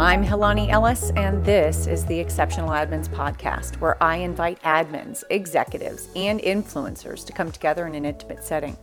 I'm 0.00 0.24
Helani 0.24 0.70
Ellis, 0.70 1.10
and 1.14 1.44
this 1.44 1.86
is 1.86 2.06
the 2.06 2.18
Exceptional 2.18 2.70
Admins 2.70 3.06
Podcast, 3.06 3.78
where 3.80 4.02
I 4.02 4.16
invite 4.16 4.58
admins, 4.62 5.22
executives, 5.28 6.08
and 6.16 6.40
influencers 6.40 7.22
to 7.26 7.34
come 7.34 7.52
together 7.52 7.86
in 7.86 7.94
an 7.94 8.06
intimate 8.06 8.42
setting. 8.42 8.78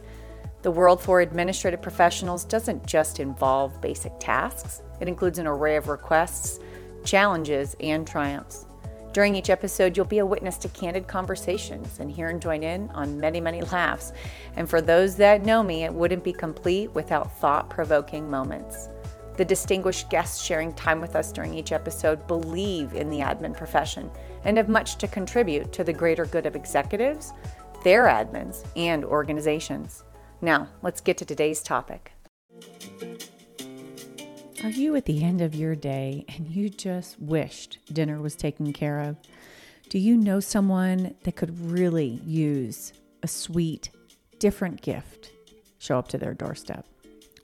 The 0.61 0.69
world 0.69 1.01
for 1.01 1.21
administrative 1.21 1.81
professionals 1.81 2.45
doesn't 2.45 2.85
just 2.85 3.19
involve 3.19 3.81
basic 3.81 4.11
tasks, 4.19 4.83
it 5.01 5.07
includes 5.07 5.39
an 5.39 5.47
array 5.47 5.75
of 5.75 5.88
requests, 5.88 6.60
challenges, 7.03 7.75
and 7.79 8.06
triumphs. 8.06 8.67
During 9.11 9.34
each 9.34 9.49
episode, 9.49 9.97
you'll 9.97 10.06
be 10.06 10.20
a 10.20 10.25
witness 10.25 10.57
to 10.57 10.70
candid 10.70 11.07
conversations 11.07 11.99
and 11.99 12.11
hear 12.11 12.28
and 12.29 12.39
join 12.39 12.61
in 12.61 12.92
on 12.92 13.20
many, 13.20 13.42
many 13.42 13.63
laughs. 13.63 14.13
And 14.56 14.70
for 14.70 14.81
those 14.81 15.15
that 15.15 15.43
know 15.43 15.63
me, 15.63 15.84
it 15.84 15.92
wouldn't 15.92 16.23
be 16.23 16.31
complete 16.31 16.93
without 16.93 17.35
thought 17.39 17.71
provoking 17.71 18.29
moments. 18.29 18.89
The 19.37 19.45
distinguished 19.45 20.09
guests 20.09 20.43
sharing 20.43 20.73
time 20.73 20.99
with 20.99 21.15
us 21.15 21.31
during 21.31 21.53
each 21.53 21.71
episode 21.71 22.25
believe 22.25 22.95
in 22.95 23.07
the 23.07 23.19
admin 23.19 23.55
profession 23.55 24.09
and 24.43 24.57
have 24.57 24.67
much 24.67 24.95
to 24.95 25.07
contribute 25.07 25.71
to 25.73 25.83
the 25.83 25.93
greater 25.93 26.25
good 26.25 26.47
of 26.47 26.55
executives, 26.55 27.33
their 27.83 28.05
admins, 28.05 28.65
and 28.75 29.05
organizations. 29.05 30.03
Now, 30.41 30.67
let's 30.81 31.01
get 31.01 31.17
to 31.19 31.25
today's 31.25 31.61
topic. 31.61 32.13
Are 34.63 34.71
you 34.71 34.95
at 34.95 35.05
the 35.05 35.23
end 35.23 35.41
of 35.41 35.53
your 35.53 35.75
day 35.75 36.25
and 36.35 36.47
you 36.47 36.67
just 36.67 37.21
wished 37.21 37.77
dinner 37.93 38.19
was 38.19 38.35
taken 38.35 38.73
care 38.73 39.01
of? 39.01 39.17
Do 39.89 39.99
you 39.99 40.17
know 40.17 40.39
someone 40.39 41.13
that 41.25 41.35
could 41.35 41.71
really 41.71 42.19
use 42.25 42.91
a 43.21 43.27
sweet, 43.27 43.91
different 44.39 44.81
gift 44.81 45.31
show 45.77 45.99
up 45.99 46.07
to 46.07 46.17
their 46.17 46.33
doorstep? 46.33 46.88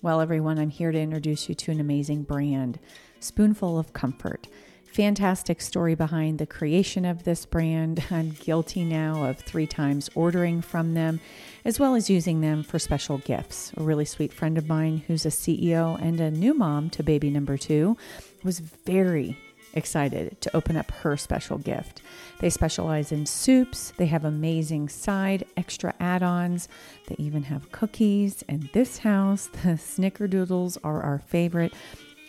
Well, 0.03 0.20
everyone, 0.20 0.59
I'm 0.59 0.70
here 0.70 0.91
to 0.91 0.99
introduce 0.99 1.48
you 1.48 1.55
to 1.55 1.71
an 1.71 1.80
amazing 1.80 2.23
brand, 2.23 2.77
Spoonful 3.21 3.80
of 3.80 3.94
Comfort. 3.94 4.50
Fantastic 4.83 5.61
story 5.61 5.95
behind 5.95 6.39
the 6.39 6.45
creation 6.45 7.05
of 7.05 7.23
this 7.23 7.45
brand. 7.45 8.03
I'm 8.11 8.31
guilty 8.31 8.83
now 8.83 9.23
of 9.23 9.39
three 9.39 9.66
times 9.66 10.09
ordering 10.13 10.61
from 10.61 10.94
them, 10.94 11.22
as 11.63 11.80
well 11.80 11.95
as 11.95 12.09
using 12.09 12.41
them 12.41 12.63
for 12.63 12.80
special 12.80 13.19
gifts. 13.19 13.72
A 13.78 13.83
really 13.83 14.03
sweet 14.03 14.33
friend 14.33 14.58
of 14.58 14.67
mine 14.67 15.05
who's 15.08 15.25
a 15.25 15.30
CEO 15.30 15.97
and 16.02 16.19
a 16.19 16.30
new 16.30 16.53
mom 16.53 16.89
to 16.89 17.02
baby 17.02 17.30
number 17.30 17.56
two 17.56 17.95
was 18.44 18.59
very 18.59 19.38
excited 19.73 20.39
to 20.41 20.55
open 20.55 20.77
up 20.77 20.91
her 20.91 21.17
special 21.17 21.57
gift. 21.57 22.02
They 22.39 22.49
specialize 22.49 23.11
in 23.11 23.25
soups, 23.25 23.93
they 23.97 24.07
have 24.07 24.25
amazing 24.25 24.89
side 24.89 25.45
extra 25.57 25.93
add 25.99 26.23
ons, 26.23 26.67
they 27.07 27.16
even 27.17 27.43
have 27.43 27.71
cookies. 27.71 28.44
And 28.47 28.69
this 28.73 28.99
house, 28.99 29.47
the 29.51 29.77
snickerdoodles 29.77 30.77
are 30.83 31.01
our 31.01 31.19
favorite, 31.19 31.73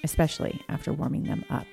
especially 0.02 0.62
after 0.68 0.92
warming 0.92 1.24
them 1.24 1.44
up. 1.50 1.66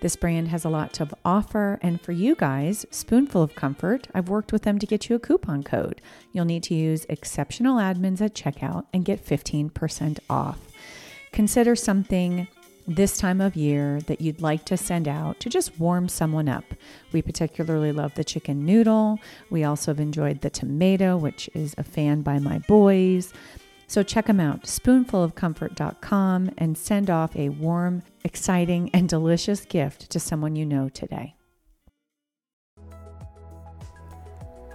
This 0.00 0.16
brand 0.16 0.48
has 0.48 0.64
a 0.64 0.68
lot 0.68 0.92
to 0.94 1.08
offer, 1.24 1.78
and 1.82 2.00
for 2.00 2.12
you 2.12 2.34
guys, 2.34 2.86
Spoonful 2.90 3.42
of 3.42 3.54
Comfort, 3.54 4.08
I've 4.14 4.28
worked 4.28 4.52
with 4.52 4.62
them 4.62 4.78
to 4.78 4.86
get 4.86 5.08
you 5.08 5.16
a 5.16 5.20
coupon 5.20 5.62
code. 5.62 6.00
You'll 6.32 6.44
need 6.44 6.62
to 6.64 6.74
use 6.74 7.06
exceptional 7.08 7.78
admins 7.78 8.20
at 8.20 8.34
checkout 8.34 8.84
and 8.92 9.04
get 9.04 9.24
15% 9.24 10.18
off. 10.28 10.58
Consider 11.32 11.74
something 11.74 12.48
this 12.88 13.18
time 13.18 13.40
of 13.40 13.54
year 13.54 14.00
that 14.02 14.20
you'd 14.20 14.40
like 14.40 14.64
to 14.64 14.76
send 14.76 15.06
out 15.06 15.38
to 15.40 15.50
just 15.50 15.78
warm 15.78 16.08
someone 16.08 16.48
up. 16.48 16.64
We 17.12 17.20
particularly 17.20 17.92
love 17.92 18.14
the 18.14 18.24
chicken 18.24 18.64
noodle. 18.64 19.18
We 19.50 19.62
also 19.62 19.90
have 19.90 20.00
enjoyed 20.00 20.40
the 20.40 20.50
tomato, 20.50 21.16
which 21.16 21.50
is 21.54 21.74
a 21.76 21.84
fan 21.84 22.22
by 22.22 22.38
my 22.38 22.60
boys. 22.60 23.32
So 23.86 24.02
check 24.02 24.26
them 24.26 24.40
out, 24.40 24.62
spoonfulofcomfort.com, 24.62 26.50
and 26.58 26.76
send 26.76 27.10
off 27.10 27.36
a 27.36 27.50
warm, 27.50 28.02
exciting, 28.24 28.90
and 28.92 29.08
delicious 29.08 29.64
gift 29.64 30.10
to 30.10 30.20
someone 30.20 30.56
you 30.56 30.66
know 30.66 30.88
today. 30.88 31.34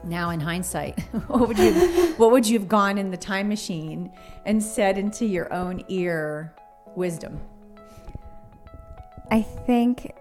Now, 0.05 0.31
in 0.31 0.39
hindsight, 0.39 0.99
what 1.27 1.47
would 1.47 1.57
you 1.57 1.73
what 2.17 2.31
would 2.31 2.47
you 2.47 2.59
have 2.59 2.67
gone 2.67 2.97
in 2.97 3.09
the 3.09 3.17
time 3.17 3.47
machine 3.47 4.11
and 4.45 4.61
said 4.61 4.97
into 4.97 5.25
your 5.25 5.51
own 5.53 5.83
ear 5.87 6.53
wisdom? 6.95 7.39
I 9.31 9.41
think 9.41 10.13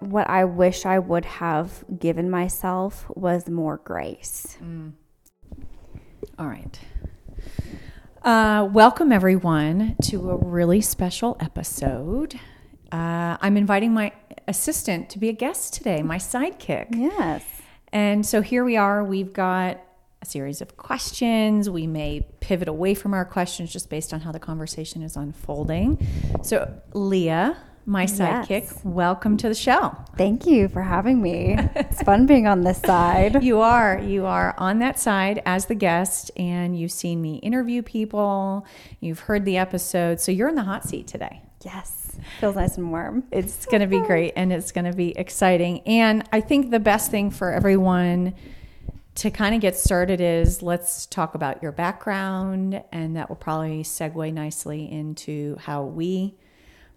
what 0.00 0.28
I 0.28 0.44
wish 0.44 0.84
I 0.84 0.98
would 0.98 1.24
have 1.24 1.84
given 1.98 2.30
myself 2.30 3.06
was 3.14 3.48
more 3.48 3.78
grace. 3.78 4.58
Mm. 4.62 4.92
All 6.38 6.46
right. 6.46 6.78
Uh, 8.22 8.68
welcome, 8.70 9.12
everyone, 9.12 9.96
to 10.02 10.30
a 10.30 10.36
really 10.36 10.80
special 10.80 11.36
episode. 11.40 12.34
Uh, 12.92 13.36
I'm 13.40 13.56
inviting 13.56 13.94
my 13.94 14.12
assistant 14.48 15.10
to 15.10 15.18
be 15.18 15.28
a 15.28 15.32
guest 15.32 15.74
today, 15.74 16.02
my 16.02 16.18
sidekick. 16.18 16.88
Yes. 16.90 17.44
And 17.92 18.26
so 18.26 18.42
here 18.42 18.64
we 18.64 18.76
are. 18.76 19.02
We've 19.04 19.32
got 19.32 19.80
a 20.20 20.26
series 20.26 20.60
of 20.60 20.76
questions. 20.76 21.70
We 21.70 21.86
may 21.86 22.26
pivot 22.40 22.68
away 22.68 22.94
from 22.94 23.14
our 23.14 23.24
questions 23.24 23.72
just 23.72 23.88
based 23.88 24.12
on 24.12 24.20
how 24.20 24.32
the 24.32 24.40
conversation 24.40 25.02
is 25.02 25.16
unfolding. 25.16 26.04
So, 26.42 26.80
Leah, 26.92 27.56
my 27.86 28.04
sidekick. 28.04 28.48
Yes. 28.48 28.80
Welcome 28.84 29.36
to 29.38 29.48
the 29.48 29.54
show. 29.54 29.96
Thank 30.16 30.44
you 30.44 30.68
for 30.68 30.82
having 30.82 31.22
me. 31.22 31.56
it's 31.76 32.02
fun 32.02 32.26
being 32.26 32.46
on 32.46 32.62
this 32.62 32.78
side. 32.84 33.42
You 33.42 33.60
are. 33.60 33.98
You 34.00 34.26
are 34.26 34.54
on 34.58 34.80
that 34.80 34.98
side 34.98 35.40
as 35.46 35.66
the 35.66 35.74
guest, 35.76 36.32
and 36.36 36.78
you've 36.78 36.92
seen 36.92 37.22
me 37.22 37.36
interview 37.36 37.82
people. 37.82 38.66
You've 39.00 39.20
heard 39.20 39.44
the 39.44 39.56
episode. 39.56 40.20
So 40.20 40.32
you're 40.32 40.48
in 40.48 40.56
the 40.56 40.64
hot 40.64 40.84
seat 40.84 41.06
today. 41.06 41.42
Yes. 41.64 42.16
Feels 42.40 42.56
nice 42.56 42.76
and 42.76 42.90
warm. 42.90 43.24
It's 43.30 43.66
going 43.66 43.82
to 43.82 43.86
be 43.86 44.00
great 44.00 44.32
and 44.36 44.52
it's 44.52 44.72
going 44.72 44.86
to 44.86 44.96
be 44.96 45.16
exciting. 45.16 45.80
And 45.80 46.26
I 46.32 46.40
think 46.40 46.70
the 46.70 46.80
best 46.80 47.10
thing 47.10 47.30
for 47.30 47.52
everyone 47.52 48.34
to 49.16 49.30
kind 49.30 49.54
of 49.54 49.60
get 49.60 49.76
started 49.76 50.20
is 50.20 50.62
let's 50.62 51.06
talk 51.06 51.34
about 51.34 51.62
your 51.62 51.72
background, 51.72 52.82
and 52.92 53.16
that 53.16 53.28
will 53.28 53.36
probably 53.36 53.82
segue 53.82 54.32
nicely 54.32 54.90
into 54.90 55.56
how 55.60 55.84
we 55.84 56.36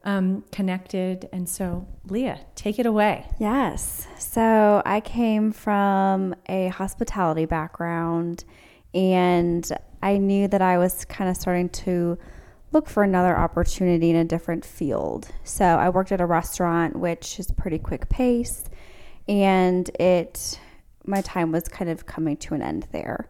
um, 0.03 0.43
connected. 0.51 1.27
And 1.31 1.47
so, 1.47 1.87
Leah, 2.07 2.39
take 2.55 2.79
it 2.79 2.85
away. 2.85 3.25
Yes. 3.39 4.07
So, 4.17 4.81
I 4.85 5.01
came 5.01 5.51
from 5.51 6.35
a 6.47 6.67
hospitality 6.69 7.45
background, 7.45 8.45
and 8.93 9.69
I 10.01 10.17
knew 10.17 10.47
that 10.47 10.61
I 10.61 10.77
was 10.77 11.05
kind 11.05 11.29
of 11.29 11.35
starting 11.35 11.69
to 11.69 12.17
look 12.71 12.87
for 12.87 13.03
another 13.03 13.35
opportunity 13.37 14.09
in 14.11 14.15
a 14.15 14.25
different 14.25 14.63
field. 14.63 15.29
So, 15.43 15.65
I 15.65 15.89
worked 15.89 16.11
at 16.11 16.21
a 16.21 16.25
restaurant, 16.25 16.95
which 16.95 17.39
is 17.39 17.51
pretty 17.51 17.79
quick 17.79 18.09
pace, 18.09 18.65
and 19.27 19.89
it 19.99 20.59
my 21.05 21.21
time 21.21 21.51
was 21.51 21.67
kind 21.67 21.89
of 21.89 22.05
coming 22.05 22.37
to 22.37 22.53
an 22.53 22.61
end 22.61 22.87
there. 22.91 23.27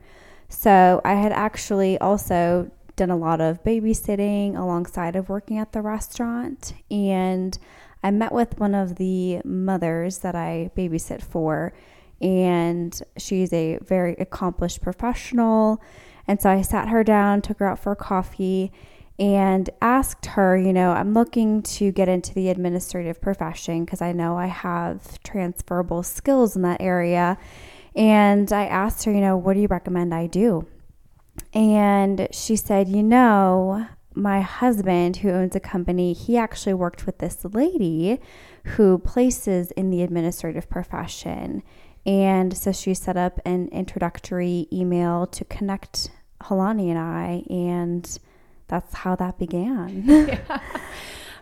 So, 0.49 1.01
I 1.03 1.13
had 1.13 1.31
actually 1.31 1.97
also 1.97 2.69
done 2.99 3.09
a 3.09 3.17
lot 3.17 3.39
of 3.39 3.63
babysitting 3.63 4.57
alongside 4.57 5.15
of 5.15 5.29
working 5.29 5.57
at 5.57 5.71
the 5.71 5.81
restaurant. 5.81 6.73
And 6.91 7.57
I 8.03 8.11
met 8.11 8.33
with 8.33 8.59
one 8.59 8.75
of 8.75 8.95
the 8.95 9.41
mothers 9.43 10.19
that 10.19 10.35
I 10.35 10.69
babysit 10.75 11.23
for, 11.23 11.73
and 12.21 13.01
she's 13.17 13.51
a 13.53 13.77
very 13.77 14.15
accomplished 14.19 14.81
professional. 14.81 15.81
And 16.27 16.41
so 16.41 16.49
I 16.49 16.61
sat 16.61 16.89
her 16.89 17.03
down, 17.03 17.41
took 17.41 17.59
her 17.59 17.67
out 17.67 17.79
for 17.79 17.95
coffee, 17.95 18.71
and 19.17 19.69
asked 19.81 20.25
her, 20.27 20.57
you 20.57 20.73
know, 20.73 20.91
I'm 20.91 21.13
looking 21.13 21.61
to 21.63 21.91
get 21.91 22.07
into 22.09 22.33
the 22.33 22.49
administrative 22.49 23.21
profession 23.21 23.85
because 23.85 24.01
I 24.01 24.11
know 24.11 24.37
I 24.37 24.47
have 24.47 25.21
transferable 25.23 26.03
skills 26.03 26.55
in 26.55 26.61
that 26.63 26.81
area. 26.81 27.37
And 27.95 28.51
I 28.51 28.65
asked 28.65 29.05
her, 29.05 29.11
you 29.11 29.21
know, 29.21 29.35
what 29.37 29.55
do 29.55 29.61
you 29.61 29.67
recommend 29.67 30.13
I 30.13 30.27
do? 30.27 30.67
And 31.53 32.27
she 32.31 32.55
said, 32.55 32.87
You 32.87 33.03
know, 33.03 33.87
my 34.13 34.41
husband, 34.41 35.17
who 35.17 35.29
owns 35.29 35.55
a 35.55 35.59
company, 35.59 36.13
he 36.13 36.37
actually 36.37 36.73
worked 36.73 37.05
with 37.05 37.19
this 37.19 37.43
lady 37.45 38.19
who 38.65 38.97
places 38.99 39.71
in 39.71 39.89
the 39.89 40.01
administrative 40.01 40.69
profession. 40.69 41.63
And 42.05 42.55
so 42.57 42.71
she 42.71 42.93
set 42.93 43.17
up 43.17 43.39
an 43.45 43.67
introductory 43.69 44.67
email 44.71 45.27
to 45.27 45.45
connect 45.45 46.11
Helani 46.43 46.89
and 46.89 46.99
I, 46.99 47.43
and 47.49 48.19
that's 48.67 48.93
how 48.93 49.15
that 49.17 49.37
began. 49.37 50.03
yeah. 50.07 50.59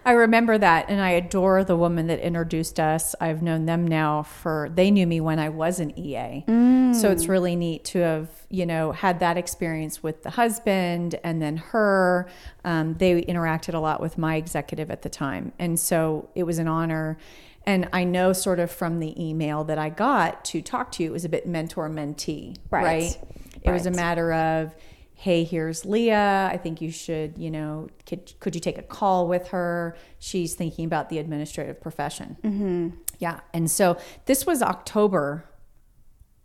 I 0.07 0.11
remember 0.11 0.57
that, 0.57 0.85
and 0.87 1.01
I 1.01 1.09
adore 1.09 1.65
the 1.65 1.75
woman 1.75 2.07
that 2.07 2.21
introduced 2.21 2.79
us. 2.79 3.13
I've 3.19 3.41
known 3.41 3.65
them 3.65 3.85
now 3.85 4.23
for 4.23 4.71
they 4.73 4.89
knew 4.89 5.05
me 5.05 5.19
when 5.19 5.37
I 5.37 5.49
was 5.49 5.81
an 5.81 5.99
EA, 5.99 6.45
mm. 6.47 6.95
so 6.95 7.11
it's 7.11 7.27
really 7.27 7.57
neat 7.57 7.83
to 7.85 7.99
have 7.99 8.29
you 8.49 8.65
know 8.65 8.93
had 8.93 9.19
that 9.19 9.35
experience 9.35 10.01
with 10.01 10.23
the 10.23 10.29
husband 10.29 11.19
and 11.25 11.41
then 11.41 11.57
her. 11.57 12.29
Um, 12.63 12.93
they 12.93 13.21
interacted 13.21 13.73
a 13.73 13.79
lot 13.79 13.99
with 13.99 14.17
my 14.17 14.37
executive 14.37 14.89
at 14.89 15.01
the 15.01 15.09
time, 15.09 15.51
and 15.59 15.77
so 15.77 16.29
it 16.35 16.43
was 16.43 16.57
an 16.57 16.69
honor. 16.69 17.17
And 17.65 17.89
I 17.91 18.05
know, 18.05 18.31
sort 18.31 18.59
of 18.61 18.71
from 18.71 19.01
the 19.01 19.13
email 19.21 19.65
that 19.65 19.77
I 19.77 19.89
got 19.89 20.45
to 20.45 20.61
talk 20.61 20.89
to 20.93 21.03
you, 21.03 21.09
it 21.09 21.11
was 21.11 21.25
a 21.25 21.29
bit 21.29 21.45
mentor 21.45 21.89
mentee, 21.89 22.55
right? 22.71 22.83
right? 22.83 23.19
It 23.61 23.67
right. 23.67 23.73
was 23.73 23.85
a 23.85 23.91
matter 23.91 24.31
of 24.31 24.73
hey, 25.19 25.43
here's 25.43 25.83
Leah. 25.83 26.47
I 26.53 26.57
think 26.57 26.79
you 26.79 26.91
should, 26.91 27.39
you 27.39 27.49
know, 27.49 27.87
could, 28.05 28.31
could 28.39 28.53
you 28.53 28.61
take 28.61 28.77
a 28.77 28.83
call 28.83 29.27
with 29.27 29.47
her? 29.47 29.97
She's 30.19 30.53
thinking 30.53 30.85
about 30.85 31.09
the 31.09 31.17
administrative 31.17 31.81
profession. 31.81 32.37
Mm-hmm. 32.43 32.89
Yeah. 33.17 33.39
And 33.51 33.69
so 33.69 33.97
this 34.25 34.45
was 34.45 34.61
October 34.61 35.43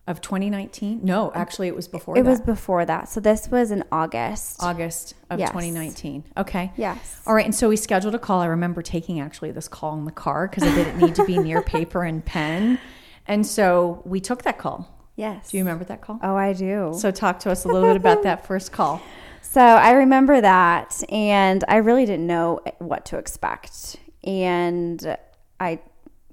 of 0.06 0.22
2019. 0.22 1.00
No, 1.04 1.30
actually, 1.34 1.68
it 1.68 1.76
was 1.76 1.86
before 1.86 2.16
It 2.16 2.22
that. 2.24 2.30
was 2.30 2.40
before 2.40 2.86
that. 2.86 3.10
So 3.10 3.20
this 3.20 3.46
was 3.50 3.70
in 3.70 3.84
August. 3.92 4.62
August 4.62 5.14
of 5.28 5.38
Yes. 5.38 5.50
2019. 5.50 6.24
Okay. 6.38 6.72
Yes. 6.78 7.20
All 7.26 7.34
right. 7.34 7.44
And 7.44 7.54
so 7.54 7.68
we 7.68 7.76
scheduled 7.76 8.14
a 8.14 8.18
call. 8.18 8.40
I 8.40 8.46
remember 8.46 8.80
taking 8.80 9.20
actually 9.20 9.50
this 9.52 9.68
call 9.68 9.96
in 9.98 10.06
the 10.06 10.10
car 10.12 10.48
because 10.48 10.64
I 10.64 10.74
didn't 10.74 10.96
need 10.98 11.14
to 11.16 11.24
be 11.26 11.36
near 11.38 11.60
paper 11.62 12.04
and 12.04 12.24
pen. 12.24 12.78
And 13.26 13.46
so 13.46 14.00
we 14.06 14.18
took 14.18 14.42
that 14.44 14.56
call. 14.58 15.01
Yes. 15.16 15.50
Do 15.50 15.58
you 15.58 15.64
remember 15.64 15.84
that 15.84 16.00
call? 16.00 16.18
Oh, 16.22 16.36
I 16.36 16.52
do. 16.52 16.94
So 16.96 17.10
talk 17.10 17.38
to 17.40 17.50
us 17.50 17.64
a 17.64 17.68
little 17.68 17.88
bit 17.88 17.96
about 17.96 18.22
that 18.22 18.46
first 18.46 18.72
call. 18.72 19.02
So 19.42 19.60
I 19.60 19.92
remember 19.92 20.40
that, 20.40 21.02
and 21.10 21.62
I 21.68 21.76
really 21.76 22.06
didn't 22.06 22.26
know 22.26 22.60
what 22.78 23.04
to 23.06 23.18
expect. 23.18 23.96
And 24.24 25.16
I 25.60 25.80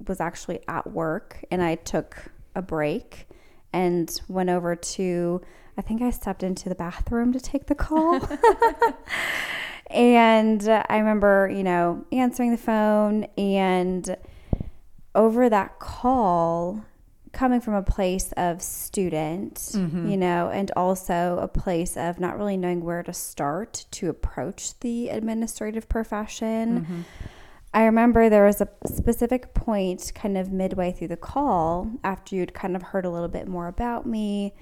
was 0.07 0.21
actually 0.21 0.61
at 0.67 0.89
work, 0.91 1.43
and 1.51 1.61
I 1.61 1.75
took 1.75 2.31
a 2.55 2.61
break 2.61 3.27
and 3.73 4.09
went 4.29 4.49
over 4.49 4.75
to, 4.75 5.41
I 5.77 5.81
think 5.81 6.01
I 6.01 6.11
stepped 6.11 6.43
into 6.43 6.69
the 6.69 6.75
bathroom 6.75 7.33
to 7.33 7.39
take 7.39 7.65
the 7.65 7.75
call. 7.75 8.21
and 9.87 10.67
I 10.67 10.97
remember, 10.97 11.51
you 11.53 11.63
know, 11.63 12.05
answering 12.13 12.51
the 12.51 12.57
phone, 12.57 13.25
and 13.37 14.15
over 15.13 15.49
that 15.49 15.79
call, 15.79 16.85
coming 17.31 17.61
from 17.61 17.75
a 17.75 17.83
place 17.83 18.31
of 18.37 18.61
student, 18.61 19.55
mm-hmm. 19.55 20.09
you 20.09 20.17
know, 20.17 20.49
and 20.49 20.71
also 20.75 21.39
a 21.41 21.47
place 21.47 21.95
of 21.97 22.19
not 22.19 22.37
really 22.37 22.57
knowing 22.57 22.83
where 22.83 23.03
to 23.03 23.13
start 23.13 23.85
to 23.91 24.09
approach 24.09 24.79
the 24.79 25.09
administrative 25.09 25.87
profession. 25.89 26.81
Mm-hmm. 26.81 27.01
I 27.73 27.83
remember 27.83 28.29
there 28.29 28.45
was 28.45 28.61
a 28.61 28.69
specific 28.85 29.53
point 29.53 30.11
kind 30.15 30.37
of 30.37 30.51
midway 30.51 30.91
through 30.91 31.09
the 31.09 31.17
call 31.17 31.91
after 32.03 32.35
you'd 32.35 32.53
kind 32.53 32.75
of 32.75 32.81
heard 32.81 33.05
a 33.05 33.09
little 33.09 33.27
bit 33.27 33.47
more 33.47 33.67
about 33.67 34.05
me. 34.05 34.55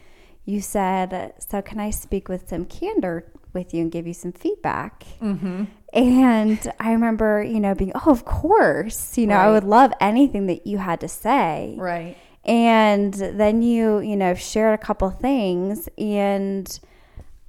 You 0.43 0.61
said, 0.61 1.33
So, 1.39 1.61
can 1.61 1.79
I 1.79 1.89
speak 1.89 2.27
with 2.27 2.49
some 2.49 2.65
candor 2.65 3.31
with 3.53 3.73
you 3.73 3.81
and 3.81 3.91
give 3.91 4.07
you 4.07 4.13
some 4.13 4.33
feedback? 4.33 5.05
Mm-hmm. 5.21 5.65
And 5.93 6.73
I 6.79 6.91
remember, 6.91 7.41
you 7.41 7.59
know, 7.59 7.75
being, 7.75 7.93
Oh, 7.95 8.11
of 8.11 8.25
course. 8.25 9.17
You 9.17 9.27
know, 9.27 9.35
I 9.35 9.51
would 9.51 9.63
love 9.63 9.93
anything 10.01 10.47
that 10.47 10.67
you 10.67 10.77
had 10.77 10.99
to 11.01 11.07
say. 11.07 11.75
Right. 11.77 12.17
And 12.47 13.13
then 13.13 13.61
you, 13.61 13.99
you 13.99 14.15
know, 14.15 14.33
shared 14.33 14.73
a 14.73 14.77
couple 14.77 15.09
things, 15.09 15.89
and 15.97 16.79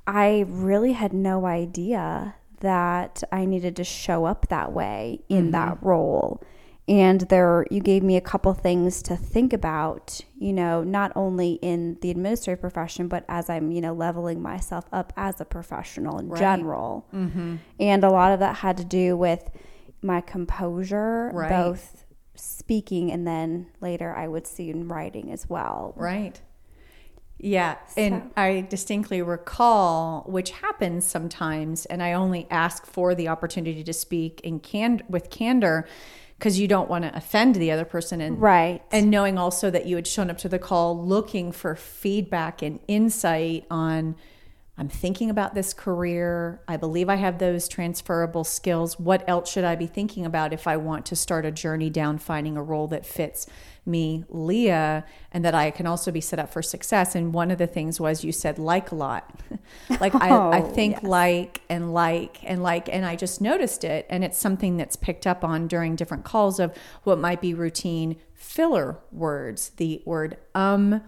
I 0.07 0.45
really 0.49 0.93
had 0.93 1.13
no 1.13 1.47
idea 1.47 2.35
that 2.61 3.23
I 3.31 3.45
needed 3.45 3.77
to 3.77 3.85
show 3.85 4.25
up 4.25 4.49
that 4.49 4.73
way 4.73 5.21
in 5.29 5.45
mm-hmm. 5.45 5.51
that 5.53 5.79
role. 5.81 6.43
And 6.89 7.21
there, 7.21 7.67
you 7.71 7.81
gave 7.81 8.03
me 8.03 8.17
a 8.17 8.21
couple 8.21 8.53
things 8.55 9.03
to 9.03 9.15
think 9.17 9.53
about, 9.53 10.23
you 10.39 10.55
know, 10.55 10.83
not 10.83 11.13
only 11.15 11.59
in 11.61 11.99
the 12.01 12.11
administrative 12.11 12.63
profession, 12.63 13.09
but 13.09 13.25
as 13.29 13.51
I'm, 13.51 13.71
you 13.71 13.83
know, 13.83 13.93
leveling 13.93 14.41
myself 14.41 14.87
up 14.91 15.13
as 15.15 15.39
a 15.39 15.45
professional 15.45 16.19
in 16.19 16.35
general. 16.35 17.07
Mm-hmm. 17.15 17.57
And 17.79 18.05
a 18.05 18.09
lot 18.09 18.33
of 18.33 18.41
that 18.41 18.57
had 18.57 18.79
to 18.79 18.85
do 18.85 19.19
with 19.19 19.51
my 20.01 20.23
composure, 20.23 21.31
Right. 21.35 21.51
both 21.51 22.07
speaking 22.39 23.11
and 23.11 23.27
then 23.27 23.67
later 23.81 24.15
I 24.15 24.29
would 24.29 24.47
see 24.47 24.71
in 24.71 24.89
writing 24.89 25.31
as 25.31 25.49
well. 25.49 25.95
Right. 25.97 26.41
Yeah. 27.39 27.77
And 27.97 28.31
I 28.37 28.67
distinctly 28.69 29.23
recall, 29.23 30.25
which 30.27 30.51
happens 30.51 31.05
sometimes, 31.05 31.87
and 31.87 32.03
I 32.03 32.13
only 32.13 32.49
ask 32.51 32.85
for 32.85 33.15
the 33.15 33.29
opportunity 33.29 33.85
to 33.85 33.93
speak 33.93 34.41
in 34.43 34.59
can 34.59 35.03
with 35.09 35.31
candor 35.31 35.87
because 36.37 36.59
you 36.59 36.69
don't 36.69 36.89
want 36.89 37.05
to 37.05 37.17
offend 37.17 37.57
the 37.57 37.71
other 37.71 37.85
person 37.85 38.21
and 38.21 38.41
Right. 38.41 38.83
and 38.93 39.11
knowing 39.11 39.39
also 39.39 39.71
that 39.71 39.87
you 39.87 39.97
had 39.97 40.07
shown 40.07 40.31
up 40.31 40.39
to 40.39 40.49
the 40.49 40.59
call 40.59 41.05
looking 41.05 41.51
for 41.53 41.75
feedback 41.75 42.63
and 42.63 42.81
insight 42.89 43.65
on 43.71 44.17
I'm 44.81 44.89
thinking 44.89 45.29
about 45.29 45.55
this 45.57 45.75
career. 45.75 46.61
I 46.69 46.77
believe 46.77 47.09
I 47.09 47.17
have 47.17 47.39
those 47.39 47.67
transferable 47.67 48.45
skills. 48.45 48.99
What 48.99 49.29
else 49.29 49.51
should 49.51 49.65
I 49.65 49.75
be 49.75 49.89
thinking 49.89 50.25
about 50.25 50.53
if 50.53 50.69
I 50.69 50.77
want 50.77 51.05
to 51.07 51.17
start 51.17 51.45
a 51.45 51.51
journey 51.51 51.91
down 51.91 52.19
finding 52.19 52.57
a 52.57 52.63
role 52.63 52.87
that 52.89 53.05
fits 53.05 53.49
me, 53.85 54.25
Leah, 54.29 55.05
and 55.33 55.45
that 55.45 55.55
I 55.55 55.73
can 55.73 55.87
also 55.89 56.13
be 56.13 56.21
set 56.21 56.39
up 56.39 56.53
for 56.53 56.63
success? 56.63 57.17
And 57.17 57.35
one 57.35 57.51
of 57.51 57.59
the 57.59 57.67
things 57.67 57.99
was 57.99 58.23
you 58.23 58.31
said 58.31 58.57
like 58.57 58.93
a 58.93 58.95
lot. 58.95 59.41
like 60.01 60.15
I, 60.15 60.29
I 60.29 60.61
Oh, 60.63 60.71
think 60.71 60.95
yes. 60.95 61.03
like 61.03 61.61
and 61.69 61.93
like 61.93 62.39
and 62.45 62.63
like 62.63 62.89
and 62.89 63.05
I 63.05 63.17
just 63.17 63.41
noticed 63.41 63.83
it 63.83 64.07
and 64.09 64.23
it's 64.23 64.39
something 64.39 64.77
that's 64.77 64.95
picked 64.95 65.27
up 65.27 65.43
on 65.43 65.67
during 65.67 65.97
different 65.97 66.23
calls 66.23 66.61
of 66.61 66.73
what 67.03 67.19
might 67.19 67.41
be 67.41 67.53
routine 67.53 68.15
filler 68.33 68.99
words. 69.11 69.71
The 69.71 70.03
word 70.05 70.37
um 70.55 71.03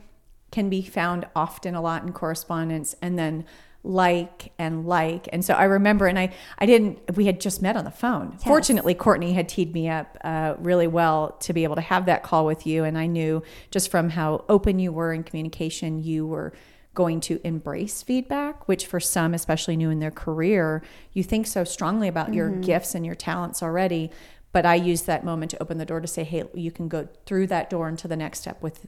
can 0.50 0.68
be 0.68 0.82
found 0.82 1.26
often 1.34 1.74
a 1.74 1.80
lot 1.80 2.02
in 2.02 2.12
correspondence 2.12 2.94
and 3.00 3.18
then 3.18 3.44
like 3.82 4.52
and 4.58 4.84
like. 4.86 5.28
And 5.32 5.44
so 5.44 5.54
i 5.54 5.64
remember 5.64 6.06
and 6.06 6.18
i 6.18 6.32
i 6.58 6.66
didn't 6.66 7.16
we 7.16 7.26
had 7.26 7.40
just 7.40 7.62
met 7.62 7.76
on 7.76 7.84
the 7.84 7.90
phone. 7.90 8.36
Fortunately 8.38 8.94
courtney 8.94 9.32
had 9.32 9.48
teed 9.48 9.72
me 9.72 9.88
up 9.88 10.18
uh, 10.22 10.54
really 10.58 10.86
well 10.86 11.36
to 11.40 11.52
be 11.52 11.64
able 11.64 11.76
to 11.76 11.80
have 11.80 12.06
that 12.06 12.22
call 12.22 12.44
with 12.44 12.66
you. 12.66 12.84
And 12.84 12.98
i 12.98 13.06
knew 13.06 13.42
just 13.70 13.90
from 13.90 14.10
how 14.10 14.44
open 14.48 14.78
you 14.78 14.92
were 14.92 15.12
in 15.12 15.22
communication 15.22 16.02
you 16.02 16.26
were 16.26 16.52
going 16.92 17.20
to 17.20 17.40
embrace 17.44 18.02
feedback 18.02 18.66
which 18.66 18.84
for 18.84 18.98
some 18.98 19.32
especially 19.32 19.76
new 19.76 19.90
in 19.90 20.00
their 20.00 20.10
career 20.10 20.82
you 21.12 21.22
think 21.22 21.46
so 21.46 21.62
strongly 21.62 22.08
about 22.08 22.34
your 22.34 22.50
gifts 22.50 22.96
and 22.96 23.06
your 23.06 23.14
talents 23.14 23.62
already. 23.62 24.10
But 24.52 24.66
i 24.66 24.74
used 24.74 25.06
that 25.06 25.24
moment 25.24 25.52
to 25.52 25.62
open 25.62 25.78
the 25.78 25.86
door 25.86 26.00
to 26.00 26.08
say 26.08 26.24
hey 26.24 26.44
you 26.52 26.70
can 26.70 26.88
go 26.88 27.08
through 27.24 27.46
that 27.46 27.70
door 27.70 27.88
into 27.88 28.08
the 28.08 28.16
next 28.16 28.40
step 28.40 28.60
with 28.60 28.86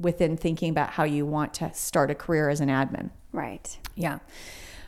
within 0.00 0.36
thinking 0.36 0.70
about 0.70 0.90
how 0.90 1.04
you 1.04 1.24
want 1.26 1.54
to 1.54 1.72
start 1.74 2.10
a 2.10 2.14
career 2.14 2.48
as 2.48 2.60
an 2.60 2.68
admin. 2.68 3.10
Right. 3.32 3.78
Yeah. 3.94 4.18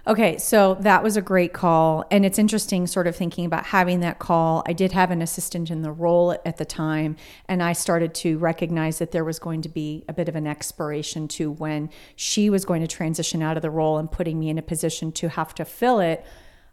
Okay, 0.05 0.37
so 0.37 0.75
that 0.81 1.05
was 1.05 1.17
a 1.17 1.23
great 1.23 1.53
call. 1.53 2.05
And 2.11 2.27
it's 2.27 2.39
interesting, 2.39 2.89
sort 2.89 3.07
of 3.07 3.15
thinking 3.15 3.45
about 3.45 3.67
having 3.67 4.01
that 4.01 4.19
call. 4.19 4.65
I 4.67 4.73
did 4.73 4.91
have 4.91 5.13
an 5.13 5.23
assistant 5.23 5.71
in 5.71 5.83
the 5.83 5.93
role 5.93 6.33
at 6.45 6.57
the 6.57 6.65
time, 6.65 7.15
and 7.47 7.63
I 7.63 7.73
started 7.73 8.13
to 8.15 8.37
recognize 8.39 8.99
that 8.99 9.13
there 9.13 9.25
was 9.25 9.39
going 9.39 9.63
to 9.63 9.69
be 9.69 10.05
a 10.09 10.13
bit 10.13 10.29
of 10.29 10.35
an 10.35 10.49
expiration 10.49 11.29
to 11.29 11.53
when 11.53 11.89
she 12.17 12.51
was 12.51 12.65
going 12.65 12.81
to 12.81 12.89
transition 12.89 13.43
out 13.43 13.57
of 13.57 13.63
the 13.63 13.71
role 13.71 13.97
and 13.97 14.11
putting 14.11 14.41
me 14.41 14.49
in 14.49 14.59
a 14.59 14.63
position 14.63 15.13
to 15.13 15.29
have 15.29 15.55
to 15.55 15.65
fill 15.65 16.01
it. 16.01 16.27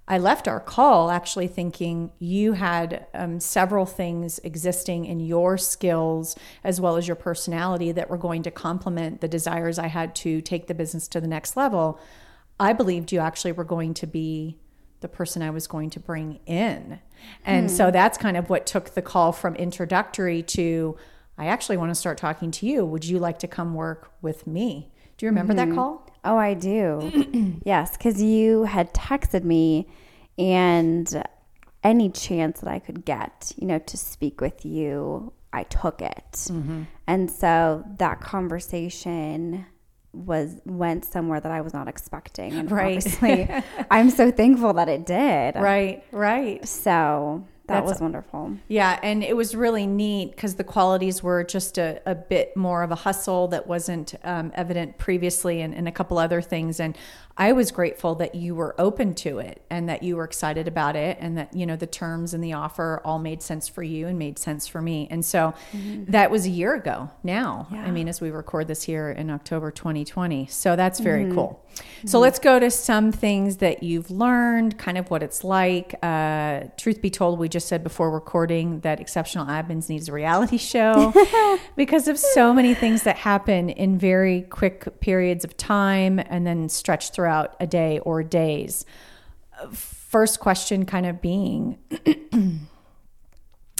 I 0.09 0.17
left 0.17 0.47
our 0.47 0.59
call 0.59 1.11
actually 1.11 1.47
thinking 1.47 2.11
you 2.17 2.53
had 2.53 3.05
um, 3.13 3.39
several 3.39 3.85
things 3.85 4.39
existing 4.39 5.05
in 5.05 5.19
your 5.19 5.55
skills 5.55 6.35
as 6.63 6.81
well 6.81 6.97
as 6.97 7.07
your 7.07 7.15
personality 7.15 7.91
that 7.91 8.09
were 8.09 8.17
going 8.17 8.41
to 8.43 8.51
complement 8.51 9.21
the 9.21 9.27
desires 9.27 9.77
I 9.77 9.87
had 9.87 10.15
to 10.15 10.41
take 10.41 10.65
the 10.65 10.73
business 10.73 11.07
to 11.09 11.21
the 11.21 11.27
next 11.27 11.55
level. 11.55 11.99
I 12.59 12.73
believed 12.73 13.11
you 13.11 13.19
actually 13.19 13.51
were 13.51 13.63
going 13.63 13.93
to 13.93 14.07
be 14.07 14.57
the 15.01 15.07
person 15.07 15.43
I 15.43 15.51
was 15.51 15.67
going 15.67 15.91
to 15.91 15.99
bring 15.99 16.39
in. 16.47 16.99
And 17.45 17.69
so 17.69 17.91
that's 17.91 18.17
kind 18.17 18.35
of 18.35 18.49
what 18.49 18.65
took 18.65 18.95
the 18.95 19.01
call 19.03 19.31
from 19.31 19.55
introductory 19.55 20.41
to 20.43 20.97
I 21.37 21.45
actually 21.45 21.77
want 21.77 21.91
to 21.91 21.95
start 21.95 22.17
talking 22.17 22.51
to 22.51 22.65
you. 22.65 22.83
Would 22.83 23.05
you 23.05 23.17
like 23.17 23.39
to 23.39 23.47
come 23.47 23.73
work 23.73 24.11
with 24.21 24.45
me? 24.45 24.91
Do 25.17 25.25
you 25.25 25.29
remember 25.29 25.53
that 25.53 25.69
call? 25.73 26.08
Oh, 26.23 26.37
I 26.37 26.53
do. 26.53 27.59
yes, 27.65 27.97
because 27.97 28.21
you 28.21 28.63
had 28.65 28.93
texted 28.93 29.43
me, 29.43 29.87
and 30.37 31.23
any 31.83 32.09
chance 32.09 32.59
that 32.61 32.69
I 32.69 32.79
could 32.79 33.05
get, 33.05 33.51
you 33.57 33.67
know, 33.67 33.79
to 33.79 33.97
speak 33.97 34.41
with 34.41 34.65
you, 34.65 35.31
I 35.53 35.63
took 35.63 36.01
it. 36.01 36.31
Mm-hmm. 36.33 36.83
And 37.07 37.31
so 37.31 37.83
that 37.97 38.19
conversation 38.21 39.65
was 40.11 40.59
went 40.65 41.05
somewhere 41.05 41.39
that 41.39 41.51
I 41.51 41.61
was 41.61 41.73
not 41.73 41.87
expecting. 41.87 42.53
And 42.53 42.71
Right. 42.71 42.97
obviously, 42.97 43.49
I'm 43.91 44.09
so 44.09 44.31
thankful 44.31 44.73
that 44.73 44.89
it 44.89 45.05
did. 45.05 45.55
Right, 45.55 46.03
right. 46.11 46.67
So 46.67 47.45
that 47.69 47.85
was 47.85 47.99
wonderful. 47.99 48.57
Yeah, 48.67 48.99
and 49.01 49.23
it 49.23 49.35
was 49.35 49.55
really 49.55 49.87
neat 49.87 50.31
because 50.31 50.55
the 50.55 50.63
qualities 50.63 51.23
were 51.23 51.43
just 51.43 51.77
a, 51.77 52.01
a 52.05 52.15
bit 52.15 52.55
more 52.55 52.83
of 52.83 52.91
a 52.91 52.95
hustle 52.95 53.47
that 53.49 53.67
wasn't 53.67 54.15
um, 54.23 54.51
evident 54.55 54.97
previously, 54.97 55.61
and, 55.61 55.73
and 55.73 55.87
a 55.87 55.91
couple 55.91 56.17
other 56.17 56.41
things. 56.41 56.79
And 56.79 56.97
I 57.39 57.53
was 57.53 57.71
grateful 57.71 58.15
that 58.15 58.35
you 58.35 58.53
were 58.53 58.75
open 58.77 59.15
to 59.15 59.39
it 59.39 59.61
and 59.69 59.87
that 59.87 60.03
you 60.03 60.17
were 60.17 60.25
excited 60.25 60.67
about 60.67 60.97
it, 60.97 61.17
and 61.21 61.37
that 61.37 61.53
you 61.55 61.65
know 61.65 61.77
the 61.77 61.87
terms 61.87 62.33
and 62.33 62.43
the 62.43 62.51
offer 62.51 63.01
all 63.05 63.17
made 63.17 63.41
sense 63.41 63.69
for 63.69 63.81
you 63.81 64.07
and 64.07 64.19
made 64.19 64.37
sense 64.37 64.67
for 64.67 64.81
me. 64.81 65.07
And 65.09 65.23
so 65.23 65.53
mm-hmm. 65.71 66.11
that 66.11 66.31
was 66.31 66.45
a 66.45 66.49
year 66.49 66.75
ago 66.75 67.09
now. 67.23 67.67
I 67.71 67.91
mean, 67.91 68.09
as 68.09 68.19
we 68.19 68.29
record 68.29 68.67
this 68.67 68.83
here 68.83 69.09
in 69.09 69.29
October 69.29 69.71
2020, 69.71 70.47
so 70.47 70.75
that's 70.75 70.99
very 70.99 71.23
mm-hmm. 71.23 71.35
cool. 71.35 71.65
So 71.71 72.17
mm-hmm. 72.17 72.17
let's 72.17 72.39
go 72.39 72.59
to 72.59 72.69
some 72.69 73.13
things 73.13 73.57
that 73.57 73.83
you've 73.83 74.11
learned, 74.11 74.77
kind 74.77 74.97
of 74.97 75.09
what 75.09 75.23
it's 75.23 75.45
like. 75.45 75.95
Uh, 76.03 76.63
truth 76.75 77.01
be 77.01 77.09
told, 77.09 77.39
we 77.39 77.47
just 77.47 77.69
said 77.69 77.83
before 77.83 78.11
recording 78.11 78.81
that 78.81 78.99
Exceptional 78.99 79.45
Admins 79.45 79.87
needs 79.87 80.09
a 80.09 80.11
reality 80.11 80.57
show 80.73 81.13
because 81.77 82.09
of 82.09 82.19
so 82.19 82.53
many 82.53 82.73
things 82.73 83.03
that 83.03 83.15
happen 83.15 83.69
in 83.69 83.97
very 83.97 84.41
quick 84.41 84.99
periods 84.99 85.45
of 85.45 85.55
time 85.55 86.19
and 86.19 86.45
then 86.45 86.67
stretch 86.67 87.11
throughout 87.11 87.28
a 87.29 87.67
day 87.67 87.99
or 87.99 88.23
days. 88.23 88.85
First 89.73 90.39
question 90.39 90.85
kind 90.85 91.05
of 91.05 91.21
being 91.21 91.77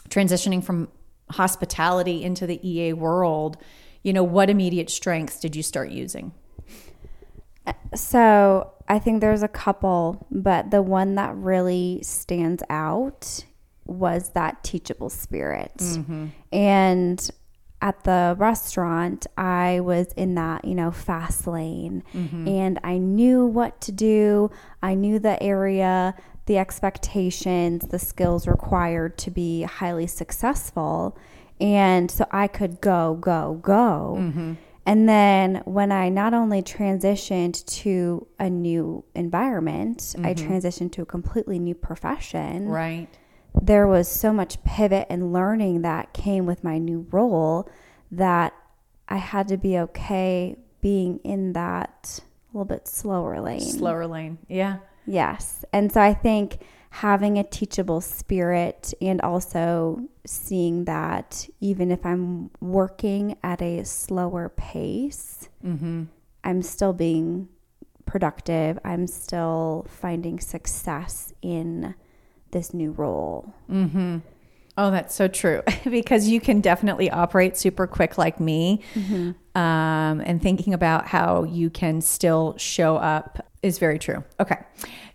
transitioning 0.09 0.63
from 0.63 0.89
hospitality 1.31 2.23
into 2.23 2.47
the 2.47 2.59
EA 2.67 2.93
world, 2.93 3.57
you 4.03 4.13
know, 4.13 4.23
what 4.23 4.49
immediate 4.49 4.89
strengths 4.89 5.39
did 5.39 5.55
you 5.55 5.63
start 5.63 5.89
using? 5.89 6.31
So 7.95 8.71
I 8.87 8.99
think 8.99 9.21
there's 9.21 9.43
a 9.43 9.47
couple, 9.47 10.25
but 10.31 10.71
the 10.71 10.81
one 10.81 11.15
that 11.15 11.35
really 11.35 11.99
stands 12.03 12.63
out 12.69 13.45
was 13.85 14.29
that 14.31 14.63
teachable 14.63 15.09
spirit. 15.09 15.77
Mm-hmm. 15.77 16.27
And 16.51 17.29
at 17.81 18.03
the 18.03 18.35
restaurant, 18.37 19.25
I 19.37 19.79
was 19.79 20.07
in 20.17 20.35
that, 20.35 20.65
you 20.65 20.75
know, 20.75 20.91
fast 20.91 21.47
lane 21.47 22.03
mm-hmm. 22.13 22.47
and 22.47 22.79
I 22.83 22.97
knew 22.97 23.45
what 23.45 23.79
to 23.81 23.91
do. 23.91 24.51
I 24.83 24.95
knew 24.95 25.19
the 25.19 25.41
area, 25.41 26.15
the 26.45 26.57
expectations, 26.57 27.87
the 27.87 27.99
skills 27.99 28.47
required 28.47 29.17
to 29.19 29.31
be 29.31 29.63
highly 29.63 30.07
successful. 30.07 31.17
And 31.61 32.09
so 32.09 32.25
I 32.31 32.47
could 32.47 32.81
go, 32.81 33.15
go, 33.15 33.59
go. 33.61 34.17
Mm-hmm. 34.19 34.53
And 34.85 35.07
then 35.07 35.61
when 35.65 35.91
I 35.91 36.09
not 36.09 36.33
only 36.33 36.63
transitioned 36.63 37.65
to 37.83 38.27
a 38.39 38.49
new 38.49 39.03
environment, 39.13 39.99
mm-hmm. 39.99 40.25
I 40.25 40.33
transitioned 40.33 40.91
to 40.93 41.03
a 41.03 41.05
completely 41.05 41.59
new 41.59 41.75
profession. 41.75 42.67
Right. 42.67 43.07
There 43.61 43.87
was 43.87 44.07
so 44.07 44.31
much 44.33 44.63
pivot 44.63 45.07
and 45.09 45.33
learning 45.33 45.81
that 45.81 46.13
came 46.13 46.45
with 46.45 46.63
my 46.63 46.77
new 46.77 47.07
role 47.11 47.69
that 48.11 48.53
I 49.07 49.17
had 49.17 49.47
to 49.49 49.57
be 49.57 49.77
okay 49.77 50.57
being 50.81 51.19
in 51.23 51.53
that 51.53 52.19
a 52.21 52.57
little 52.57 52.65
bit 52.65 52.87
slower 52.87 53.39
lane. 53.41 53.61
Slower 53.61 54.07
lane. 54.07 54.37
Yeah. 54.47 54.77
Yes. 55.05 55.65
And 55.73 55.91
so 55.91 56.01
I 56.01 56.13
think 56.13 56.59
having 56.91 57.37
a 57.37 57.43
teachable 57.43 58.01
spirit 58.01 58.93
and 59.01 59.21
also 59.21 60.07
seeing 60.25 60.85
that 60.85 61.47
even 61.59 61.91
if 61.91 62.05
I'm 62.05 62.49
working 62.59 63.37
at 63.43 63.61
a 63.61 63.83
slower 63.83 64.49
pace, 64.49 65.49
mm-hmm. 65.63 66.03
I'm 66.43 66.61
still 66.61 66.93
being 66.93 67.49
productive. 68.05 68.79
I'm 68.83 69.05
still 69.07 69.85
finding 69.89 70.39
success 70.39 71.33
in 71.41 71.93
this 72.51 72.73
new 72.73 72.91
role. 72.91 73.53
Mm-hmm. 73.69 74.19
Oh, 74.77 74.91
that's 74.91 75.13
so 75.13 75.27
true. 75.27 75.61
because 75.89 76.29
you 76.29 76.39
can 76.39 76.61
definitely 76.61 77.09
operate 77.09 77.57
super 77.57 77.85
quick 77.85 78.17
like 78.17 78.39
me. 78.39 78.81
Mm-hmm. 78.93 79.31
Um, 79.59 80.21
and 80.21 80.41
thinking 80.41 80.73
about 80.73 81.05
how 81.07 81.43
you 81.43 81.69
can 81.69 81.99
still 81.99 82.55
show 82.57 82.95
up 82.95 83.45
is 83.61 83.77
very 83.77 83.99
true. 83.99 84.23
Okay. 84.39 84.57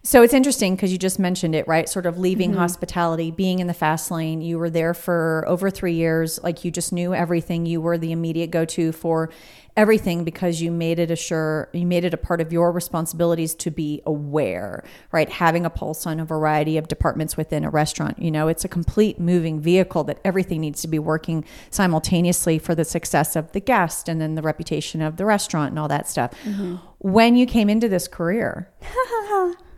So 0.03 0.23
it's 0.23 0.35
interesting 0.35 0.77
because 0.77 0.93
you 0.93 0.99
just 0.99 1.19
mentioned 1.19 1.55
it, 1.55 1.67
right? 1.67 1.89
Sort 1.89 2.05
of 2.05 2.19
leaving 2.19 2.51
mm-hmm. 2.51 2.59
hospitality, 2.59 3.31
being 3.31 3.61
in 3.61 3.67
the 3.67 3.75
fast 3.75 4.11
lane. 4.11 4.43
You 4.43 4.59
were 4.59 4.69
there 4.69 4.93
for 4.93 5.45
over 5.49 5.71
three 5.71 5.95
years. 5.95 6.39
Like 6.43 6.63
you 6.63 6.71
just 6.71 6.93
knew 6.93 7.15
everything. 7.15 7.65
You 7.65 7.81
were 7.81 7.97
the 7.97 8.13
immediate 8.13 8.51
go 8.51 8.67
to 8.67 8.93
for 8.93 9.31
everything 9.77 10.23
because 10.23 10.63
you 10.63 10.71
made 10.71 10.99
it 10.99 11.11
a 11.11 11.17
sure, 11.17 11.69
you 11.73 11.87
made 11.87 12.05
it 12.05 12.15
a 12.15 12.17
part 12.17 12.41
of 12.41 12.53
your 12.53 12.71
responsibilities 12.71 13.55
to 13.57 13.71
be 13.71 14.01
aware, 14.07 14.85
right? 15.11 15.29
Having 15.29 15.67
a 15.67 15.71
pulse 15.71 16.07
on 16.07 16.21
a 16.21 16.25
variety 16.25 16.79
of 16.79 16.87
departments 16.87 17.37
within 17.37 17.65
a 17.65 17.71
restaurant. 17.71 18.19
You 18.21 18.31
know, 18.31 18.47
it's 18.47 18.65
a 18.65 18.69
complete 18.69 19.19
moving 19.19 19.61
vehicle 19.61 20.05
that 20.05 20.21
everything 20.25 20.61
needs 20.61 20.81
to 20.83 20.89
be 20.89 20.99
working 20.99 21.45
simultaneously 21.71 22.59
for 22.59 22.75
the 22.75 22.85
success 22.85 23.35
of 23.35 23.51
the 23.53 23.61
guest 23.61 24.09
and 24.09 24.21
then 24.21 24.37
the 24.37 24.43
reputation 24.43 25.03
of 25.03 25.17
the 25.17 25.25
restaurant 25.25 25.71
and 25.71 25.79
all 25.79 25.89
that 25.89 26.09
stuff. 26.09 26.33
Mm-hmm. 26.45 26.77
When 26.99 27.35
you 27.35 27.47
came 27.47 27.69
into 27.69 27.89
this 27.89 28.07
career, 28.07 28.71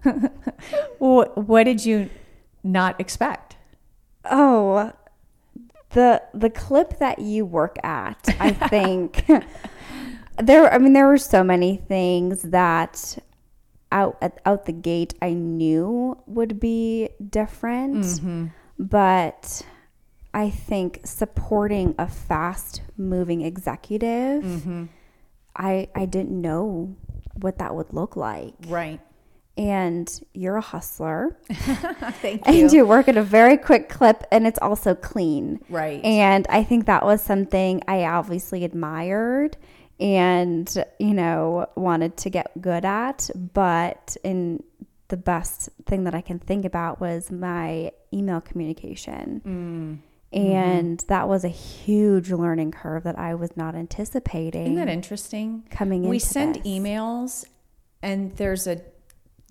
what 0.99 1.65
did 1.65 1.87
you 1.87 2.11
not 2.63 3.01
expect? 3.01 3.57
Oh, 4.25 4.93
the 5.91 6.23
the 6.35 6.51
clip 6.51 6.99
that 6.99 7.21
you 7.21 7.47
work 7.47 7.79
at, 7.83 8.29
I 8.39 8.51
think 8.69 9.25
there. 10.39 10.73
I 10.73 10.79
mean, 10.79 10.93
there 10.93 11.07
were 11.07 11.19
so 11.19 11.43
many 11.43 11.77
things 11.77 12.43
that 12.43 13.19
out 13.93 14.19
at, 14.21 14.41
out 14.45 14.67
the 14.67 14.73
gate 14.73 15.15
I 15.23 15.33
knew 15.33 16.19
would 16.27 16.61
be 16.61 17.11
different, 17.31 18.05
mm-hmm. 18.05 18.47
but 18.79 19.63
I 20.35 20.51
think 20.51 21.01
supporting 21.05 21.95
a 21.99 22.09
fast 22.09 22.83
moving 22.97 23.43
executive, 23.43 24.43
mm-hmm. 24.43 24.85
I 25.57 25.89
I 25.95 26.07
didn't 26.07 26.41
know 26.41 26.97
what 27.35 27.59
that 27.59 27.75
would 27.75 27.93
look 27.93 28.17
like. 28.17 28.55
Right 28.67 29.01
and 29.57 30.21
you're 30.35 30.57
a 30.57 30.61
hustler. 30.61 31.37
Thank 31.53 32.47
you. 32.47 32.63
And 32.63 32.73
you 32.73 32.87
work 32.87 33.09
at 33.09 33.17
a 33.17 33.23
very 33.23 33.57
quick 33.57 33.89
clip 33.89 34.25
and 34.31 34.47
it's 34.47 34.59
also 34.59 34.95
clean. 34.95 35.61
Right. 35.69 36.05
And 36.05 36.47
I 36.49 36.63
think 36.63 36.87
that 36.87 37.05
was 37.05 37.23
something 37.23 37.83
I 37.89 38.05
obviously 38.05 38.65
admired 38.65 39.57
and, 39.99 40.85
you 40.99 41.15
know, 41.15 41.69
wanted 41.75 42.17
to 42.19 42.31
get 42.31 42.61
good 42.61 42.85
at. 42.85 43.31
But 43.35 44.17
in 44.23 44.63
the 45.09 45.17
best 45.17 45.69
thing 45.87 46.05
that 46.05 46.15
I 46.15 46.21
can 46.21 46.39
think 46.39 46.65
about 46.65 47.01
was 47.01 47.31
my 47.31 47.93
email 48.13 48.41
communication. 48.41 49.41
Mm. 49.45 50.39
And 50.39 50.99
mm-hmm. 50.99 51.07
that 51.07 51.29
was 51.29 51.45
a 51.45 51.49
huge 51.49 52.31
learning 52.31 52.73
curve 52.73 53.05
that 53.05 53.19
I 53.19 53.35
was 53.35 53.57
not 53.57 53.75
anticipating. 53.75 54.63
Isn't 54.63 54.75
that 54.75 54.89
interesting? 54.89 55.65
Coming 55.71 56.05
in. 56.05 56.11
We 56.11 56.19
send 56.19 56.57
this. 56.57 56.67
emails 56.67 57.45
and 58.03 58.37
there's 58.37 58.67
a 58.67 58.83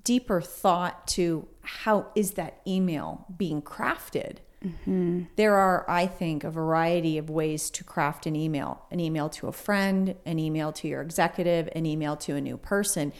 deeper 0.03 0.41
thought 0.41 1.07
to 1.07 1.47
how 1.61 2.07
is 2.15 2.31
that 2.31 2.61
email 2.67 3.25
being 3.35 3.61
crafted. 3.61 4.37
Mm-hmm. 4.65 5.23
There 5.35 5.55
are, 5.55 5.85
I 5.87 6.07
think, 6.07 6.43
a 6.43 6.49
variety 6.49 7.17
of 7.17 7.29
ways 7.29 7.69
to 7.71 7.83
craft 7.83 8.25
an 8.25 8.35
email 8.35 8.81
an 8.91 8.99
email 8.99 9.29
to 9.29 9.47
a 9.47 9.51
friend, 9.51 10.15
an 10.25 10.39
email 10.39 10.71
to 10.73 10.87
your 10.87 11.01
executive, 11.01 11.69
an 11.75 11.85
email 11.85 12.15
to 12.17 12.35
a 12.35 12.41
new 12.41 12.57
person. 12.57 13.13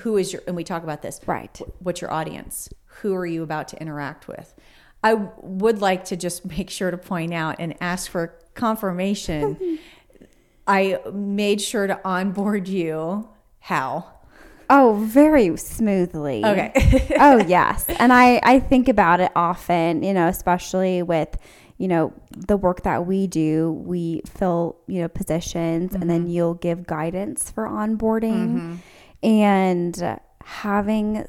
Who 0.00 0.16
is 0.16 0.32
your, 0.32 0.42
and 0.46 0.56
we 0.56 0.64
talk 0.64 0.82
about 0.82 1.02
this, 1.02 1.20
right? 1.26 1.60
What's 1.78 2.00
your 2.00 2.10
audience? 2.12 2.68
Who 3.00 3.14
are 3.14 3.26
you 3.26 3.42
about 3.42 3.68
to 3.68 3.80
interact 3.80 4.26
with? 4.26 4.54
I 5.04 5.14
would 5.14 5.80
like 5.80 6.04
to 6.06 6.16
just 6.16 6.44
make 6.56 6.70
sure 6.70 6.90
to 6.90 6.98
point 6.98 7.32
out 7.32 7.56
and 7.58 7.74
ask 7.80 8.10
for 8.10 8.38
confirmation. 8.54 9.78
I 10.66 11.00
made 11.12 11.60
sure 11.60 11.86
to 11.86 12.00
onboard 12.04 12.68
you. 12.68 13.28
How? 13.58 14.06
Oh, 14.70 14.94
very 15.06 15.56
smoothly. 15.56 16.44
Okay. 16.44 17.14
oh, 17.18 17.38
yes. 17.46 17.84
And 17.88 18.12
I, 18.12 18.40
I 18.42 18.60
think 18.60 18.88
about 18.88 19.20
it 19.20 19.32
often, 19.36 20.02
you 20.02 20.14
know, 20.14 20.28
especially 20.28 21.02
with, 21.02 21.36
you 21.78 21.88
know, 21.88 22.12
the 22.30 22.56
work 22.56 22.82
that 22.82 23.06
we 23.06 23.26
do. 23.26 23.72
We 23.72 24.22
fill, 24.26 24.76
you 24.86 25.00
know, 25.00 25.08
positions 25.08 25.92
mm-hmm. 25.92 26.02
and 26.02 26.10
then 26.10 26.22
mm-hmm. 26.22 26.30
you'll 26.30 26.54
give 26.54 26.86
guidance 26.86 27.50
for 27.50 27.66
onboarding. 27.66 28.56
Mm-hmm. 28.56 28.74
And 29.22 30.18
having 30.44 31.24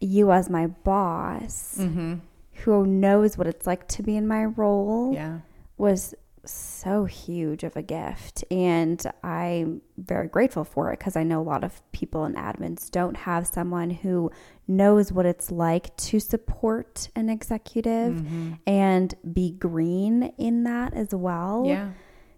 you 0.00 0.32
as 0.32 0.50
my 0.50 0.66
boss 0.66 1.76
mm-hmm. 1.78 2.16
who 2.52 2.86
knows 2.86 3.38
what 3.38 3.46
it's 3.46 3.66
like 3.66 3.86
to 3.88 4.02
be 4.02 4.16
in 4.16 4.26
my 4.26 4.44
role 4.44 5.12
yeah. 5.14 5.38
was 5.78 6.14
so 6.50 7.04
huge 7.04 7.64
of 7.64 7.76
a 7.76 7.82
gift 7.82 8.44
and 8.50 9.04
i'm 9.22 9.80
very 9.98 10.28
grateful 10.28 10.64
for 10.64 10.92
it 10.92 10.98
because 10.98 11.16
i 11.16 11.22
know 11.22 11.40
a 11.40 11.42
lot 11.42 11.64
of 11.64 11.80
people 11.92 12.24
in 12.24 12.34
admins 12.34 12.90
don't 12.90 13.16
have 13.16 13.46
someone 13.46 13.90
who 13.90 14.30
knows 14.68 15.12
what 15.12 15.26
it's 15.26 15.50
like 15.50 15.96
to 15.96 16.20
support 16.20 17.08
an 17.16 17.28
executive 17.28 18.14
mm-hmm. 18.14 18.52
and 18.66 19.14
be 19.32 19.50
green 19.50 20.32
in 20.38 20.64
that 20.64 20.92
as 20.94 21.14
well 21.14 21.64
yeah 21.66 21.90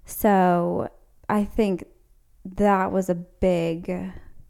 so 0.04 0.88
i 1.28 1.44
think 1.44 1.84
that 2.44 2.90
was 2.92 3.08
a 3.08 3.14
big 3.14 3.88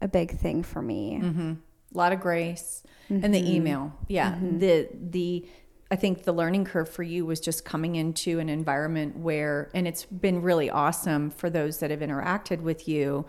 a 0.01 0.07
big 0.07 0.37
thing 0.37 0.63
for 0.63 0.81
me 0.81 1.19
mm-hmm. 1.21 1.53
a 1.93 1.97
lot 1.97 2.13
of 2.13 2.19
grace 2.19 2.83
mm-hmm. 3.09 3.23
and 3.23 3.33
the 3.33 3.39
mm-hmm. 3.39 3.55
email 3.55 3.93
yeah 4.07 4.31
mm-hmm. 4.31 4.59
the 4.59 4.87
the 4.93 5.45
I 5.91 5.95
think 5.95 6.23
the 6.23 6.33
learning 6.33 6.65
curve 6.65 6.87
for 6.87 7.01
you 7.01 7.25
was 7.25 7.39
just 7.39 7.65
coming 7.65 7.95
into 7.95 8.39
an 8.39 8.47
environment 8.47 9.17
where, 9.17 9.71
and 9.73 9.87
it's 9.87 10.05
been 10.05 10.41
really 10.41 10.69
awesome 10.69 11.31
for 11.31 11.49
those 11.49 11.79
that 11.79 11.89
have 11.89 12.01
interacted 12.01 12.61
with 12.61 12.87
you. 12.87 13.25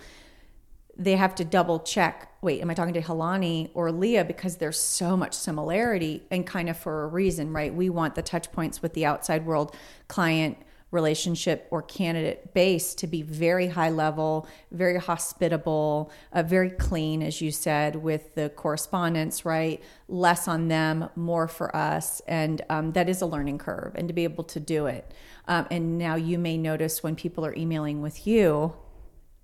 They 0.94 1.16
have 1.16 1.34
to 1.36 1.44
double 1.44 1.80
check. 1.80 2.30
Wait, 2.42 2.60
am 2.60 2.68
I 2.68 2.74
talking 2.74 2.92
to 2.92 3.00
Helani 3.00 3.70
or 3.72 3.90
Leah? 3.90 4.26
Because 4.26 4.56
there's 4.56 4.78
so 4.78 5.16
much 5.16 5.32
similarity 5.32 6.22
and 6.30 6.46
kind 6.46 6.68
of 6.68 6.76
for 6.76 7.04
a 7.04 7.06
reason, 7.06 7.50
right? 7.52 7.74
We 7.74 7.88
want 7.88 8.14
the 8.14 8.22
touch 8.22 8.52
points 8.52 8.82
with 8.82 8.92
the 8.92 9.06
outside 9.06 9.46
world, 9.46 9.74
client, 10.08 10.58
relationship 10.90 11.66
or 11.70 11.82
candidate 11.82 12.52
base 12.52 12.94
to 12.96 13.06
be 13.06 13.22
very 13.22 13.68
high 13.68 13.90
level, 13.90 14.48
very 14.72 14.98
hospitable, 14.98 16.10
uh, 16.32 16.42
very 16.42 16.70
clean, 16.70 17.22
as 17.22 17.40
you 17.40 17.50
said, 17.50 17.96
with 17.96 18.34
the 18.34 18.50
correspondence, 18.50 19.44
right? 19.44 19.82
Less 20.08 20.48
on 20.48 20.68
them, 20.68 21.08
more 21.14 21.46
for 21.46 21.74
us. 21.74 22.20
And 22.26 22.62
um, 22.68 22.92
that 22.92 23.08
is 23.08 23.22
a 23.22 23.26
learning 23.26 23.58
curve, 23.58 23.94
and 23.94 24.08
to 24.08 24.14
be 24.14 24.24
able 24.24 24.44
to 24.44 24.60
do 24.60 24.86
it. 24.86 25.12
Um, 25.46 25.66
and 25.70 25.98
now 25.98 26.16
you 26.16 26.38
may 26.38 26.56
notice 26.56 27.02
when 27.02 27.16
people 27.16 27.46
are 27.46 27.54
emailing 27.54 28.02
with 28.02 28.26
you, 28.26 28.74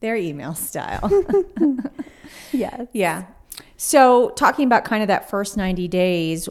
their 0.01 0.17
email 0.17 0.55
style. 0.55 1.11
yes. 2.53 2.87
Yeah. 2.93 3.27
So, 3.77 4.31
talking 4.31 4.67
about 4.67 4.85
kind 4.85 5.03
of 5.03 5.09
that 5.09 5.31
first 5.31 5.57
90 5.57 5.89
days, 5.89 6.49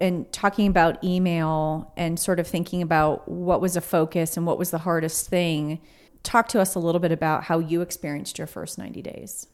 and 0.00 0.30
talking 0.32 0.66
about 0.66 1.02
email 1.02 1.92
and 1.96 2.18
sort 2.18 2.38
of 2.38 2.46
thinking 2.46 2.82
about 2.82 3.28
what 3.28 3.60
was 3.60 3.76
a 3.76 3.80
focus 3.80 4.36
and 4.36 4.46
what 4.46 4.58
was 4.58 4.70
the 4.70 4.78
hardest 4.78 5.28
thing, 5.28 5.80
talk 6.22 6.48
to 6.48 6.60
us 6.60 6.74
a 6.74 6.78
little 6.78 7.00
bit 7.00 7.12
about 7.12 7.44
how 7.44 7.58
you 7.58 7.80
experienced 7.80 8.38
your 8.38 8.46
first 8.46 8.78
90 8.78 9.02
days. 9.02 9.46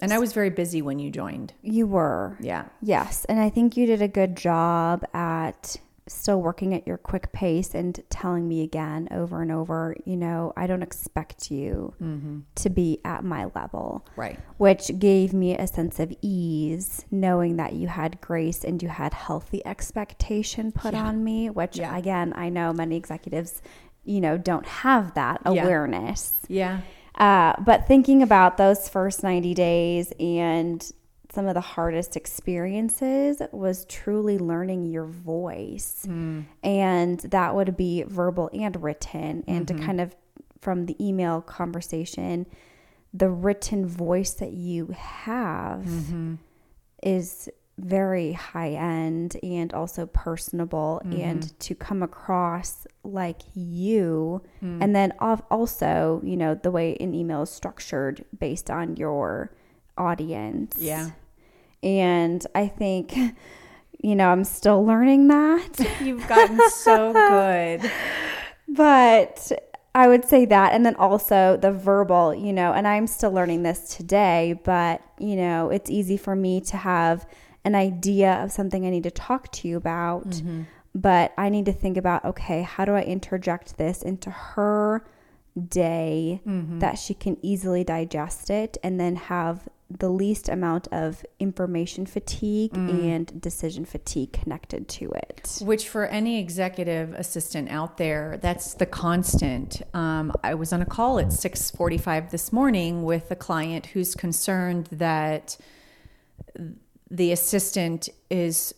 And 0.00 0.12
I 0.12 0.18
was 0.18 0.32
very 0.32 0.50
busy 0.50 0.82
when 0.82 0.98
you 0.98 1.10
joined. 1.10 1.54
You 1.62 1.86
were. 1.86 2.36
Yeah. 2.40 2.64
Yes. 2.80 3.24
And 3.26 3.38
I 3.38 3.50
think 3.50 3.76
you 3.76 3.86
did 3.86 4.02
a 4.02 4.08
good 4.08 4.36
job 4.36 5.04
at 5.14 5.76
still 6.12 6.40
working 6.40 6.74
at 6.74 6.86
your 6.86 6.98
quick 6.98 7.32
pace 7.32 7.74
and 7.74 8.02
telling 8.10 8.46
me 8.46 8.62
again 8.62 9.08
over 9.10 9.42
and 9.42 9.50
over, 9.50 9.96
you 10.04 10.16
know, 10.16 10.52
I 10.56 10.66
don't 10.66 10.82
expect 10.82 11.50
you 11.50 11.94
mm-hmm. 12.00 12.40
to 12.56 12.70
be 12.70 13.00
at 13.04 13.24
my 13.24 13.50
level. 13.54 14.06
Right. 14.16 14.38
Which 14.58 14.98
gave 14.98 15.32
me 15.32 15.56
a 15.56 15.66
sense 15.66 15.98
of 15.98 16.12
ease 16.22 17.04
knowing 17.10 17.56
that 17.56 17.72
you 17.74 17.88
had 17.88 18.20
grace 18.20 18.64
and 18.64 18.82
you 18.82 18.88
had 18.88 19.14
healthy 19.14 19.64
expectation 19.66 20.72
put 20.72 20.94
yeah. 20.94 21.04
on 21.04 21.24
me, 21.24 21.50
which 21.50 21.78
yeah. 21.78 21.96
again, 21.96 22.32
I 22.36 22.48
know 22.48 22.72
many 22.72 22.96
executives, 22.96 23.62
you 24.04 24.20
know, 24.20 24.38
don't 24.38 24.66
have 24.66 25.14
that 25.14 25.42
awareness. 25.44 26.34
Yeah. 26.48 26.80
Uh, 27.14 27.54
but 27.60 27.86
thinking 27.86 28.22
about 28.22 28.56
those 28.56 28.88
first 28.88 29.22
90 29.22 29.54
days 29.54 30.12
and 30.18 30.92
some 31.32 31.46
of 31.46 31.54
the 31.54 31.62
hardest 31.62 32.14
experiences 32.14 33.40
was 33.52 33.86
truly 33.86 34.38
learning 34.38 34.84
your 34.84 35.06
voice. 35.06 36.04
Mm. 36.06 36.44
And 36.62 37.20
that 37.20 37.54
would 37.54 37.74
be 37.76 38.02
verbal 38.02 38.50
and 38.52 38.80
written. 38.82 39.42
And 39.48 39.66
mm-hmm. 39.66 39.78
to 39.78 39.84
kind 39.84 40.00
of, 40.00 40.14
from 40.60 40.84
the 40.86 40.96
email 41.04 41.40
conversation, 41.40 42.46
the 43.14 43.30
written 43.30 43.86
voice 43.86 44.34
that 44.34 44.52
you 44.52 44.94
have 44.98 45.80
mm-hmm. 45.80 46.34
is 47.02 47.48
very 47.78 48.32
high 48.32 48.72
end 48.72 49.36
and 49.42 49.72
also 49.72 50.04
personable 50.06 51.00
mm-hmm. 51.04 51.20
and 51.20 51.58
to 51.60 51.74
come 51.74 52.02
across 52.02 52.86
like 53.02 53.40
you 53.54 54.42
mm. 54.62 54.78
and 54.82 54.94
then 54.94 55.12
also 55.20 56.20
you 56.22 56.36
know 56.36 56.54
the 56.54 56.70
way 56.70 56.94
an 57.00 57.14
email 57.14 57.42
is 57.42 57.50
structured 57.50 58.24
based 58.38 58.70
on 58.70 58.94
your 58.96 59.50
audience 59.96 60.76
yeah 60.78 61.10
and 61.82 62.46
I 62.54 62.68
think, 62.68 63.16
you 64.00 64.14
know, 64.14 64.28
I'm 64.28 64.44
still 64.44 64.84
learning 64.84 65.28
that. 65.28 65.70
You've 66.02 66.26
gotten 66.28 66.60
so 66.70 67.12
good. 67.12 67.90
but 68.68 69.52
I 69.94 70.08
would 70.08 70.24
say 70.24 70.44
that. 70.46 70.72
And 70.72 70.86
then 70.86 70.94
also 70.96 71.56
the 71.56 71.72
verbal, 71.72 72.34
you 72.34 72.52
know, 72.52 72.72
and 72.72 72.86
I'm 72.86 73.06
still 73.06 73.32
learning 73.32 73.62
this 73.62 73.96
today, 73.96 74.60
but, 74.64 75.02
you 75.18 75.36
know, 75.36 75.70
it's 75.70 75.90
easy 75.90 76.16
for 76.16 76.34
me 76.34 76.60
to 76.62 76.76
have 76.76 77.26
an 77.64 77.74
idea 77.74 78.42
of 78.42 78.50
something 78.52 78.86
I 78.86 78.90
need 78.90 79.04
to 79.04 79.10
talk 79.10 79.50
to 79.52 79.68
you 79.68 79.76
about. 79.76 80.28
Mm-hmm. 80.28 80.62
But 80.94 81.32
I 81.38 81.48
need 81.48 81.64
to 81.66 81.72
think 81.72 81.96
about, 81.96 82.24
okay, 82.24 82.62
how 82.62 82.84
do 82.84 82.92
I 82.92 83.02
interject 83.02 83.78
this 83.78 84.02
into 84.02 84.30
her 84.30 85.04
day 85.68 86.40
mm-hmm. 86.46 86.78
that 86.80 86.98
she 86.98 87.14
can 87.14 87.38
easily 87.42 87.84
digest 87.84 88.50
it 88.50 88.76
and 88.82 89.00
then 89.00 89.16
have 89.16 89.68
the 89.98 90.08
least 90.08 90.48
amount 90.48 90.88
of 90.92 91.24
information 91.38 92.06
fatigue 92.06 92.72
mm. 92.72 93.04
and 93.04 93.40
decision 93.40 93.84
fatigue 93.84 94.32
connected 94.32 94.88
to 94.88 95.10
it. 95.10 95.58
Which, 95.62 95.88
for 95.88 96.06
any 96.06 96.38
executive 96.38 97.12
assistant 97.14 97.70
out 97.70 97.98
there, 97.98 98.38
that's 98.40 98.74
the 98.74 98.86
constant. 98.86 99.82
Um, 99.94 100.32
I 100.42 100.54
was 100.54 100.72
on 100.72 100.82
a 100.82 100.86
call 100.86 101.18
at 101.18 101.32
six 101.32 101.70
forty-five 101.70 102.30
this 102.30 102.52
morning 102.52 103.02
with 103.04 103.30
a 103.30 103.36
client 103.36 103.86
who's 103.86 104.14
concerned 104.14 104.88
that 104.92 105.56
the 107.10 107.32
assistant 107.32 108.08
is 108.30 108.74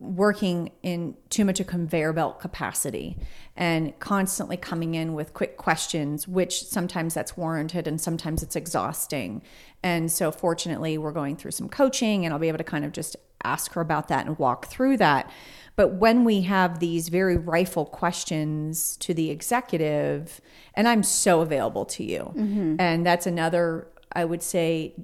working 0.00 0.72
in 0.82 1.14
too 1.28 1.44
much 1.44 1.60
a 1.60 1.64
conveyor 1.64 2.14
belt 2.14 2.40
capacity 2.40 3.18
and 3.54 3.96
constantly 4.00 4.56
coming 4.56 4.94
in 4.94 5.12
with 5.12 5.34
quick 5.34 5.58
questions 5.58 6.26
which 6.26 6.64
sometimes 6.64 7.12
that's 7.12 7.36
warranted 7.36 7.86
and 7.86 8.00
sometimes 8.00 8.42
it's 8.42 8.56
exhausting. 8.56 9.42
And 9.82 10.10
so 10.10 10.32
fortunately 10.32 10.96
we're 10.96 11.12
going 11.12 11.36
through 11.36 11.50
some 11.50 11.68
coaching 11.68 12.24
and 12.24 12.32
I'll 12.32 12.40
be 12.40 12.48
able 12.48 12.58
to 12.58 12.64
kind 12.64 12.84
of 12.84 12.92
just 12.92 13.14
ask 13.44 13.72
her 13.74 13.82
about 13.82 14.08
that 14.08 14.26
and 14.26 14.38
walk 14.38 14.66
through 14.66 14.96
that. 14.96 15.30
But 15.76 15.94
when 15.94 16.24
we 16.24 16.42
have 16.42 16.78
these 16.78 17.10
very 17.10 17.36
rifle 17.36 17.84
questions 17.84 18.96
to 18.98 19.12
the 19.12 19.30
executive 19.30 20.40
and 20.74 20.88
I'm 20.88 21.02
so 21.02 21.42
available 21.42 21.84
to 21.86 22.02
you. 22.02 22.32
Mm-hmm. 22.34 22.76
and 22.78 23.04
that's 23.04 23.26
another 23.26 23.86
I 24.12 24.24
would 24.24 24.42
say 24.42 24.94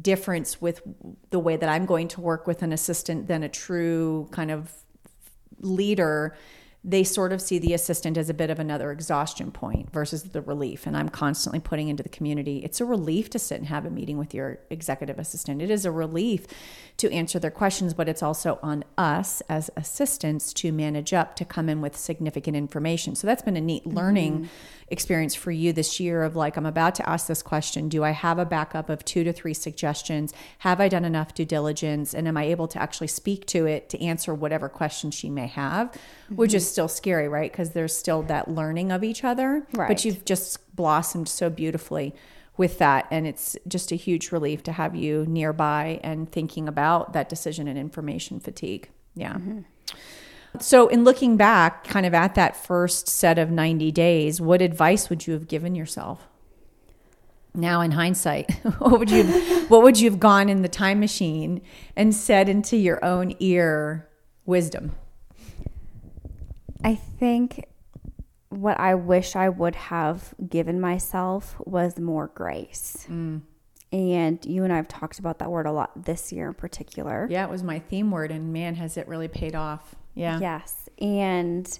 difference 0.00 0.60
with 0.60 0.82
the 1.30 1.38
way 1.38 1.56
that 1.56 1.68
I'm 1.68 1.86
going 1.86 2.08
to 2.08 2.20
work 2.20 2.46
with 2.46 2.62
an 2.62 2.72
assistant 2.72 3.28
than 3.28 3.42
a 3.42 3.48
true 3.48 4.28
kind 4.32 4.50
of 4.50 4.72
leader 5.60 6.36
they 6.86 7.02
sort 7.02 7.32
of 7.32 7.40
see 7.40 7.58
the 7.58 7.72
assistant 7.72 8.18
as 8.18 8.28
a 8.28 8.34
bit 8.34 8.50
of 8.50 8.58
another 8.58 8.92
exhaustion 8.92 9.50
point 9.50 9.90
versus 9.90 10.22
the 10.22 10.42
relief. 10.42 10.86
And 10.86 10.94
I'm 10.94 11.08
constantly 11.08 11.58
putting 11.58 11.88
into 11.88 12.02
the 12.02 12.10
community 12.10 12.58
it's 12.58 12.78
a 12.78 12.84
relief 12.84 13.30
to 13.30 13.38
sit 13.38 13.58
and 13.58 13.68
have 13.68 13.86
a 13.86 13.90
meeting 13.90 14.18
with 14.18 14.34
your 14.34 14.58
executive 14.68 15.18
assistant. 15.18 15.62
It 15.62 15.70
is 15.70 15.86
a 15.86 15.90
relief 15.90 16.46
to 16.98 17.10
answer 17.10 17.38
their 17.38 17.50
questions, 17.50 17.94
but 17.94 18.06
it's 18.06 18.22
also 18.22 18.58
on 18.62 18.84
us 18.98 19.40
as 19.48 19.70
assistants 19.76 20.52
to 20.54 20.72
manage 20.72 21.14
up 21.14 21.36
to 21.36 21.46
come 21.46 21.70
in 21.70 21.80
with 21.80 21.96
significant 21.96 22.54
information. 22.54 23.14
So 23.14 23.26
that's 23.26 23.42
been 23.42 23.56
a 23.56 23.62
neat 23.62 23.86
learning 23.86 24.34
mm-hmm. 24.34 24.46
Experience 24.88 25.34
for 25.34 25.50
you 25.50 25.72
this 25.72 25.98
year 25.98 26.22
of 26.22 26.36
like, 26.36 26.56
I'm 26.56 26.66
about 26.66 26.94
to 26.96 27.08
ask 27.08 27.26
this 27.26 27.42
question. 27.42 27.88
Do 27.88 28.04
I 28.04 28.10
have 28.10 28.38
a 28.38 28.44
backup 28.44 28.88
of 28.88 29.04
two 29.04 29.24
to 29.24 29.32
three 29.32 29.54
suggestions? 29.54 30.32
Have 30.58 30.80
I 30.80 30.88
done 30.88 31.04
enough 31.04 31.34
due 31.34 31.44
diligence? 31.44 32.14
And 32.14 32.28
am 32.28 32.36
I 32.36 32.44
able 32.44 32.68
to 32.68 32.80
actually 32.80 33.06
speak 33.08 33.46
to 33.46 33.66
it 33.66 33.88
to 33.90 34.00
answer 34.02 34.34
whatever 34.34 34.68
question 34.68 35.10
she 35.10 35.30
may 35.30 35.46
have? 35.46 35.88
Mm-hmm. 35.88 36.36
Which 36.36 36.54
is 36.54 36.70
still 36.70 36.88
scary, 36.88 37.28
right? 37.28 37.50
Because 37.50 37.70
there's 37.70 37.96
still 37.96 38.22
that 38.22 38.48
learning 38.48 38.92
of 38.92 39.02
each 39.04 39.24
other. 39.24 39.66
Right. 39.72 39.88
But 39.88 40.04
you've 40.04 40.24
just 40.24 40.74
blossomed 40.76 41.28
so 41.28 41.50
beautifully 41.50 42.14
with 42.56 42.78
that. 42.78 43.06
And 43.10 43.26
it's 43.26 43.56
just 43.66 43.90
a 43.90 43.96
huge 43.96 44.32
relief 44.32 44.62
to 44.64 44.72
have 44.72 44.94
you 44.94 45.24
nearby 45.26 46.00
and 46.04 46.30
thinking 46.30 46.68
about 46.68 47.12
that 47.12 47.28
decision 47.28 47.66
and 47.68 47.78
information 47.78 48.40
fatigue. 48.40 48.90
Yeah. 49.14 49.34
Mm-hmm. 49.34 49.60
So, 50.60 50.88
in 50.88 51.04
looking 51.04 51.36
back, 51.36 51.84
kind 51.84 52.06
of 52.06 52.14
at 52.14 52.34
that 52.36 52.56
first 52.56 53.08
set 53.08 53.38
of 53.38 53.50
90 53.50 53.90
days, 53.92 54.40
what 54.40 54.62
advice 54.62 55.10
would 55.10 55.26
you 55.26 55.32
have 55.32 55.48
given 55.48 55.74
yourself? 55.74 56.28
Now, 57.54 57.80
in 57.80 57.92
hindsight, 57.92 58.52
what 58.78 58.98
would 58.98 59.10
you 59.10 59.24
what 59.68 59.82
would 59.82 59.98
you 60.00 60.10
have 60.10 60.20
gone 60.20 60.48
in 60.48 60.62
the 60.62 60.68
time 60.68 61.00
machine 61.00 61.60
and 61.96 62.14
said 62.14 62.48
into 62.48 62.76
your 62.76 63.04
own 63.04 63.34
ear 63.40 64.08
wisdom? 64.44 64.92
I 66.82 66.94
think 66.94 67.66
what 68.48 68.78
I 68.78 68.94
wish 68.94 69.36
I 69.36 69.48
would 69.48 69.74
have 69.74 70.34
given 70.48 70.80
myself 70.80 71.56
was 71.64 71.98
more 71.98 72.28
grace. 72.28 73.06
Mm. 73.08 73.42
And 73.92 74.44
you 74.44 74.64
and 74.64 74.72
I 74.72 74.76
have 74.76 74.88
talked 74.88 75.18
about 75.18 75.38
that 75.38 75.50
word 75.50 75.66
a 75.66 75.72
lot 75.72 76.04
this 76.04 76.32
year 76.32 76.48
in 76.48 76.54
particular. 76.54 77.28
Yeah, 77.30 77.44
it 77.44 77.50
was 77.50 77.62
my 77.62 77.78
theme 77.78 78.10
word, 78.10 78.32
and 78.32 78.52
man, 78.52 78.74
has 78.74 78.96
it 78.96 79.06
really 79.06 79.28
paid 79.28 79.54
off. 79.54 79.94
Yeah. 80.14 80.38
Yes. 80.40 80.88
And, 80.98 81.78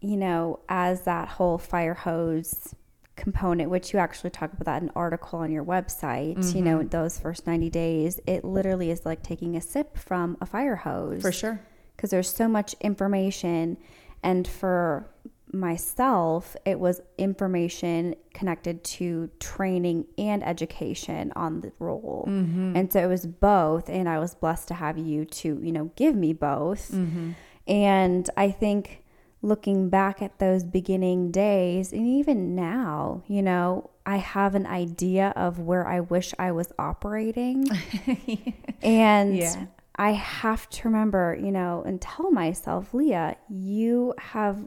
you 0.00 0.16
know, 0.16 0.60
as 0.68 1.02
that 1.02 1.28
whole 1.28 1.58
fire 1.58 1.94
hose 1.94 2.74
component, 3.16 3.70
which 3.70 3.92
you 3.92 3.98
actually 3.98 4.30
talk 4.30 4.52
about 4.52 4.64
that 4.64 4.82
in 4.82 4.88
an 4.88 4.94
article 4.96 5.38
on 5.38 5.52
your 5.52 5.64
website, 5.64 6.36
mm-hmm. 6.36 6.56
you 6.56 6.64
know, 6.64 6.78
mm-hmm. 6.78 6.88
those 6.88 7.18
first 7.18 7.46
90 7.46 7.70
days, 7.70 8.20
it 8.26 8.44
literally 8.44 8.90
is 8.90 9.04
like 9.04 9.22
taking 9.22 9.56
a 9.56 9.60
sip 9.60 9.96
from 9.96 10.36
a 10.40 10.46
fire 10.46 10.76
hose. 10.76 11.22
For 11.22 11.32
sure 11.32 11.60
because 12.02 12.10
there's 12.10 12.34
so 12.34 12.48
much 12.48 12.74
information. 12.80 13.76
And 14.22 14.46
for 14.46 15.08
myself, 15.52 16.56
it 16.64 16.80
was 16.80 17.00
information 17.18 18.14
connected 18.32 18.82
to 18.82 19.30
training 19.38 20.06
and 20.16 20.42
education 20.44 21.32
on 21.36 21.60
the 21.60 21.72
role. 21.78 22.24
Mm-hmm. 22.28 22.76
And 22.76 22.92
so 22.92 23.00
it 23.00 23.06
was 23.06 23.26
both. 23.26 23.88
And 23.88 24.08
I 24.08 24.18
was 24.18 24.34
blessed 24.34 24.68
to 24.68 24.74
have 24.74 24.98
you 24.98 25.24
to, 25.26 25.60
you 25.62 25.72
know, 25.72 25.90
give 25.96 26.14
me 26.14 26.32
both. 26.32 26.90
Mm-hmm. 26.90 27.32
And 27.66 28.30
I 28.36 28.50
think 28.50 29.04
looking 29.42 29.88
back 29.88 30.22
at 30.22 30.38
those 30.38 30.64
beginning 30.64 31.30
days, 31.30 31.92
and 31.92 32.06
even 32.06 32.54
now, 32.54 33.22
you 33.26 33.42
know, 33.42 33.90
I 34.06 34.16
have 34.16 34.54
an 34.54 34.66
idea 34.66 35.32
of 35.36 35.58
where 35.58 35.86
I 35.86 36.00
wish 36.00 36.32
I 36.38 36.52
was 36.52 36.72
operating. 36.78 37.68
and 38.82 39.36
yeah. 39.36 39.66
I 40.02 40.14
have 40.14 40.68
to 40.70 40.88
remember, 40.88 41.38
you 41.40 41.52
know, 41.52 41.84
and 41.86 42.00
tell 42.00 42.32
myself, 42.32 42.92
Leah, 42.92 43.36
you 43.48 44.14
have 44.18 44.66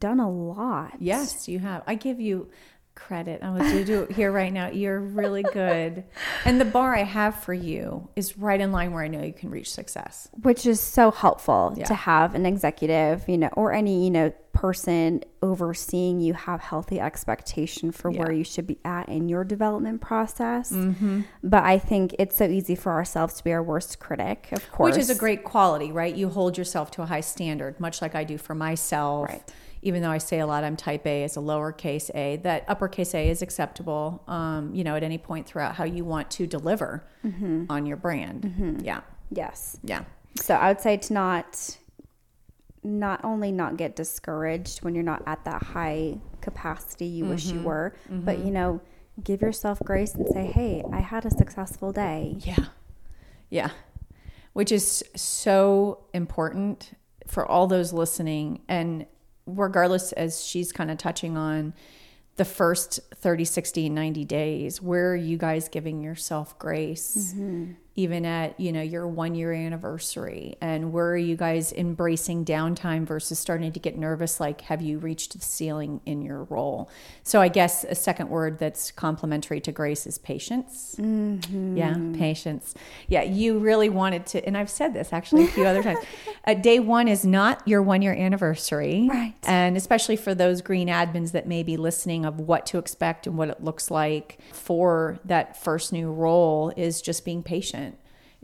done 0.00 0.18
a 0.18 0.28
lot. 0.28 0.94
Yes, 0.98 1.46
you 1.46 1.60
have. 1.60 1.84
I 1.86 1.94
give 1.94 2.20
you 2.20 2.50
credit. 2.94 3.40
I'm 3.42 3.58
want 3.58 3.70
to 3.70 3.84
do 3.84 4.02
it 4.02 4.12
here 4.12 4.30
right 4.32 4.52
now. 4.52 4.68
You're 4.68 5.00
really 5.00 5.42
good. 5.42 6.04
and 6.44 6.60
the 6.60 6.64
bar 6.64 6.94
I 6.94 7.02
have 7.02 7.42
for 7.42 7.54
you 7.54 8.08
is 8.16 8.38
right 8.38 8.60
in 8.60 8.72
line 8.72 8.92
where 8.92 9.02
I 9.04 9.08
know 9.08 9.22
you 9.22 9.32
can 9.32 9.50
reach 9.50 9.70
success. 9.72 10.28
Which 10.42 10.66
is 10.66 10.80
so 10.80 11.10
helpful 11.10 11.74
Yeah. 11.76 11.84
to 11.86 11.94
have 11.94 12.34
an 12.34 12.46
executive, 12.46 13.28
you 13.28 13.38
know, 13.38 13.50
or 13.54 13.72
any, 13.72 14.04
you 14.04 14.10
know, 14.10 14.32
person 14.52 15.22
overseeing 15.42 16.20
you 16.20 16.32
have 16.32 16.60
healthy 16.60 17.00
expectation 17.00 17.90
for 17.90 18.10
Yeah. 18.10 18.20
where 18.20 18.32
you 18.32 18.44
should 18.44 18.66
be 18.66 18.78
at 18.84 19.08
in 19.08 19.28
your 19.28 19.42
development 19.44 20.00
process. 20.00 20.70
Mm-hmm. 20.70 21.22
But 21.42 21.64
I 21.64 21.78
think 21.78 22.14
it's 22.18 22.36
so 22.36 22.44
easy 22.44 22.74
for 22.76 22.92
ourselves 22.92 23.34
to 23.34 23.44
be 23.44 23.52
our 23.52 23.62
worst 23.62 23.98
critic, 23.98 24.48
of 24.52 24.70
course. 24.70 24.92
Which 24.92 25.00
is 25.00 25.10
a 25.10 25.14
great 25.14 25.42
quality, 25.44 25.90
right? 25.90 26.14
You 26.14 26.28
hold 26.28 26.56
yourself 26.56 26.90
to 26.92 27.02
a 27.02 27.06
high 27.06 27.20
standard, 27.20 27.80
much 27.80 28.00
like 28.00 28.14
I 28.14 28.22
do 28.24 28.38
for 28.38 28.54
myself. 28.54 29.28
Right. 29.28 29.52
Even 29.84 30.02
though 30.02 30.10
I 30.10 30.18
say 30.18 30.40
a 30.40 30.46
lot 30.46 30.64
I'm 30.64 30.76
type 30.76 31.06
A 31.06 31.24
as 31.24 31.36
a 31.36 31.40
lowercase 31.40 32.10
a, 32.14 32.36
that 32.38 32.64
uppercase 32.68 33.14
A 33.14 33.28
is 33.28 33.42
acceptable, 33.42 34.22
um, 34.26 34.74
you 34.74 34.82
know, 34.82 34.96
at 34.96 35.02
any 35.02 35.18
point 35.18 35.46
throughout 35.46 35.74
how 35.76 35.84
you 35.84 36.04
want 36.04 36.30
to 36.32 36.46
deliver 36.46 37.06
on 37.68 37.86
your 37.86 37.96
brand. 37.98 38.80
Yeah. 38.82 39.02
Yes. 39.30 39.78
Yeah. 39.84 40.04
So 40.40 40.54
I 40.54 40.68
would 40.68 40.80
say 40.80 40.96
to 40.96 41.12
not 41.12 41.76
not 42.82 43.24
only 43.24 43.50
not 43.52 43.76
get 43.76 43.94
discouraged 43.96 44.82
when 44.82 44.94
you're 44.94 45.04
not 45.04 45.22
at 45.26 45.44
that 45.44 45.62
high 45.62 46.18
capacity 46.40 47.06
you 47.06 47.24
wish 47.24 47.46
Mm-hmm. 47.46 47.58
you 47.58 47.64
were, 47.64 47.94
but 48.10 48.38
you 48.40 48.50
know, 48.50 48.80
give 49.22 49.40
yourself 49.42 49.78
grace 49.84 50.14
and 50.14 50.26
say, 50.28 50.46
"Hey, 50.46 50.82
I 50.92 51.00
had 51.00 51.24
a 51.24 51.30
successful 51.30 51.92
day." 51.92 52.36
Yeah. 52.40 52.64
Yeah. 53.50 53.70
Which 54.54 54.72
is 54.72 55.04
so 55.14 56.04
important 56.12 56.92
for 57.26 57.46
all 57.46 57.66
those 57.66 57.92
listening. 57.92 58.60
And 58.68 59.06
regardless, 59.46 60.12
as 60.12 60.44
she's 60.44 60.72
kind 60.72 60.90
of 60.90 60.98
touching 60.98 61.36
on 61.36 61.74
the 62.36 62.44
first 62.44 63.00
30, 63.14 63.44
60, 63.44 63.88
90 63.88 64.24
days, 64.24 64.82
where 64.82 65.12
are 65.12 65.16
you 65.16 65.36
guys 65.36 65.68
giving 65.68 66.02
yourself 66.02 66.58
grace? 66.58 67.34
Mm-hmm. 67.34 67.72
Even 67.96 68.24
at, 68.26 68.58
you 68.58 68.72
know, 68.72 68.82
your 68.82 69.06
one 69.06 69.34
year 69.34 69.52
anniversary, 69.52 70.56
and 70.60 70.92
where 70.92 71.12
are 71.12 71.16
you 71.16 71.36
guys 71.36 71.72
embracing 71.72 72.44
downtime 72.44 73.06
versus 73.06 73.38
starting 73.38 73.72
to 73.72 73.78
get 73.78 73.96
nervous? 73.96 74.40
Like, 74.40 74.62
have 74.62 74.82
you 74.82 74.98
reached 74.98 75.32
the 75.32 75.40
ceiling 75.40 76.00
in 76.04 76.20
your 76.22 76.42
role? 76.44 76.90
So, 77.22 77.40
I 77.40 77.48
guess 77.48 77.84
a 77.84 77.94
second 77.94 78.30
word 78.30 78.58
that's 78.58 78.90
complementary 78.90 79.60
to 79.60 79.72
grace 79.72 80.06
is 80.06 80.18
patience. 80.18 80.96
Yeah, 80.98 81.94
patience. 82.18 82.74
Yeah, 83.08 83.22
you 83.22 83.58
really 83.58 83.88
wanted 83.88 84.26
to, 84.26 84.44
and 84.44 84.56
I've 84.56 84.70
said 84.70 84.92
this 84.92 85.12
actually 85.12 85.44
a 85.44 85.48
few 85.48 85.64
other 85.64 85.82
times. 85.82 86.00
Uh, 86.46 86.52
day 86.52 86.78
one 86.78 87.08
is 87.08 87.24
not 87.24 87.66
your 87.66 87.80
one 87.80 88.02
year 88.02 88.12
anniversary. 88.12 89.08
Right. 89.08 89.32
And 89.44 89.78
especially 89.78 90.16
for 90.16 90.34
those 90.34 90.60
green 90.60 90.88
admins 90.88 91.32
that 91.32 91.46
may 91.46 91.62
be 91.62 91.78
listening 91.78 92.26
of 92.26 92.38
what 92.38 92.66
to 92.66 92.78
expect 92.78 93.26
and 93.26 93.38
what 93.38 93.48
it 93.48 93.64
looks 93.64 93.90
like 93.90 94.38
for 94.52 95.18
that 95.24 95.62
first 95.62 95.90
new 95.90 96.12
role 96.12 96.70
is 96.76 97.00
just 97.00 97.24
being 97.24 97.42
patient. 97.42 97.83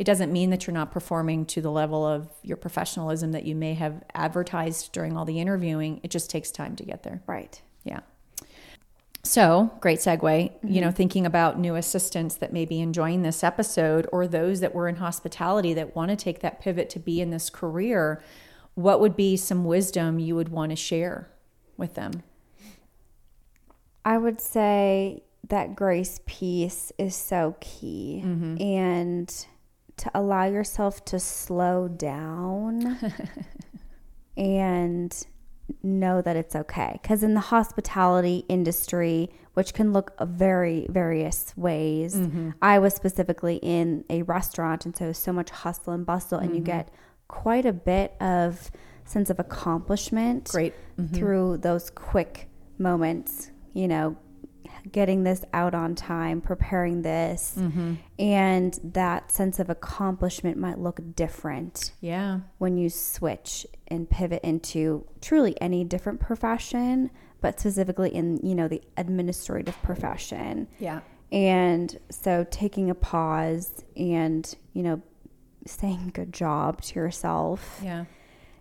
It 0.01 0.05
doesn't 0.05 0.33
mean 0.33 0.49
that 0.49 0.67
you're 0.67 0.73
not 0.73 0.93
performing 0.93 1.45
to 1.45 1.61
the 1.61 1.71
level 1.71 2.07
of 2.07 2.31
your 2.43 2.57
professionalism 2.57 3.33
that 3.33 3.45
you 3.45 3.55
may 3.55 3.75
have 3.75 4.03
advertised 4.15 4.93
during 4.93 5.15
all 5.15 5.27
the 5.27 5.39
interviewing. 5.39 6.01
It 6.03 6.11
just 6.11 6.31
takes 6.31 6.51
time 6.51 6.75
to 6.77 6.85
get 6.85 7.03
there. 7.03 7.21
Right. 7.27 7.61
Yeah. 7.85 8.01
So, 9.25 9.75
great 9.83 9.99
segue. 9.99 10.23
You 10.23 10.49
mm-hmm. 10.49 10.81
know, 10.81 10.91
thinking 10.91 11.27
about 11.27 11.59
new 11.59 11.75
assistants 11.75 12.37
that 12.37 12.51
may 12.51 12.65
be 12.65 12.81
enjoying 12.81 13.21
this 13.21 13.45
episode 13.45 14.09
or 14.11 14.27
those 14.27 14.61
that 14.61 14.75
were 14.75 14.89
in 14.89 14.97
hospitality 14.97 15.75
that 15.75 15.95
want 15.95 16.09
to 16.09 16.17
take 16.17 16.41
that 16.41 16.63
pivot 16.63 16.89
to 16.89 16.99
be 16.99 17.21
in 17.21 17.29
this 17.29 17.51
career, 17.51 18.23
what 18.77 19.01
would 19.01 19.15
be 19.15 19.37
some 19.37 19.67
wisdom 19.67 20.19
you 20.19 20.35
would 20.35 20.49
want 20.49 20.71
to 20.71 20.77
share 20.77 21.29
with 21.77 21.93
them? 21.93 22.23
I 24.07 24.17
would 24.17 24.41
say 24.41 25.25
that 25.49 25.77
grace 25.77 26.23
piece 26.25 26.91
is 26.97 27.15
so 27.15 27.55
key 27.61 28.23
mm-hmm. 28.25 28.63
and 28.63 29.47
to 30.01 30.11
allow 30.15 30.45
yourself 30.45 31.05
to 31.07 31.21
slow 31.21 31.87
down 31.87 32.99
and 34.37 35.27
know 35.83 36.23
that 36.23 36.37
it's 36.37 36.57
okay. 36.57 36.99
Because 37.01 37.23
in 37.23 37.35
the 37.35 37.41
hospitality 37.41 38.45
industry, 38.49 39.31
which 39.55 39.75
can 39.75 39.93
look 39.93 40.13
very 40.21 40.87
various 40.89 41.53
ways, 41.57 42.17
mm-hmm. 42.17 42.51
I 42.63 42.79
was 42.79 42.95
specifically 42.95 43.57
in 43.57 44.05
a 44.09 44.23
restaurant, 44.23 44.87
and 44.87 44.97
so 44.97 45.13
so 45.13 45.33
much 45.33 45.51
hustle 45.51 45.93
and 45.93 46.07
bustle, 46.07 46.39
and 46.39 46.51
you 46.51 46.63
mm-hmm. 46.63 46.65
get 46.65 46.89
quite 47.29 47.67
a 47.67 47.73
bit 47.73 48.15
of 48.21 48.71
sense 49.05 49.29
of 49.29 49.39
accomplishment 49.39 50.49
Great. 50.51 50.75
Mm-hmm. 50.99 51.15
through 51.15 51.59
those 51.59 51.91
quick 51.91 52.49
moments, 52.79 53.51
you 53.75 53.87
know, 53.87 54.17
getting 54.91 55.25
this 55.25 55.45
out 55.53 55.75
on 55.75 55.95
time, 55.95 56.41
preparing 56.41 57.03
this, 57.03 57.55
mm-hmm. 57.59 57.95
and 58.19 58.79
that 58.83 59.33
sense 59.33 59.59
of 59.59 59.71
accomplishment 59.71 60.57
might 60.57 60.79
look 60.79 61.01
different 61.15 61.93
Yeah. 62.01 62.41
when 62.59 62.77
you 62.77 62.91
switch 62.91 63.67
and 63.89 64.09
pivot 64.09 64.43
into 64.43 65.07
truly 65.21 65.61
any 65.61 65.85
different 65.85 66.21
profession, 66.21 67.11
but 67.41 67.59
specifically 67.59 68.15
in, 68.15 68.39
you 68.43 68.55
know, 68.55 68.69
the 68.69 68.83
administrative 68.97 69.81
profession. 69.83 70.69
Yeah. 70.79 71.01
And 71.33 71.97
so 72.11 72.47
taking 72.51 72.91
a 72.91 72.95
pause 72.95 73.85
and, 73.97 74.53
you 74.73 74.83
know, 74.83 75.03
saying 75.67 76.11
good 76.15 76.33
job 76.33 76.83
to 76.83 76.99
yourself. 76.99 77.81
Yeah. 77.83 78.07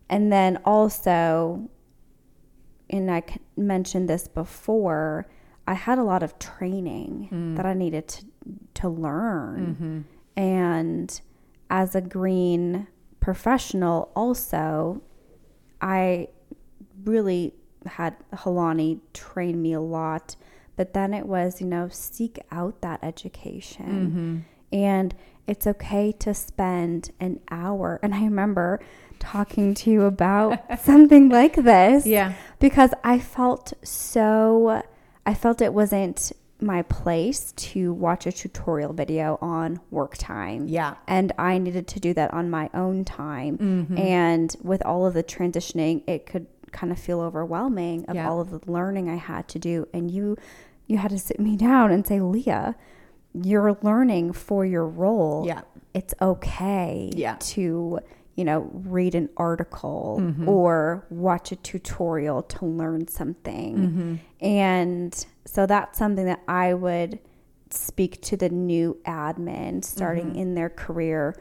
And 0.09 0.31
then 0.31 0.59
also, 0.65 1.69
and 2.89 3.11
I 3.11 3.23
mentioned 3.55 4.09
this 4.09 4.27
before, 4.27 5.27
I 5.69 5.75
had 5.75 5.99
a 5.99 6.03
lot 6.03 6.23
of 6.23 6.39
training 6.39 7.29
mm. 7.31 7.55
that 7.55 7.63
I 7.63 7.75
needed 7.75 8.07
to, 8.07 8.25
to 8.73 8.89
learn. 8.89 9.75
Mm-hmm. 9.75 9.99
And 10.35 11.21
as 11.69 11.93
a 11.93 12.01
green 12.01 12.87
professional, 13.19 14.11
also, 14.15 15.03
I 15.79 16.29
really 17.03 17.53
had 17.85 18.15
Helani 18.33 18.99
train 19.13 19.61
me 19.61 19.73
a 19.73 19.79
lot. 19.79 20.35
But 20.75 20.93
then 20.93 21.13
it 21.13 21.27
was, 21.27 21.61
you 21.61 21.67
know, 21.67 21.87
seek 21.91 22.39
out 22.51 22.81
that 22.81 23.01
education. 23.03 24.43
Mm-hmm. 24.71 24.75
And 24.75 25.13
it's 25.45 25.67
okay 25.67 26.11
to 26.13 26.33
spend 26.33 27.11
an 27.19 27.41
hour. 27.51 27.99
And 28.01 28.15
I 28.15 28.23
remember 28.23 28.79
talking 29.19 29.75
to 29.75 29.91
you 29.91 30.01
about 30.05 30.63
something 30.79 31.29
like 31.29 31.57
this 31.57 32.07
Yeah. 32.07 32.33
because 32.59 32.89
I 33.03 33.19
felt 33.19 33.73
so, 33.83 34.81
I 35.29 35.33
felt 35.35 35.61
it 35.61 35.73
wasn't 35.73 36.31
my 36.59 36.81
place 36.81 37.51
to 37.69 37.93
watch 37.93 38.25
a 38.25 38.31
tutorial 38.31 38.93
video 38.93 39.37
on 39.41 39.79
work 39.91 40.17
time. 40.17 40.67
Yeah. 40.67 40.95
And 41.07 41.31
I 41.37 41.57
needed 41.59 41.87
to 41.89 41.99
do 41.99 42.13
that 42.15 42.33
on 42.33 42.49
my 42.49 42.69
own 42.73 43.05
time. 43.05 43.57
Mm-hmm. 43.59 43.97
And 43.97 44.55
with 44.63 44.81
all 44.85 45.05
of 45.05 45.13
the 45.13 45.23
transitioning, 45.23 46.01
it 46.07 46.25
could 46.25 46.47
kind 46.71 46.91
of 46.91 46.99
feel 46.99 47.21
overwhelming 47.21 48.05
of 48.07 48.15
Yeah. 48.15 48.27
all 48.29 48.41
of 48.41 48.49
the 48.49 48.59
learning 48.71 49.07
I 49.09 49.15
had 49.15 49.47
to 49.49 49.59
do. 49.59 49.87
And 49.93 50.09
you, 50.11 50.35
you 50.87 50.97
had 50.97 51.11
to 51.11 51.19
sit 51.19 51.39
me 51.39 51.55
down 51.69 51.91
and 51.91 52.05
say, 52.07 52.19
Leah, 52.19 52.75
you're 53.33 53.77
learning 53.83 54.33
for 54.33 54.65
your 54.65 54.87
role. 54.87 55.45
Yeah. 55.45 55.61
It's 55.93 56.15
okay 56.19 57.11
Yeah. 57.15 57.35
to, 57.39 57.99
you 58.39 58.45
know, 58.45 58.69
read 58.73 59.13
an 59.15 59.29
article 59.35 60.17
Mm-hmm. 60.21 60.47
or 60.47 61.05
watch 61.09 61.51
a 61.51 61.57
tutorial 61.57 62.41
to 62.43 62.65
learn 62.65 63.07
something. 63.07 63.75
Mm-hmm. 63.77 64.45
And 64.45 65.25
so 65.45 65.65
that's 65.65 65.99
something 65.99 66.25
that 66.25 66.41
I 66.47 66.73
would 66.73 67.19
speak 67.69 68.21
to 68.23 68.37
the 68.37 68.49
new 68.49 68.97
admin 69.05 69.83
starting 69.83 70.29
Mm-hmm. 70.31 70.39
in 70.39 70.55
their 70.55 70.69
career 70.69 71.35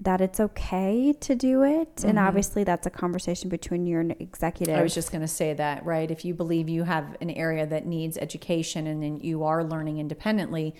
that 0.00 0.20
it's 0.20 0.38
okay 0.40 1.14
to 1.20 1.34
do 1.34 1.62
it. 1.62 2.04
And 2.04 2.18
obviously, 2.18 2.62
that's 2.62 2.86
a 2.86 2.90
conversation 2.90 3.48
between 3.48 3.86
you 3.86 4.00
and 4.00 4.14
executive. 4.20 4.72
Mm-hmm. 4.74 4.80
I 4.80 4.82
was 4.82 4.94
just 4.94 5.10
going 5.10 5.22
to 5.22 5.28
say 5.28 5.54
that, 5.54 5.86
right? 5.86 6.10
If 6.10 6.24
you 6.26 6.34
believe 6.34 6.68
you 6.68 6.82
have 6.84 7.16
an 7.22 7.30
area 7.30 7.64
that 7.66 7.86
needs 7.86 8.18
education 8.18 8.86
and 8.86 9.02
then 9.02 9.20
you 9.20 9.44
are 9.44 9.64
learning 9.64 9.98
independently, 9.98 10.74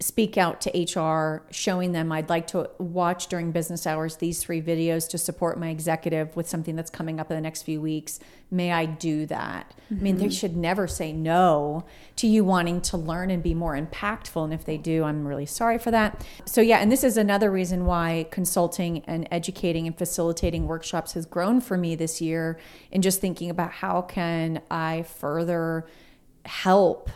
speak 0.00 0.38
out 0.38 0.60
to 0.60 0.70
HR, 0.70 1.42
showing 1.50 1.90
them 1.90 2.12
I'd 2.12 2.28
like 2.28 2.46
to 2.48 2.70
watch 2.78 3.26
during 3.26 3.50
business 3.50 3.84
hours 3.84 4.16
these 4.16 4.40
three 4.40 4.62
videos 4.62 5.08
to 5.10 5.18
support 5.18 5.58
my 5.58 5.70
executive 5.70 6.36
with 6.36 6.48
something 6.48 6.76
that's 6.76 6.90
coming 6.90 7.18
up 7.18 7.30
in 7.32 7.36
the 7.36 7.40
next 7.40 7.62
few 7.62 7.80
weeks. 7.80 8.20
May 8.48 8.70
I 8.70 8.86
do 8.86 9.26
that? 9.26 9.74
I 9.90 9.94
mean, 9.94 10.16
they 10.16 10.26
mm-hmm. 10.26 10.30
should 10.30 10.56
never 10.56 10.86
say 10.86 11.12
no 11.12 11.84
to 12.16 12.28
you 12.28 12.44
wanting 12.44 12.80
to 12.82 12.96
learn 12.96 13.30
and 13.30 13.42
be 13.42 13.54
more 13.54 13.74
impactful. 13.74 14.44
And 14.44 14.54
if 14.54 14.64
they 14.64 14.78
do, 14.78 15.02
I'm 15.02 15.26
really 15.26 15.46
sorry 15.46 15.78
for 15.78 15.90
that. 15.90 16.24
So, 16.44 16.60
yeah, 16.60 16.78
and 16.78 16.92
this 16.92 17.02
is 17.02 17.16
another 17.16 17.50
reason 17.50 17.84
why 17.84 18.28
consulting 18.30 19.04
and 19.06 19.26
educating 19.32 19.88
and 19.88 19.98
facilitating 19.98 20.68
workshops 20.68 21.14
has 21.14 21.26
grown 21.26 21.60
for 21.60 21.76
me 21.76 21.96
this 21.96 22.20
year 22.20 22.58
in 22.92 23.02
just 23.02 23.20
thinking 23.20 23.50
about 23.50 23.72
how 23.72 24.02
can 24.02 24.62
I 24.70 25.02
further 25.02 25.86
help 26.44 27.10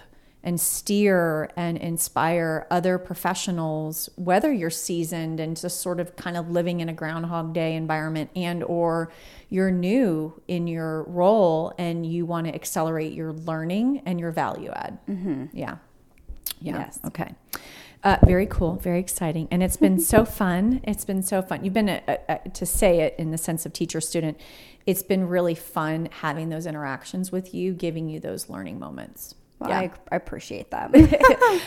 and 0.44 0.60
steer 0.60 1.50
and 1.56 1.78
inspire 1.78 2.66
other 2.70 2.98
professionals 2.98 4.08
whether 4.16 4.52
you're 4.52 4.70
seasoned 4.70 5.40
and 5.40 5.56
just 5.56 5.80
sort 5.80 6.00
of 6.00 6.16
kind 6.16 6.36
of 6.36 6.50
living 6.50 6.80
in 6.80 6.88
a 6.88 6.92
groundhog 6.92 7.52
day 7.52 7.74
environment 7.74 8.30
and 8.34 8.62
or 8.64 9.12
you're 9.48 9.70
new 9.70 10.40
in 10.48 10.66
your 10.66 11.04
role 11.04 11.72
and 11.78 12.06
you 12.06 12.26
want 12.26 12.46
to 12.46 12.54
accelerate 12.54 13.12
your 13.12 13.32
learning 13.32 14.02
and 14.06 14.18
your 14.18 14.30
value 14.30 14.70
add 14.70 14.98
mm-hmm. 15.08 15.44
yeah 15.52 15.76
yeah 16.60 16.78
yes. 16.78 16.98
okay 17.04 17.34
uh, 18.04 18.16
very 18.24 18.46
cool, 18.46 18.76
very 18.76 18.98
exciting, 18.98 19.46
and 19.52 19.62
it's 19.62 19.76
been 19.76 20.00
so 20.00 20.24
fun. 20.40 20.80
It's 20.82 21.04
been 21.04 21.22
so 21.22 21.40
fun. 21.40 21.64
You've 21.64 21.74
been 21.74 21.88
a, 21.88 22.02
a, 22.08 22.18
a, 22.28 22.48
to 22.48 22.66
say 22.66 23.00
it 23.00 23.14
in 23.16 23.30
the 23.30 23.38
sense 23.38 23.64
of 23.64 23.72
teacher 23.72 24.00
student. 24.00 24.40
It's 24.86 25.04
been 25.04 25.28
really 25.28 25.54
fun 25.54 26.08
having 26.10 26.48
those 26.48 26.66
interactions 26.66 27.30
with 27.30 27.54
you, 27.54 27.72
giving 27.72 28.08
you 28.08 28.18
those 28.18 28.48
learning 28.48 28.80
moments. 28.80 29.36
Well, 29.62 29.70
yeah. 29.70 29.78
I, 29.80 29.90
I, 30.10 30.16
appreciate 30.16 30.70
that. 30.70 30.90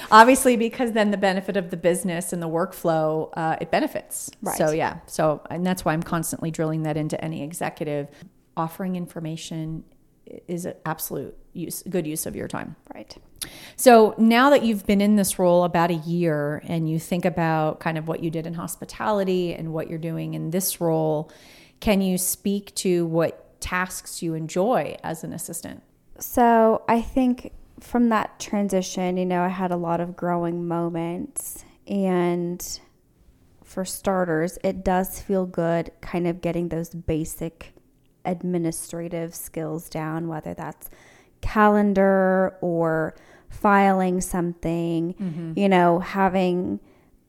Obviously, 0.11 0.57
because 0.57 0.91
then 0.91 1.11
the 1.11 1.17
benefit 1.17 1.57
of 1.57 1.69
the 1.69 1.77
business 1.77 2.33
and 2.33 2.41
the 2.41 2.49
workflow, 2.49 3.29
uh, 3.35 3.57
it 3.61 3.71
benefits. 3.71 4.31
Right. 4.41 4.57
So, 4.57 4.71
yeah. 4.71 4.99
So, 5.07 5.41
and 5.49 5.65
that's 5.65 5.85
why 5.85 5.93
I'm 5.93 6.03
constantly 6.03 6.51
drilling 6.51 6.83
that 6.83 6.97
into 6.97 7.21
any 7.23 7.43
executive. 7.43 8.09
Offering 8.57 8.95
information 8.95 9.83
is 10.47 10.65
an 10.65 10.73
absolute 10.85 11.37
use, 11.53 11.83
good 11.89 12.07
use 12.07 12.25
of 12.25 12.35
your 12.35 12.47
time. 12.47 12.75
Right. 12.93 13.15
So 13.75 14.15
now 14.17 14.49
that 14.49 14.63
you've 14.63 14.85
been 14.85 15.01
in 15.01 15.15
this 15.15 15.37
role 15.37 15.63
about 15.63 15.91
a 15.91 15.95
year 15.95 16.61
and 16.67 16.89
you 16.89 16.99
think 16.99 17.25
about 17.25 17.79
kind 17.79 17.97
of 17.97 18.07
what 18.07 18.23
you 18.23 18.29
did 18.29 18.47
in 18.47 18.53
hospitality 18.53 19.53
and 19.53 19.73
what 19.73 19.89
you're 19.89 19.99
doing 19.99 20.33
in 20.33 20.51
this 20.51 20.81
role, 20.81 21.31
can 21.79 22.01
you 22.01 22.17
speak 22.17 22.73
to 22.75 23.05
what 23.05 23.59
tasks 23.61 24.21
you 24.21 24.33
enjoy 24.33 24.97
as 25.03 25.23
an 25.23 25.33
assistant? 25.33 25.83
So 26.19 26.83
I 26.87 27.01
think 27.01 27.51
from 27.79 28.09
that 28.09 28.39
transition, 28.39 29.17
you 29.17 29.25
know, 29.25 29.41
I 29.43 29.49
had 29.49 29.71
a 29.71 29.77
lot 29.77 29.99
of 29.99 30.15
growing 30.15 30.67
moments. 30.67 31.65
And 31.87 32.79
for 33.63 33.85
starters, 33.85 34.57
it 34.63 34.83
does 34.83 35.19
feel 35.19 35.45
good 35.45 35.91
kind 36.01 36.27
of 36.27 36.41
getting 36.41 36.69
those 36.69 36.89
basic 36.89 37.73
administrative 38.23 39.35
skills 39.35 39.89
down, 39.89 40.27
whether 40.27 40.53
that's 40.53 40.89
calendar 41.41 42.57
or 42.61 43.15
filing 43.49 44.21
something, 44.21 45.13
mm-hmm. 45.13 45.53
you 45.55 45.69
know, 45.69 45.99
having 45.99 46.79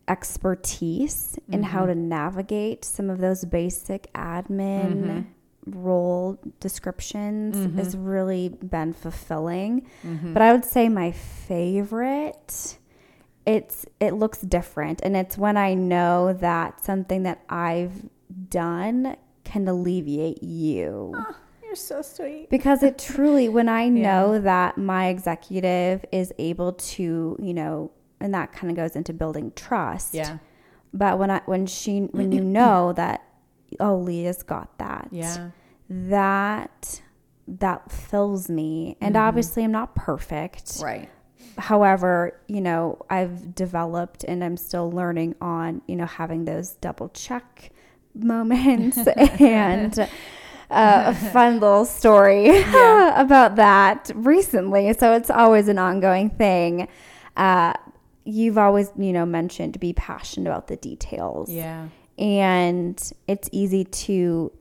expertise 0.09 1.37
mm-hmm. 1.43 1.55
in 1.55 1.63
how 1.65 1.81
mm-hmm. 1.81 1.89
to 1.89 1.95
navigate 1.97 2.85
some 2.85 3.11
of 3.11 3.19
those 3.19 3.45
basic 3.45 4.13
admin 4.13 4.95
mm-hmm. 4.95 5.21
Role 5.67 6.39
descriptions 6.61 7.57
mm-hmm. 7.57 7.79
has 7.79 7.97
really 7.97 8.49
been 8.49 8.93
fulfilling. 8.93 9.87
Mm-hmm. 10.05 10.33
But 10.33 10.43
I 10.43 10.53
would 10.53 10.65
say 10.65 10.89
my 10.89 11.13
favorite 11.13 12.79
it's 13.45 13.87
it 14.01 14.13
looks 14.13 14.41
different 14.41 15.01
and 15.05 15.17
it's 15.17 15.39
when 15.39 15.57
I 15.57 15.75
know 15.75 16.33
that 16.33 16.85
something 16.85 17.23
that 17.23 17.43
I've 17.49 17.93
done 18.49 19.17
can 19.45 19.69
alleviate 19.69 20.43
you. 20.43 21.13
Oh 21.17 21.37
you're 21.67 21.75
so 21.75 22.03
sweet. 22.03 22.49
Because 22.49 22.83
it 22.83 22.99
truly, 23.13 23.49
when 23.49 23.69
I 23.69 23.89
know 23.89 24.35
yeah. 24.35 24.39
that 24.41 24.79
my 24.79 25.09
executive 25.09 26.05
is 26.13 26.33
able 26.39 26.73
to, 26.73 27.37
you 27.41 27.55
know, 27.55 27.91
and 28.21 28.33
that 28.35 28.53
kind 28.53 28.71
of 28.71 28.77
goes 28.77 28.97
into 28.97 29.13
building 29.13 29.53
trust. 29.55 30.15
Yeah. 30.15 30.39
But 30.95 31.19
when 31.19 31.31
I, 31.31 31.43
when 31.47 31.67
she, 31.67 32.01
when 32.01 32.33
you 32.33 32.41
know 32.59 32.93
that, 32.95 33.23
oh, 33.81 33.97
Leah's 33.97 34.43
got 34.43 34.77
that. 34.79 35.09
Yeah. 35.11 35.51
That, 35.89 37.01
that 37.49 37.91
fills 37.91 38.49
me. 38.49 38.97
And 39.01 39.15
mm-hmm. 39.15 39.27
obviously, 39.27 39.65
I'm 39.65 39.73
not 39.73 39.95
perfect. 39.95 40.79
Right. 40.81 41.09
However, 41.59 42.39
you 42.49 42.61
know, 42.61 43.05
I've 43.09 43.55
developed 43.55 44.25
and 44.25 44.45
I'm 44.45 44.57
still 44.57 44.91
learning 44.91 45.37
on, 45.41 45.81
you 45.87 45.97
know, 45.97 46.07
having 46.07 46.45
those 46.45 46.73
double 46.75 47.09
check 47.11 47.71
moments 48.15 48.99
and 49.17 50.09
a 50.71 51.15
fun 51.15 51.61
little 51.61 51.85
story 51.85 52.47
yeah. 52.47 53.21
about 53.21 53.57
that 53.57 54.11
recently. 54.15 54.93
So 54.93 55.15
it's 55.15 55.31
always 55.31 55.69
an 55.69 55.79
ongoing 55.79 56.31
thing. 56.31 56.89
Uh, 57.37 57.75
you've 58.25 58.59
always, 58.59 58.91
you 58.97 59.13
know, 59.13 59.27
mentioned 59.27 59.75
to 59.75 59.79
be 59.79 59.93
passionate 59.93 60.51
about 60.51 60.67
the 60.67 60.77
details. 60.77 61.51
Yeah. 61.51 61.89
And 62.19 63.13
it's 63.27 63.49
easy 63.53 63.85
to 63.85 64.53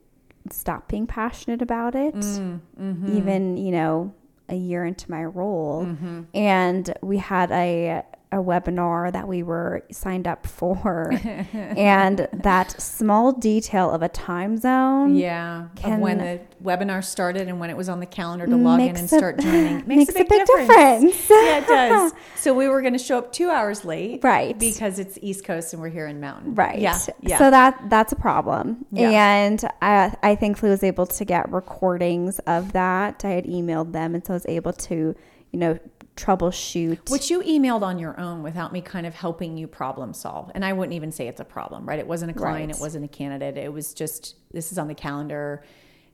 stop 0.50 0.88
being 0.88 1.08
passionate 1.08 1.62
about 1.62 1.96
it, 1.96 2.16
mm, 2.16 2.60
mm-hmm. 2.80 3.18
even, 3.18 3.58
you 3.58 3.72
know, 3.72 4.14
a 4.50 4.56
year 4.56 4.86
into 4.86 5.10
my 5.10 5.24
role. 5.24 5.86
Mm-hmm. 5.86 6.22
And 6.34 6.94
we 7.02 7.18
had 7.18 7.52
a 7.52 8.04
a 8.36 8.38
webinar 8.38 9.14
that 9.14 9.30
we 9.30 9.42
were 9.44 9.82
signed 9.92 10.28
up 10.28 10.46
for 10.46 11.14
and 11.54 12.28
that 12.34 12.70
small 12.82 13.32
detail 13.32 13.90
of 13.90 14.02
a 14.02 14.10
time 14.10 14.58
zone 14.58 15.16
yeah 15.16 15.68
can, 15.78 16.02
when 16.02 16.18
the 16.18 16.40
webinar 16.62 17.02
started 17.02 17.48
and 17.48 17.62
when 17.62 17.70
it 17.70 17.78
was 17.78 17.88
on 17.88 18.02
the 18.02 18.06
calendar 18.06 18.46
to 18.46 18.58
log 18.58 18.82
in 18.82 18.94
and 18.98 19.08
start 19.08 19.40
joining 19.40 19.76
makes, 19.88 19.88
makes 19.88 20.10
a 20.10 20.14
big, 20.14 20.26
a 20.26 20.30
big 20.30 20.46
difference. 20.46 21.02
difference. 21.02 21.30
yeah 21.30 21.58
it 21.60 21.68
does 21.68 22.12
so 22.36 22.54
we 22.54 22.68
were 22.68 22.82
going 22.82 22.94
to 22.94 23.00
show 23.00 23.18
up 23.18 23.32
two 23.32 23.50
hours 23.50 23.86
late 23.86 24.22
right 24.22 24.60
because 24.60 25.00
it's 25.00 25.18
east 25.22 25.46
coast 25.46 25.72
and 25.72 25.82
we're 25.82 25.88
here 25.88 26.08
in 26.08 26.20
mountain 26.20 26.54
right 26.56 26.80
yeah, 26.80 27.00
yeah. 27.22 27.38
so 27.38 27.50
that 27.50 27.90
that's 27.90 28.12
a 28.12 28.18
problem 28.18 28.86
yeah. 28.92 29.10
and 29.12 29.64
I, 29.82 30.14
I 30.22 30.36
thankfully 30.36 30.72
was 30.72 30.84
able 30.84 31.06
to 31.06 31.24
get 31.24 31.50
recordings 31.54 32.40
of 32.40 32.74
that 32.74 33.24
i 33.24 33.30
had 33.30 33.46
emailed 33.46 33.94
them 33.94 34.14
and 34.14 34.26
so 34.26 34.34
i 34.34 34.36
was 34.36 34.46
able 34.48 34.74
to 34.74 35.16
you 35.52 35.60
know 35.60 35.80
troubleshoot. 36.16 37.10
Which 37.10 37.30
you 37.30 37.42
emailed 37.42 37.82
on 37.82 38.00
your 38.00 38.20
own 38.20 38.44
without 38.44 38.72
me 38.72 38.82
kind 38.82 39.06
of 39.06 39.14
helping 39.14 39.58
you 39.58 39.68
problem 39.68 40.14
solve. 40.14 40.52
And 40.56 40.64
I 40.64 40.74
wouldn't 40.74 40.94
even 40.94 41.12
say 41.12 41.28
it's 41.28 41.42
a 41.42 41.46
problem, 41.46 41.86
right? 41.86 42.00
It 42.00 42.08
wasn't 42.08 42.32
a 42.32 42.34
client, 42.34 42.68
right. 42.68 42.76
it 42.76 42.82
wasn't 42.82 43.06
a 43.06 43.10
candidate. 43.10 43.58
It 43.58 43.72
was 43.72 43.94
just 43.94 44.36
this 44.52 44.72
is 44.72 44.78
on 44.78 44.88
the 44.88 44.96
calendar. 44.96 45.64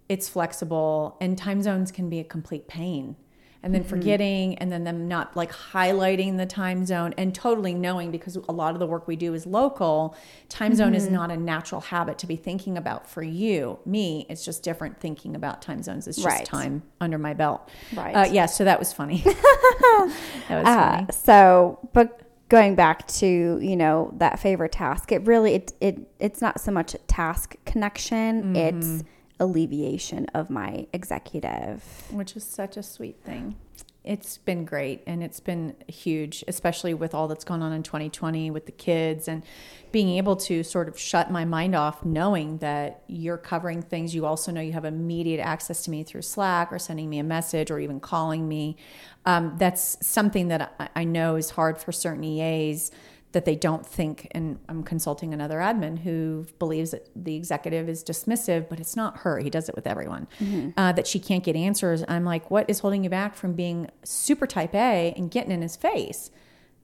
It's 0.09 0.27
flexible 0.27 1.17
and 1.21 1.37
time 1.37 1.61
zones 1.61 1.91
can 1.91 2.09
be 2.09 2.19
a 2.19 2.23
complete 2.23 2.67
pain 2.67 3.15
and 3.63 3.73
then 3.73 3.81
mm-hmm. 3.81 3.89
forgetting 3.89 4.57
and 4.57 4.71
then 4.71 4.83
them 4.83 5.07
not 5.07 5.35
like 5.35 5.51
highlighting 5.51 6.37
the 6.37 6.45
time 6.45 6.85
zone 6.85 7.13
and 7.17 7.35
totally 7.35 7.73
knowing 7.73 8.11
because 8.11 8.35
a 8.35 8.51
lot 8.51 8.73
of 8.73 8.79
the 8.79 8.87
work 8.87 9.07
we 9.07 9.15
do 9.15 9.33
is 9.33 9.45
local 9.45 10.15
time 10.49 10.73
zone 10.73 10.87
mm-hmm. 10.87 10.95
is 10.95 11.09
not 11.09 11.31
a 11.31 11.37
natural 11.37 11.81
habit 11.81 12.17
to 12.17 12.27
be 12.27 12.35
thinking 12.35 12.77
about 12.77 13.07
for 13.07 13.23
you 13.23 13.79
me 13.85 14.25
it's 14.29 14.43
just 14.43 14.63
different 14.63 14.99
thinking 14.99 15.35
about 15.35 15.61
time 15.61 15.81
zones 15.83 16.07
it's 16.07 16.17
just 16.17 16.27
right. 16.27 16.45
time 16.45 16.81
under 16.99 17.17
my 17.17 17.33
belt 17.33 17.69
right 17.95 18.13
uh, 18.13 18.25
yeah 18.31 18.45
so 18.45 18.63
that 18.63 18.79
was 18.79 18.91
funny 18.91 19.17
that 19.25 20.07
was 20.49 20.67
uh, 20.67 20.91
funny 20.91 21.07
so 21.11 21.79
but 21.93 22.21
going 22.49 22.75
back 22.75 23.07
to 23.07 23.59
you 23.61 23.75
know 23.75 24.13
that 24.17 24.39
favorite 24.39 24.71
task 24.71 25.11
it 25.11 25.25
really 25.25 25.53
it, 25.55 25.73
it 25.79 25.99
it's 26.19 26.41
not 26.41 26.59
so 26.59 26.71
much 26.71 26.93
a 26.93 26.97
task 26.99 27.55
connection 27.65 28.43
mm-hmm. 28.43 28.55
it's 28.55 29.03
alleviation 29.41 30.27
of 30.27 30.49
my 30.49 30.87
executive. 30.93 31.83
Which 32.11 32.37
is 32.37 32.45
such 32.45 32.77
a 32.77 32.83
sweet 32.83 33.21
thing. 33.25 33.55
It's 34.03 34.37
been 34.37 34.65
great 34.65 35.03
and 35.05 35.21
it's 35.21 35.39
been 35.39 35.75
huge, 35.87 36.43
especially 36.47 36.93
with 36.93 37.13
all 37.13 37.27
that's 37.27 37.43
gone 37.43 37.61
on 37.61 37.71
in 37.71 37.83
2020 37.83 38.49
with 38.49 38.65
the 38.65 38.71
kids 38.71 39.27
and 39.27 39.43
being 39.91 40.09
able 40.17 40.35
to 40.37 40.63
sort 40.63 40.87
of 40.87 40.97
shut 40.97 41.31
my 41.31 41.45
mind 41.45 41.75
off 41.75 42.03
knowing 42.03 42.57
that 42.59 43.03
you're 43.07 43.37
covering 43.37 43.81
things. 43.81 44.15
You 44.15 44.25
also 44.25 44.51
know 44.51 44.61
you 44.61 44.73
have 44.73 44.85
immediate 44.85 45.39
access 45.39 45.83
to 45.83 45.91
me 45.91 46.03
through 46.03 46.23
Slack 46.23 46.71
or 46.71 46.79
sending 46.79 47.09
me 47.09 47.19
a 47.19 47.23
message 47.23 47.69
or 47.69 47.79
even 47.79 47.99
calling 47.99 48.47
me. 48.47 48.77
Um, 49.25 49.55
that's 49.57 49.97
something 50.05 50.47
that 50.47 50.91
I 50.95 51.03
know 51.03 51.35
is 51.35 51.51
hard 51.51 51.77
for 51.77 51.91
certain 51.91 52.23
EAs 52.23 52.91
that 53.31 53.45
they 53.45 53.55
don't 53.55 53.85
think, 53.85 54.27
and 54.31 54.59
I'm 54.67 54.83
consulting 54.83 55.33
another 55.33 55.57
admin 55.59 55.99
who 55.99 56.45
believes 56.59 56.91
that 56.91 57.09
the 57.15 57.35
executive 57.35 57.87
is 57.87 58.03
dismissive, 58.03 58.67
but 58.67 58.79
it's 58.79 58.95
not 58.95 59.17
her. 59.19 59.39
He 59.39 59.49
does 59.49 59.69
it 59.69 59.75
with 59.75 59.87
everyone. 59.87 60.27
Mm-hmm. 60.39 60.71
Uh, 60.77 60.91
that 60.91 61.07
she 61.07 61.19
can't 61.19 61.43
get 61.43 61.55
answers. 61.55 62.03
I'm 62.07 62.25
like, 62.25 62.51
what 62.51 62.69
is 62.69 62.79
holding 62.79 63.03
you 63.03 63.09
back 63.09 63.35
from 63.35 63.53
being 63.53 63.89
super 64.03 64.45
type 64.45 64.75
A 64.75 65.13
and 65.15 65.31
getting 65.31 65.51
in 65.51 65.61
his 65.61 65.75
face? 65.75 66.31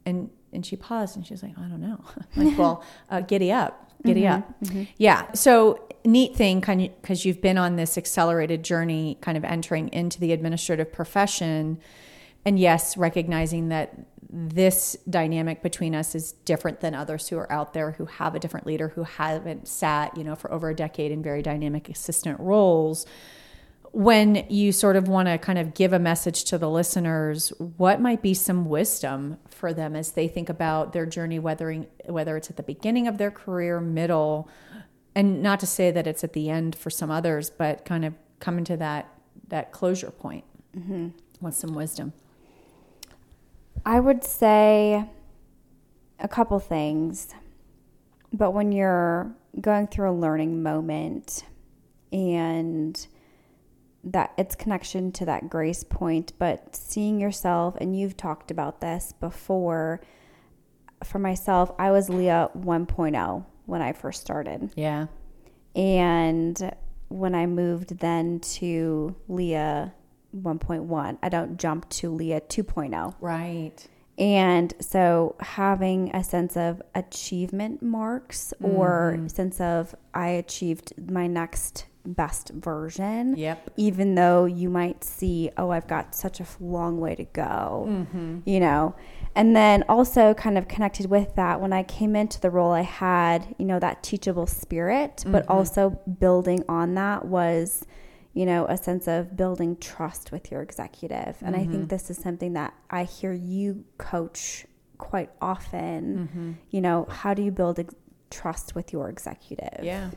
And 0.05 0.29
and 0.53 0.65
she 0.65 0.77
paused 0.77 1.17
and 1.17 1.27
she's 1.27 1.43
like, 1.43 1.57
I 1.57 1.63
don't 1.63 1.81
know. 1.81 2.03
Like, 2.37 2.57
well, 2.57 2.83
uh, 3.09 3.21
giddy 3.21 3.51
up, 3.51 3.91
giddy 4.05 4.21
mm-hmm. 4.21 4.33
up. 4.33 4.61
Mm-hmm. 4.63 4.83
Yeah. 4.97 5.31
So 5.33 5.87
neat 6.05 6.35
thing, 6.35 6.61
kind 6.61 6.81
of, 6.81 7.01
because 7.01 7.25
you've 7.25 7.41
been 7.41 7.57
on 7.57 7.75
this 7.75 7.97
accelerated 7.97 8.63
journey, 8.63 9.17
kind 9.21 9.37
of 9.37 9.43
entering 9.43 9.89
into 9.89 10.19
the 10.19 10.31
administrative 10.31 10.91
profession, 10.91 11.79
and 12.45 12.57
yes, 12.57 12.95
recognizing 12.95 13.69
that 13.69 13.93
this 14.29 14.97
dynamic 15.09 15.61
between 15.61 15.95
us 15.95 16.13
is 16.13 16.33
different 16.33 16.81
than 16.81 16.93
others 16.93 17.29
who 17.29 17.37
are 17.37 17.51
out 17.51 17.73
there 17.73 17.91
who 17.91 18.05
have 18.05 18.35
a 18.35 18.39
different 18.39 18.67
leader 18.67 18.89
who 18.89 19.03
haven't 19.03 19.67
sat 19.67 20.15
you 20.17 20.23
know 20.23 20.35
for 20.35 20.51
over 20.51 20.69
a 20.69 20.75
decade 20.75 21.11
in 21.11 21.23
very 21.23 21.41
dynamic 21.41 21.89
assistant 21.89 22.39
roles. 22.39 23.05
When 23.93 24.45
you 24.49 24.73
sort 24.73 24.95
of 24.97 25.07
want 25.07 25.27
to 25.27 25.37
kind 25.37 25.57
of 25.57 25.73
give 25.73 25.93
a 25.93 25.97
message 25.97 26.43
to 26.45 26.57
the 26.57 26.69
listeners 26.69 27.49
what 27.57 28.01
might 28.01 28.21
be 28.21 28.33
some 28.33 28.65
wisdom 28.65 29.37
for 29.49 29.73
them 29.73 29.95
as 29.95 30.11
they 30.11 30.27
think 30.27 30.49
about 30.49 30.91
their 30.91 31.05
journey 31.05 31.39
whether 31.39 31.85
whether 32.05 32.35
it's 32.35 32.49
at 32.49 32.57
the 32.57 32.63
beginning 32.63 33.07
of 33.07 33.17
their 33.17 33.31
career 33.31 33.79
middle 33.79 34.49
and 35.15 35.41
not 35.41 35.59
to 35.61 35.65
say 35.65 35.89
that 35.89 36.05
it's 36.05 36.23
at 36.23 36.33
the 36.33 36.49
end 36.49 36.75
for 36.75 36.89
some 36.89 37.09
others 37.09 37.49
but 37.49 37.85
kind 37.85 38.03
of 38.03 38.13
coming 38.39 38.65
to 38.65 38.75
that 38.77 39.09
that 39.47 39.71
closure 39.71 40.11
point? 40.11 40.43
Mm-hmm. 40.77 41.07
what's 41.39 41.57
some 41.57 41.73
wisdom 41.73 42.11
I 43.85 43.99
would 43.99 44.23
say 44.23 45.05
a 46.19 46.27
couple 46.27 46.59
things. 46.59 47.33
But 48.33 48.51
when 48.51 48.71
you're 48.71 49.31
going 49.59 49.87
through 49.87 50.09
a 50.09 50.13
learning 50.13 50.61
moment 50.61 51.43
and 52.11 53.07
that 54.03 54.33
it's 54.37 54.55
connection 54.55 55.11
to 55.13 55.25
that 55.25 55.49
grace 55.49 55.83
point, 55.83 56.33
but 56.37 56.75
seeing 56.75 57.19
yourself, 57.19 57.75
and 57.79 57.97
you've 57.97 58.15
talked 58.15 58.51
about 58.51 58.81
this 58.81 59.13
before. 59.19 60.01
For 61.03 61.19
myself, 61.19 61.71
I 61.77 61.91
was 61.91 62.09
Leah 62.09 62.49
1.0 62.57 63.45
when 63.65 63.81
I 63.81 63.93
first 63.93 64.21
started. 64.21 64.71
Yeah. 64.75 65.07
And 65.75 66.71
when 67.09 67.35
I 67.35 67.45
moved 67.45 67.99
then 67.99 68.39
to 68.39 69.15
Leah 69.27 69.93
1.1, 70.43 71.17
I 71.21 71.29
don't 71.29 71.57
jump 71.57 71.89
to 71.89 72.09
Leah 72.09 72.41
2.0. 72.41 73.15
Right. 73.21 73.87
And 74.19 74.73
so 74.79 75.35
having 75.39 76.09
a 76.15 76.23
sense 76.23 76.57
of 76.57 76.81
achievement 76.95 77.81
marks 77.83 78.53
or 78.63 79.13
Mm-hmm. 79.17 79.27
sense 79.27 79.61
of 79.61 79.95
I 80.13 80.29
achieved 80.29 80.93
my 81.09 81.27
next 81.27 81.85
best 82.03 82.49
version. 82.49 83.35
Yep. 83.35 83.71
Even 83.77 84.15
though 84.15 84.45
you 84.45 84.69
might 84.69 85.03
see, 85.03 85.51
oh, 85.57 85.69
I've 85.71 85.87
got 85.87 86.15
such 86.15 86.39
a 86.39 86.45
long 86.59 86.99
way 86.99 87.15
to 87.15 87.25
go, 87.25 87.85
Mm-hmm. 87.89 88.39
you 88.45 88.59
know. 88.59 88.95
And 89.35 89.55
then 89.55 89.83
also 89.87 90.33
kind 90.33 90.57
of 90.57 90.67
connected 90.67 91.07
with 91.11 91.35
that, 91.35 91.61
when 91.61 91.71
I 91.71 91.83
came 91.83 92.15
into 92.15 92.39
the 92.41 92.49
role, 92.49 92.71
I 92.71 92.81
had, 92.81 93.53
you 93.59 93.65
know, 93.65 93.77
that 93.79 94.01
teachable 94.01 94.47
spirit, 94.47 95.23
but 95.27 95.43
Mm-hmm. 95.43 95.51
also 95.51 95.89
building 96.19 96.63
on 96.67 96.95
that 96.95 97.25
was, 97.25 97.85
you 98.37 98.45
know, 98.45 98.65
a 98.67 98.77
sense 98.77 99.07
of 99.07 99.35
building 99.35 99.75
trust 99.77 100.31
with 100.31 100.51
your 100.51 100.61
executive. 100.61 101.35
And 101.41 101.55
I 101.55 101.59
Mm-hmm. 101.61 101.71
think 101.71 101.89
this 101.89 102.05
is 102.11 102.17
something 102.17 102.53
that 102.53 102.71
I 102.99 103.03
hear 103.03 103.33
you 103.33 103.83
coach 103.97 104.65
quite 104.99 105.31
often. 105.41 106.01
Mm-hmm. 106.27 106.51
You 106.69 106.81
know, 106.81 107.07
how 107.09 107.33
do 107.33 107.41
you 107.41 107.51
build 107.51 107.79
ex- 107.79 107.95
trust 108.29 108.75
with 108.75 108.93
your 108.93 109.09
executive? 109.09 109.83
Yeah. 109.83 110.11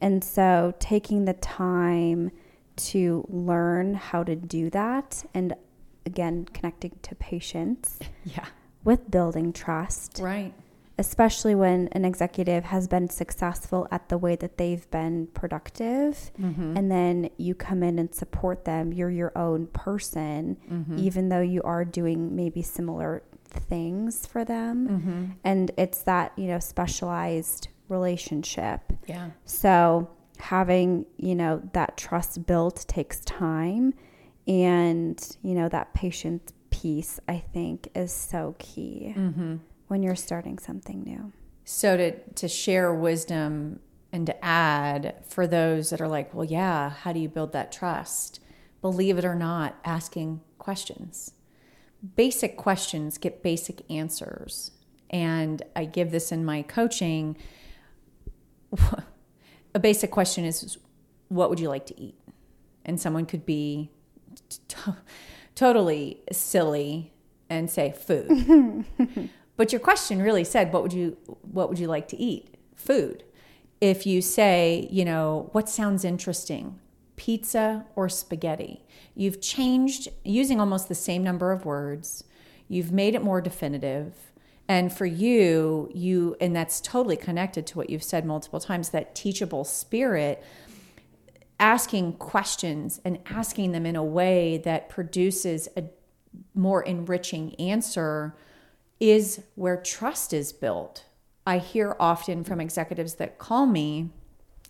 And 0.00 0.24
so 0.24 0.72
taking 0.78 1.26
the 1.26 1.34
time 1.34 2.30
to 2.90 3.26
learn 3.28 3.94
how 3.94 4.22
to 4.24 4.34
do 4.36 4.70
that 4.70 5.24
and 5.34 5.54
again 6.06 6.46
connecting 6.54 6.92
to 7.02 7.14
patience 7.16 7.98
Yeah. 8.24 8.46
with 8.84 9.10
building 9.10 9.52
trust, 9.52 10.20
Right. 10.22 10.54
Especially 10.98 11.54
when 11.54 11.88
an 11.92 12.04
executive 12.04 12.64
has 12.64 12.88
been 12.88 13.08
successful 13.08 13.86
at 13.90 14.08
the 14.08 14.16
way 14.16 14.34
that 14.36 14.56
they've 14.58 14.90
been 14.90 15.26
productive 15.34 16.30
Mm-hmm. 16.40 16.76
and 16.76 16.90
then 16.90 17.30
you 17.36 17.54
come 17.54 17.82
in 17.82 17.98
and 17.98 18.14
support 18.14 18.64
them, 18.64 18.92
you're 18.92 19.10
your 19.10 19.32
own 19.36 19.66
person 19.68 20.56
Mm-hmm. 20.70 20.98
even 20.98 21.28
though 21.28 21.40
you 21.40 21.62
are 21.62 21.84
doing 21.84 22.34
maybe 22.34 22.62
similar 22.62 23.22
things 23.48 24.26
for 24.26 24.44
them. 24.44 24.88
Mm-hmm. 24.88 25.24
And 25.44 25.70
it's 25.76 26.02
that, 26.02 26.32
you 26.36 26.46
know, 26.48 26.58
specialized 26.58 27.68
relationship. 27.88 28.80
Yeah. 29.06 29.30
So 29.44 30.10
having, 30.38 31.06
you 31.16 31.34
know, 31.34 31.62
that 31.72 31.96
trust 31.96 32.46
built 32.46 32.84
takes 32.88 33.20
time 33.20 33.94
and, 34.46 35.36
you 35.42 35.54
know, 35.54 35.68
that 35.68 35.94
patient 35.94 36.52
piece 36.70 37.18
I 37.28 37.38
think 37.52 37.88
is 37.94 38.12
so 38.12 38.54
key 38.58 39.14
Mm-hmm. 39.16 39.56
When 39.88 40.02
you're 40.02 40.16
starting 40.16 40.58
something 40.58 41.02
new. 41.02 41.32
So 41.64 41.96
to 41.96 42.12
to 42.34 42.48
share 42.48 42.94
wisdom 42.94 43.80
and 44.12 44.26
to 44.26 44.44
add 44.44 45.14
for 45.28 45.46
those 45.46 45.90
that 45.90 46.00
are 46.00 46.08
like, 46.08 46.32
well, 46.32 46.44
yeah, 46.44 46.90
how 46.90 47.12
do 47.12 47.20
you 47.20 47.28
build 47.28 47.52
that 47.52 47.72
trust? 47.72 48.40
Believe 48.80 49.18
it 49.18 49.24
or 49.24 49.34
not, 49.34 49.76
asking 49.84 50.40
questions. 50.58 51.32
Basic 52.14 52.56
questions 52.56 53.18
get 53.18 53.42
basic 53.42 53.82
answers. 53.90 54.70
And 55.10 55.62
I 55.74 55.84
give 55.84 56.10
this 56.10 56.32
in 56.32 56.44
my 56.44 56.62
coaching. 56.62 57.36
A 59.74 59.78
basic 59.78 60.10
question 60.10 60.44
is 60.44 60.78
what 61.28 61.50
would 61.50 61.60
you 61.60 61.68
like 61.68 61.86
to 61.86 62.00
eat? 62.00 62.18
And 62.84 63.00
someone 63.00 63.26
could 63.26 63.44
be 63.44 63.90
t- 64.68 64.92
totally 65.54 66.22
silly 66.32 67.12
and 67.50 67.68
say 67.70 67.92
food. 67.92 68.84
But 69.56 69.72
your 69.72 69.80
question 69.80 70.20
really 70.22 70.44
said, 70.44 70.72
"What 70.72 70.82
would 70.82 70.92
you 70.92 71.16
What 71.42 71.68
would 71.68 71.78
you 71.78 71.88
like 71.88 72.08
to 72.08 72.16
eat?" 72.16 72.56
Food. 72.74 73.24
If 73.80 74.06
you 74.06 74.22
say, 74.22 74.88
you 74.90 75.04
know, 75.04 75.50
what 75.52 75.68
sounds 75.68 76.04
interesting, 76.04 76.78
pizza 77.16 77.86
or 77.94 78.08
spaghetti, 78.08 78.84
you've 79.14 79.40
changed 79.40 80.08
using 80.24 80.60
almost 80.60 80.88
the 80.88 80.94
same 80.94 81.22
number 81.22 81.52
of 81.52 81.64
words. 81.64 82.24
You've 82.68 82.92
made 82.92 83.14
it 83.14 83.22
more 83.22 83.40
definitive. 83.40 84.32
And 84.68 84.92
for 84.92 85.06
you, 85.06 85.90
you 85.94 86.36
and 86.40 86.54
that's 86.56 86.80
totally 86.80 87.16
connected 87.16 87.66
to 87.68 87.78
what 87.78 87.88
you've 87.88 88.02
said 88.02 88.24
multiple 88.24 88.60
times. 88.60 88.90
That 88.90 89.14
teachable 89.14 89.64
spirit 89.64 90.42
asking 91.60 92.14
questions 92.14 93.00
and 93.04 93.18
asking 93.26 93.72
them 93.72 93.86
in 93.86 93.96
a 93.96 94.04
way 94.04 94.58
that 94.58 94.88
produces 94.88 95.68
a 95.76 95.84
more 96.54 96.82
enriching 96.82 97.54
answer 97.54 98.34
is 99.00 99.42
where 99.54 99.76
trust 99.76 100.32
is 100.32 100.52
built. 100.52 101.04
I 101.46 101.58
hear 101.58 101.96
often 102.00 102.44
from 102.44 102.60
executives 102.60 103.14
that 103.14 103.38
call 103.38 103.66
me, 103.66 104.10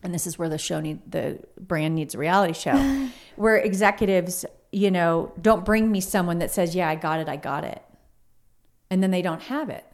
and 0.03 0.13
this 0.13 0.27
is 0.27 0.39
where 0.39 0.49
the 0.49 0.59
show 0.59 0.81
need 0.81 1.11
the 1.11 1.41
brand 1.59 1.95
needs 1.95 2.15
a 2.15 2.19
reality 2.19 2.53
show, 2.53 3.09
where 3.37 3.57
executives, 3.57 4.45
you 4.73 4.91
know, 4.91 5.33
don't 5.41 5.65
bring 5.65 5.91
me 5.91 6.01
someone 6.01 6.39
that 6.41 6.51
says, 6.51 6.75
"Yeah, 6.75 6.89
I 6.89 6.97
got 6.97 7.21
it, 7.21 7.29
I 7.29 7.37
got 7.37 7.65
it," 7.65 7.83
and 8.91 9.03
then 9.03 9.11
they 9.11 9.23
don't 9.23 9.43
have 9.43 9.71
it. 9.71 9.85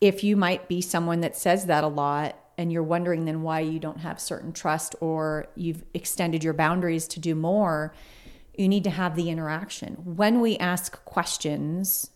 If 0.00 0.24
you 0.24 0.36
might 0.36 0.68
be 0.68 0.80
someone 0.80 1.20
that 1.20 1.36
says 1.36 1.66
that 1.66 1.84
a 1.84 1.88
lot, 1.88 2.36
and 2.58 2.72
you're 2.72 2.82
wondering 2.82 3.24
then 3.24 3.42
why 3.42 3.60
you 3.60 3.78
don't 3.78 4.00
have 4.00 4.20
certain 4.20 4.52
trust 4.52 4.94
or 5.00 5.46
you've 5.54 5.84
extended 5.94 6.42
your 6.42 6.54
boundaries 6.54 7.06
to 7.08 7.20
do 7.20 7.34
more, 7.34 7.94
you 8.56 8.68
need 8.68 8.84
to 8.84 8.90
have 8.90 9.16
the 9.16 9.30
interaction. 9.30 9.94
When 10.04 10.40
we 10.40 10.56
ask 10.58 11.04
questions, 11.04 12.10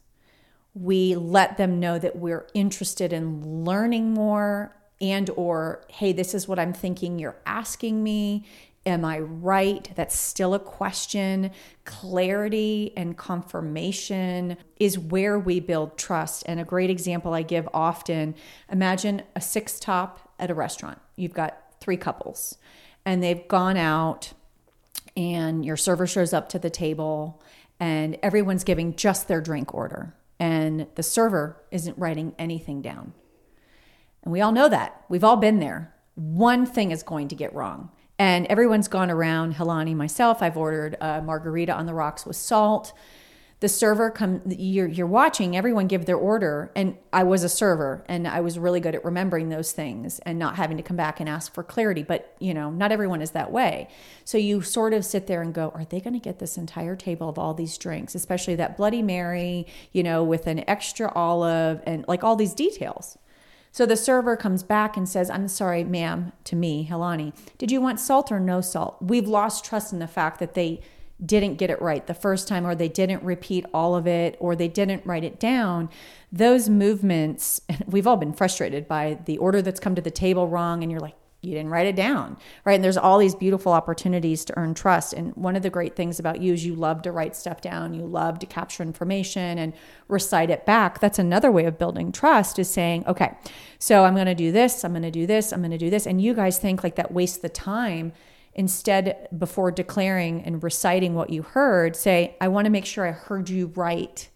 we 0.75 1.17
let 1.17 1.57
them 1.57 1.81
know 1.81 1.99
that 1.99 2.17
we're 2.17 2.47
interested 2.55 3.13
in 3.13 3.65
learning 3.65 4.13
more 4.13 4.77
and 5.01 5.31
or 5.31 5.83
hey 5.89 6.13
this 6.13 6.35
is 6.35 6.47
what 6.47 6.59
i'm 6.59 6.73
thinking 6.73 7.19
you're 7.19 7.41
asking 7.47 8.03
me. 8.03 8.47
Am 8.87 9.05
i 9.05 9.19
right? 9.19 9.91
That's 9.95 10.19
still 10.19 10.55
a 10.55 10.59
question. 10.59 11.51
Clarity 11.85 12.95
and 12.97 13.15
confirmation 13.15 14.57
is 14.79 14.99
where 14.99 15.39
we 15.39 15.61
build 15.61 15.99
trust. 15.99 16.45
And 16.47 16.59
a 16.59 16.65
great 16.65 16.89
example 16.89 17.35
i 17.35 17.43
give 17.43 17.69
often 17.75 18.35
imagine 18.71 19.23
a 19.37 19.41
six 19.41 19.79
top 19.79 20.33
at 20.39 20.51
a 20.51 20.55
restaurant. 20.55 20.99
You've 21.17 21.35
got 21.35 21.59
three 21.81 21.99
couples 21.99 22.57
and 23.05 23.23
they've 23.23 23.47
gone 23.49 23.77
out 23.77 24.33
and 25.17 25.65
your 25.65 25.77
server 25.77 26.07
shows 26.07 26.33
up 26.33 26.49
to 26.51 26.59
the 26.59 26.71
table 26.71 27.43
and 27.79 28.17
everyone's 28.23 28.65
giving 28.65 28.97
just 28.97 29.29
their 29.29 29.41
drink 29.41 29.75
order 29.75 30.15
and 30.40 30.87
the 30.94 31.03
server 31.03 31.62
isn't 31.70 31.98
writing 31.98 32.35
anything 32.38 32.81
down. 32.81 33.12
And 34.22 34.33
we 34.33 34.40
all 34.40 34.53
know 34.53 34.68
that. 34.68 35.05
We've 35.09 35.22
all 35.22 35.37
been 35.37 35.61
there. 35.61 35.94
One 36.14 36.66
thing 36.66 36.90
is 36.90 37.03
going 37.03 37.29
to 37.29 37.35
get 37.35 37.55
wrong. 37.55 37.90
And 38.18 38.46
everyone's 38.46 38.88
gone 38.88 39.11
around, 39.11 39.55
Helani, 39.55 39.94
myself, 39.94 40.42
I've 40.42 40.57
ordered 40.57 40.96
a 41.00 41.22
margarita 41.22 41.72
on 41.72 41.87
the 41.87 41.94
rocks 41.94 42.26
with 42.26 42.37
salt. 42.37 42.92
The 43.61 43.68
server 43.68 44.11
come 44.11 44.40
you're 44.46 44.88
you're 44.88 45.07
watching 45.07 45.55
everyone 45.55 45.87
give 45.87 46.07
their 46.07 46.16
order 46.16 46.73
and 46.75 46.96
I 47.12 47.25
was 47.25 47.44
a 47.44 47.49
server 47.49 48.03
and 48.09 48.27
I 48.27 48.40
was 48.40 48.59
really 48.59 48.81
good 48.81 48.94
at 48.94 49.05
remembering 49.05 49.51
those 49.51 49.73
things 49.73 50.18
and 50.20 50.38
not 50.38 50.57
having 50.57 50.79
to 50.79 50.83
come 50.83 50.96
back 50.96 51.20
and 51.20 51.29
ask 51.29 51.53
for 51.53 51.62
clarity, 51.62 52.03
but 52.03 52.35
you 52.38 52.55
know, 52.55 52.70
not 52.70 52.90
everyone 52.90 53.20
is 53.20 53.33
that 53.33 53.53
way. 53.53 53.88
So 54.25 54.38
you 54.38 54.62
sort 54.62 54.94
of 54.94 55.05
sit 55.05 55.27
there 55.27 55.42
and 55.42 55.53
go, 55.53 55.70
are 55.75 55.85
they 55.85 56.01
going 56.01 56.14
to 56.14 56.20
get 56.20 56.38
this 56.38 56.57
entire 56.57 56.96
table 56.96 57.29
of 57.29 57.38
all 57.38 57.53
these 57.53 57.77
drinks, 57.77 58.14
especially 58.14 58.55
that 58.57 58.79
bloody 58.79 59.03
mary, 59.03 59.66
you 59.92 60.03
know, 60.03 60.25
with 60.25 60.46
an 60.46 60.64
extra 60.68 61.12
olive 61.12 61.83
and 61.85 62.07
like 62.09 62.25
all 62.25 62.37
these 62.37 62.55
details. 62.55 63.18
So 63.73 63.87
the 63.87 63.96
server 63.96 64.37
comes 64.37 64.62
back 64.62 64.96
and 64.96 65.09
says, 65.09 65.31
I'm 65.31 65.46
sorry, 65.49 65.85
ma'am, 65.85 66.33
to 66.44 66.57
me, 66.57 66.88
Helani, 66.90 67.33
did 67.57 67.70
you 67.70 67.81
want 67.81 68.01
salt 68.01 68.33
or 68.33 68.40
no 68.40 68.61
salt? 68.61 68.96
We've 69.01 69.29
lost 69.29 69.64
trust 69.64 69.92
in 69.92 70.01
the 70.01 70.09
fact 70.09 70.40
that 70.40 70.55
they 70.55 70.81
didn't 71.25 71.57
get 71.57 71.71
it 71.71 71.81
right 71.83 72.07
the 72.07 72.15
first 72.15 72.49
time, 72.49 72.67
or 72.67 72.75
they 72.75 72.89
didn't 72.89 73.23
repeat 73.23 73.67
all 73.75 73.95
of 73.95 74.07
it, 74.07 74.37
or 74.41 74.57
they 74.57 74.69
didn't 74.69 75.05
write 75.05 75.25
it 75.25 75.39
down. 75.39 75.89
Those 76.33 76.69
movements, 76.69 77.61
we've 77.87 78.07
all 78.07 78.17
been 78.17 78.33
frustrated 78.33 78.89
by 78.89 79.19
the 79.25 79.39
order 79.39 79.63
that's 79.63 79.81
come 79.81 79.95
to 79.95 80.03
the 80.03 80.11
table 80.11 80.49
wrong, 80.49 80.83
and 80.83 80.91
you're 80.91 81.01
like, 81.01 81.15
you 81.43 81.55
didn't 81.55 81.71
write 81.71 81.87
it 81.87 81.97
down, 81.97 82.37
right? 82.67 82.75
And 82.75 82.85
there's 82.85 82.99
all 82.99 83.19
these 83.19 83.35
beautiful 83.35 83.73
opportunities 83.73 84.45
to 84.45 84.59
earn 84.59 84.75
trust. 84.75 85.15
And 85.15 85.35
one 85.37 85.57
of 85.57 85.63
the 85.63 85.71
great 85.71 85.97
things 85.97 86.19
about 86.19 86.43
you 86.43 86.53
is 86.53 86.67
you 86.67 86.75
love 86.75 87.01
to 87.03 87.13
write 87.13 87.35
stuff 87.35 87.63
down, 87.63 87.95
you 87.95 88.03
love 88.03 88.39
to 88.41 88.47
capture 88.47 88.83
information 88.83 89.59
and 89.59 89.73
recite 90.09 90.51
it 90.51 90.67
back. 90.67 91.01
That's 91.01 91.19
another 91.19 91.51
way 91.51 91.64
of 91.64 91.79
building 91.79 92.12
trust 92.12 92.59
is 92.59 92.68
saying, 92.68 93.07
okay, 93.07 93.33
so 93.79 94.05
I'm 94.05 94.14
going 94.14 94.27
to 94.27 94.35
do 94.35 94.53
this, 94.53 94.85
I'm 94.85 94.93
going 94.93 95.03
to 95.03 95.11
do 95.11 95.27
this, 95.27 95.51
I'm 95.51 95.61
going 95.61 95.71
to 95.71 95.79
do 95.79 95.89
this. 95.89 96.07
And 96.07 96.21
you 96.21 96.35
guys 96.35 96.59
think 96.59 96.85
like 96.85 96.97
that 96.97 97.11
wastes 97.11 97.39
the 97.39 97.49
time. 97.49 98.12
Instead, 98.55 99.28
before 99.36 99.70
declaring 99.70 100.42
and 100.42 100.62
reciting 100.62 101.14
what 101.14 101.30
you 101.30 101.42
heard, 101.42 101.94
say, 101.94 102.36
I 102.40 102.48
want 102.48 102.66
to 102.66 102.70
make 102.70 102.84
sure 102.84 103.07
I 103.07 103.12
heard 103.12 103.48
you 103.48 103.66
right 103.74 104.28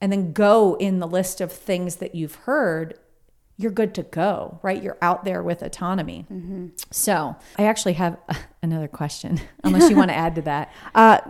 and 0.00 0.10
then 0.10 0.32
go 0.32 0.76
in 0.76 0.98
the 0.98 1.06
list 1.06 1.40
of 1.40 1.52
things 1.52 1.96
that 1.96 2.14
you've 2.14 2.34
heard, 2.34 2.98
you're 3.56 3.70
good 3.70 3.94
to 3.94 4.02
go, 4.02 4.58
right? 4.62 4.82
You're 4.82 4.96
out 5.02 5.24
there 5.24 5.42
with 5.42 5.62
autonomy. 5.62 6.24
Mm-hmm. 6.32 6.68
So 6.90 7.36
I 7.58 7.64
actually 7.64 7.92
have 7.94 8.16
another 8.62 8.88
question, 8.88 9.40
unless 9.64 9.90
you 9.90 9.96
want 9.96 10.10
to 10.10 10.16
add 10.16 10.34
to 10.36 10.42
that. 10.42 10.72
Uh, 10.94 11.20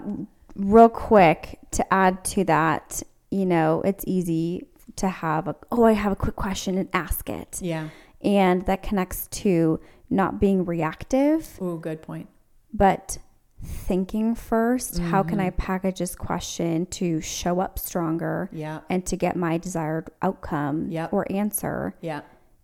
real 0.56 0.88
quick 0.88 1.58
to 1.70 1.92
add 1.92 2.24
to 2.24 2.44
that, 2.44 3.02
you 3.30 3.46
know, 3.46 3.82
it's 3.82 4.04
easy 4.06 4.66
to 4.96 5.08
have 5.08 5.48
a, 5.48 5.56
oh, 5.70 5.84
I 5.84 5.92
have 5.92 6.12
a 6.12 6.16
quick 6.16 6.36
question 6.36 6.76
and 6.76 6.88
ask 6.92 7.28
it. 7.28 7.58
Yeah. 7.62 7.88
And 8.22 8.66
that 8.66 8.82
connects 8.82 9.26
to 9.28 9.80
not 10.10 10.40
being 10.40 10.64
reactive. 10.64 11.58
Oh, 11.60 11.76
good 11.76 12.02
point. 12.02 12.28
But 12.72 13.18
thinking 13.62 14.34
1st 14.34 14.94
mm-hmm. 14.94 15.10
How 15.10 15.22
can 15.22 15.40
I 15.40 15.50
mm-hmm. 15.50 15.56
package 15.56 15.98
this 15.98 16.14
question 16.14 16.86
to 16.86 17.20
show 17.20 17.60
up 17.60 17.78
stronger? 17.78 18.48
Yeah. 18.52 18.80
And 18.88 19.04
to 19.06 19.16
get 19.16 19.36
my 19.36 19.58
desired 19.58 20.10
outcome 20.22 20.90
yep. 20.90 21.12
or 21.12 21.30
answer? 21.30 21.94
Yeah. 22.00 22.22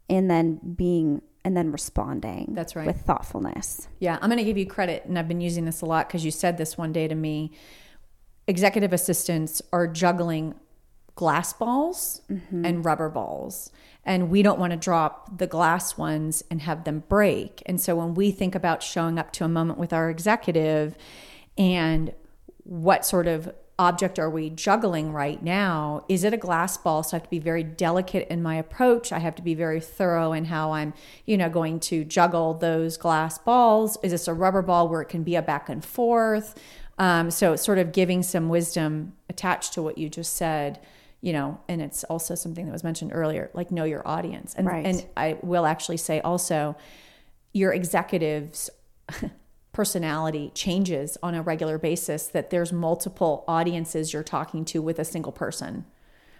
And 0.08 0.30
then 0.30 0.60
being 0.76 1.22
and 1.44 1.56
then 1.56 1.70
responding. 1.70 2.54
That's 2.54 2.74
right. 2.74 2.88
With 2.88 3.02
thoughtfulness. 3.02 3.86
Yeah. 4.00 4.18
I'm 4.20 4.28
going 4.28 4.38
to 4.38 4.44
give 4.44 4.58
you 4.58 4.66
credit. 4.66 5.04
And 5.04 5.16
I've 5.16 5.28
been 5.28 5.40
using 5.40 5.64
this 5.64 5.80
a 5.80 5.86
lot 5.86 6.08
because 6.08 6.24
you 6.24 6.32
said 6.32 6.58
this 6.58 6.76
one 6.76 6.92
day 6.92 7.06
to 7.06 7.14
me. 7.14 7.52
Executive 8.48 8.92
assistants 8.92 9.62
are 9.72 9.86
juggling 9.86 10.54
glass 11.16 11.52
balls 11.52 12.20
mm-hmm. 12.30 12.64
and 12.64 12.84
rubber 12.84 13.08
balls. 13.08 13.72
And 14.04 14.30
we 14.30 14.42
don't 14.42 14.60
want 14.60 14.70
to 14.70 14.76
drop 14.76 15.38
the 15.38 15.48
glass 15.48 15.98
ones 15.98 16.44
and 16.48 16.62
have 16.62 16.84
them 16.84 17.02
break. 17.08 17.62
And 17.66 17.80
so 17.80 17.96
when 17.96 18.14
we 18.14 18.30
think 18.30 18.54
about 18.54 18.82
showing 18.82 19.18
up 19.18 19.32
to 19.32 19.44
a 19.44 19.48
moment 19.48 19.80
with 19.80 19.92
our 19.92 20.08
executive 20.08 20.96
and 21.58 22.14
what 22.62 23.04
sort 23.04 23.26
of 23.26 23.52
object 23.78 24.18
are 24.18 24.30
we 24.30 24.48
juggling 24.48 25.12
right 25.12 25.42
now? 25.42 26.04
Is 26.08 26.24
it 26.24 26.32
a 26.32 26.38
glass 26.38 26.76
ball? 26.76 27.02
So 27.02 27.16
I 27.16 27.18
have 27.18 27.24
to 27.24 27.30
be 27.30 27.38
very 27.38 27.62
delicate 27.62 28.28
in 28.28 28.42
my 28.42 28.56
approach. 28.56 29.12
I 29.12 29.18
have 29.18 29.34
to 29.36 29.42
be 29.42 29.54
very 29.54 29.80
thorough 29.80 30.32
in 30.32 30.46
how 30.46 30.72
I'm, 30.72 30.94
you 31.26 31.36
know, 31.36 31.50
going 31.50 31.80
to 31.80 32.04
juggle 32.04 32.54
those 32.54 32.96
glass 32.96 33.38
balls. 33.38 33.98
Is 34.02 34.12
this 34.12 34.28
a 34.28 34.34
rubber 34.34 34.62
ball 34.62 34.88
where 34.88 35.02
it 35.02 35.08
can 35.08 35.24
be 35.24 35.34
a 35.34 35.42
back 35.42 35.68
and 35.68 35.84
forth? 35.84 36.54
Um, 36.98 37.30
so 37.30 37.52
it's 37.52 37.62
sort 37.62 37.78
of 37.78 37.92
giving 37.92 38.22
some 38.22 38.48
wisdom 38.48 39.12
attached 39.28 39.74
to 39.74 39.82
what 39.82 39.98
you 39.98 40.08
just 40.08 40.34
said 40.34 40.80
you 41.26 41.32
know, 41.32 41.58
and 41.68 41.82
it's 41.82 42.04
also 42.04 42.36
something 42.36 42.66
that 42.66 42.72
was 42.72 42.84
mentioned 42.84 43.10
earlier, 43.12 43.50
like 43.52 43.72
know 43.72 43.82
your 43.82 44.06
audience. 44.06 44.54
And 44.54 44.64
right. 44.64 44.86
and 44.86 45.04
I 45.16 45.36
will 45.42 45.66
actually 45.66 45.96
say 45.96 46.20
also 46.20 46.76
your 47.52 47.72
executives 47.72 48.70
personality 49.72 50.52
changes 50.54 51.18
on 51.24 51.34
a 51.34 51.42
regular 51.42 51.78
basis 51.78 52.28
that 52.28 52.50
there's 52.50 52.72
multiple 52.72 53.42
audiences 53.48 54.12
you're 54.12 54.22
talking 54.22 54.64
to 54.66 54.80
with 54.80 55.00
a 55.00 55.04
single 55.04 55.32
person. 55.32 55.84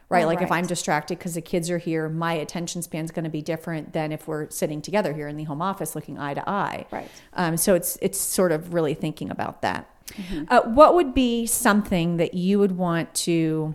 Right? 0.09 0.23
Oh, 0.23 0.29
like 0.29 0.39
right. 0.39 0.47
if 0.47 0.53
I'm 0.53 0.67
distracted 0.67 1.19
because 1.19 1.35
the 1.35 1.41
kids 1.41 1.69
are 1.69 1.79
here, 1.79 2.09
my 2.09 2.35
attention 2.35 2.81
span 2.81 3.05
is 3.05 3.11
going 3.11 3.25
to 3.25 3.31
be 3.31 3.43
different 3.43 3.93
than 3.93 4.13
if 4.13 4.29
we're 4.29 4.49
sitting 4.51 4.81
together 4.81 5.13
here 5.15 5.27
in 5.27 5.37
the 5.37 5.43
home 5.43 5.61
office 5.61 5.97
looking 5.97 6.17
eye 6.17 6.35
to 6.35 6.49
eye. 6.49 6.87
Right. 6.93 7.11
Um, 7.33 7.57
so 7.57 7.75
it's 7.75 7.99
it's 8.01 8.21
sort 8.21 8.53
of 8.53 8.73
really 8.73 8.95
thinking 8.95 9.33
about 9.33 9.63
that. 9.63 9.91
Mm-hmm. 10.13 10.45
Uh, 10.47 10.61
what 10.61 10.95
would 10.95 11.13
be 11.13 11.45
something 11.45 12.19
that 12.19 12.35
you 12.35 12.61
would 12.61 12.79
want 12.79 13.13
to 13.15 13.75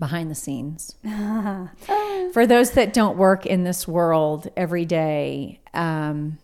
behind 0.00 0.30
the 0.30 0.34
scenes. 0.34 0.96
For 2.32 2.46
those 2.46 2.72
that 2.72 2.92
don't 2.92 3.16
work 3.16 3.46
in 3.46 3.62
this 3.62 3.86
world 3.86 4.50
every 4.56 4.84
day, 4.84 5.60
um, 5.72 6.38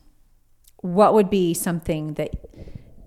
what 0.76 1.14
would 1.14 1.30
be 1.30 1.54
something 1.54 2.14
that, 2.14 2.30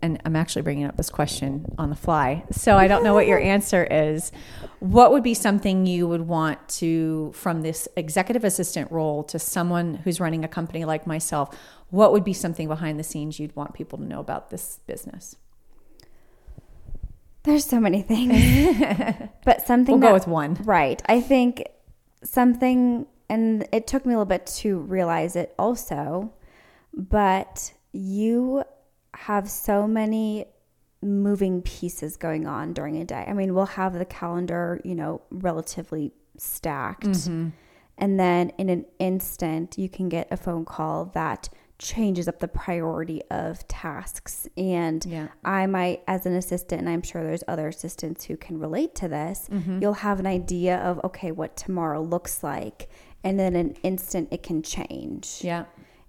and 0.02 0.22
I'm 0.26 0.36
actually 0.36 0.64
bringing 0.64 0.86
up 0.86 0.98
this 0.98 1.10
question 1.10 1.74
on 1.78 1.90
the 1.90 1.96
fly, 1.96 2.44
so 2.52 2.76
I 2.76 2.88
don't 2.88 3.04
know 3.04 3.14
what 3.14 3.28
your 3.28 3.40
answer 3.56 3.86
is. 3.86 4.32
What 4.80 5.12
would 5.12 5.24
be 5.24 5.34
something 5.34 5.86
you 5.86 6.08
would 6.08 6.22
want 6.22 6.68
to, 6.80 7.32
from 7.34 7.62
this 7.62 7.88
executive 7.96 8.44
assistant 8.44 8.92
role 8.92 9.24
to 9.26 9.40
someone 9.40 9.96
who's 9.96 10.20
running 10.20 10.44
a 10.44 10.48
company 10.48 10.84
like 10.84 11.06
myself, 11.06 11.58
what 11.90 12.12
would 12.12 12.24
be 12.24 12.34
something 12.34 12.68
behind 12.68 13.00
the 13.00 13.04
scenes 13.04 13.40
you'd 13.40 13.56
want 13.56 13.74
people 13.74 13.98
to 13.98 14.06
know 14.06 14.20
about 14.20 14.50
this 14.50 14.80
business? 14.88 15.36
There's 17.44 17.66
so 17.66 17.80
many 17.80 18.02
things, 18.02 18.78
but 19.46 19.66
something 19.66 19.94
we'll 19.94 20.02
that, 20.02 20.08
go 20.08 20.14
with 20.14 20.28
one. 20.28 20.56
Right. 20.64 21.02
I 21.06 21.22
think 21.22 21.64
something, 22.24 23.08
and 23.30 23.68
it 23.72 23.88
took 23.88 24.06
me 24.06 24.14
a 24.14 24.18
little 24.18 24.26
bit 24.26 24.46
to 24.58 24.80
realize 24.80 25.36
it 25.36 25.54
also, 25.58 26.34
but 26.94 27.74
you 27.94 28.64
have 29.14 29.50
so 29.50 29.88
many 29.88 30.46
moving 31.02 31.62
pieces 31.62 32.18
going 32.18 32.46
on 32.46 32.74
during 32.74 32.98
a 32.98 33.06
day. 33.06 33.26
I 33.28 33.34
mean, 33.34 33.54
we'll 33.54 33.66
have 33.66 33.94
the 33.94 34.06
calendar, 34.06 34.82
you 34.84 34.96
know, 34.96 35.22
relatively 35.30 36.12
stacked. 36.38 37.06
Mm-hmm. 37.06 37.50
And 37.98 38.20
then 38.20 38.52
in 38.58 38.70
an 38.70 38.86
instant, 38.98 39.78
you 39.78 39.90
can 39.90 40.10
get 40.10 40.28
a 40.32 40.38
phone 40.38 40.66
call 40.66 41.06
that 41.14 41.50
changes 41.80 42.28
up 42.28 42.40
the 42.40 42.48
priority 42.48 43.22
of 43.32 43.68
tasks. 43.68 44.48
And 44.58 45.04
yeah. 45.06 45.30
I 45.44 45.66
might, 45.66 46.04
as 46.08 46.26
an 46.26 46.36
assistant, 46.36 46.82
and 46.82 46.90
I'm 46.90 47.02
sure 47.02 47.24
there's 47.24 47.44
other 47.48 47.68
assistants 47.68 48.26
who 48.26 48.38
can 48.38 48.60
relate 48.60 48.94
to 48.96 49.08
this, 49.08 49.48
mm-hmm. 49.50 49.82
you'll 49.82 49.94
have 49.94 50.20
an 50.20 50.28
idea 50.28 50.78
of, 50.78 51.00
okay, 51.06 51.32
what 51.32 51.56
tomorrow 51.56 52.02
looks 52.02 52.44
like. 52.44 52.90
And 53.24 53.40
then 53.40 53.56
an 53.56 53.76
instant 53.84 54.28
it 54.32 54.44
can 54.44 54.62
change. 54.62 55.40
Yeah. 55.42 55.66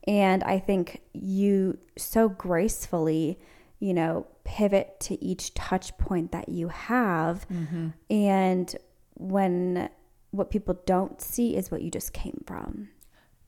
And 0.07 0.43
I 0.45 0.59
think 0.59 1.01
you 1.13 1.79
so 1.97 2.29
gracefully, 2.29 3.39
you 3.79 3.95
know, 3.95 4.27
pivot 4.45 4.99
to 5.01 5.23
each 5.25 5.55
touch 5.55 5.97
point 5.99 6.33
that 6.33 6.49
you 6.49 6.69
have. 6.69 7.47
Mm-hmm. 7.49 7.89
And 8.11 8.77
when 9.15 9.89
what 10.31 10.51
people 10.51 10.81
don't 10.87 11.21
see 11.21 11.57
is 11.57 11.71
what 11.71 11.83
you 11.83 11.91
just 11.91 12.13
came 12.13 12.43
from. 12.47 12.89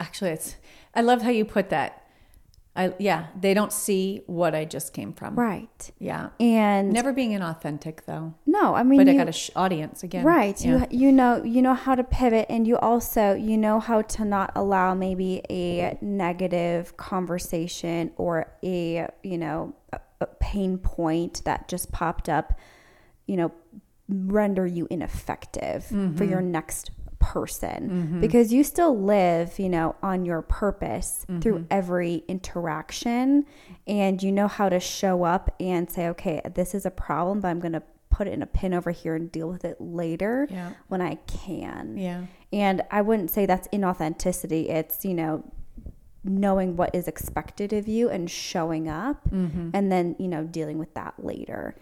Actually, 0.00 0.32
it's, 0.32 0.56
I 0.94 1.00
love 1.00 1.22
how 1.22 1.30
you 1.30 1.44
put 1.44 1.70
that 1.70 2.01
I 2.74 2.94
yeah, 2.98 3.26
they 3.38 3.52
don't 3.52 3.72
see 3.72 4.22
what 4.26 4.54
I 4.54 4.64
just 4.64 4.94
came 4.94 5.12
from. 5.12 5.34
Right. 5.34 5.90
Yeah. 5.98 6.30
And 6.40 6.90
never 6.90 7.12
being 7.12 7.32
inauthentic 7.32 8.06
though. 8.06 8.34
No, 8.46 8.74
I 8.74 8.82
mean, 8.82 8.98
but 8.98 9.08
you, 9.08 9.12
I 9.12 9.16
got 9.16 9.28
a 9.28 9.32
sh- 9.32 9.50
audience 9.54 10.02
again. 10.02 10.24
Right. 10.24 10.58
Yeah. 10.64 10.86
You 10.90 11.06
you 11.06 11.12
know 11.12 11.42
you 11.44 11.60
know 11.60 11.74
how 11.74 11.94
to 11.94 12.02
pivot, 12.02 12.46
and 12.48 12.66
you 12.66 12.78
also 12.78 13.34
you 13.34 13.58
know 13.58 13.78
how 13.78 14.00
to 14.02 14.24
not 14.24 14.52
allow 14.54 14.94
maybe 14.94 15.42
a 15.50 15.98
negative 16.00 16.96
conversation 16.96 18.12
or 18.16 18.50
a 18.64 19.06
you 19.22 19.36
know 19.36 19.74
a, 19.92 20.00
a 20.22 20.26
pain 20.26 20.78
point 20.78 21.42
that 21.44 21.68
just 21.68 21.92
popped 21.92 22.30
up, 22.30 22.58
you 23.26 23.36
know, 23.36 23.52
render 24.08 24.66
you 24.66 24.86
ineffective 24.90 25.84
mm-hmm. 25.84 26.16
for 26.16 26.24
your 26.24 26.40
next 26.40 26.90
person 27.22 27.88
mm-hmm. 27.88 28.20
because 28.20 28.52
you 28.52 28.64
still 28.64 29.00
live, 29.00 29.58
you 29.58 29.68
know, 29.68 29.94
on 30.02 30.24
your 30.24 30.42
purpose 30.42 31.24
mm-hmm. 31.28 31.40
through 31.40 31.66
every 31.70 32.24
interaction 32.28 33.46
and 33.86 34.22
you 34.22 34.32
know 34.32 34.48
how 34.48 34.68
to 34.68 34.80
show 34.80 35.22
up 35.22 35.54
and 35.60 35.90
say, 35.90 36.08
okay, 36.08 36.42
this 36.54 36.74
is 36.74 36.84
a 36.84 36.90
problem, 36.90 37.40
but 37.40 37.48
I'm 37.48 37.60
going 37.60 37.72
to 37.72 37.82
put 38.10 38.26
it 38.26 38.32
in 38.32 38.42
a 38.42 38.46
pin 38.46 38.74
over 38.74 38.90
here 38.90 39.14
and 39.14 39.30
deal 39.32 39.48
with 39.48 39.64
it 39.64 39.80
later 39.80 40.46
yeah. 40.50 40.72
when 40.88 41.00
I 41.00 41.14
can. 41.26 41.96
Yeah. 41.96 42.24
And 42.52 42.82
I 42.90 43.00
wouldn't 43.00 43.30
say 43.30 43.46
that's 43.46 43.68
inauthenticity. 43.68 44.68
It's, 44.68 45.04
you 45.04 45.14
know, 45.14 45.44
knowing 46.24 46.76
what 46.76 46.94
is 46.94 47.08
expected 47.08 47.72
of 47.72 47.88
you 47.88 48.10
and 48.10 48.30
showing 48.30 48.88
up 48.88 49.30
mm-hmm. 49.30 49.70
and 49.72 49.90
then, 49.90 50.16
you 50.18 50.28
know, 50.28 50.44
dealing 50.44 50.78
with 50.78 50.92
that 50.94 51.14
later. 51.18 51.74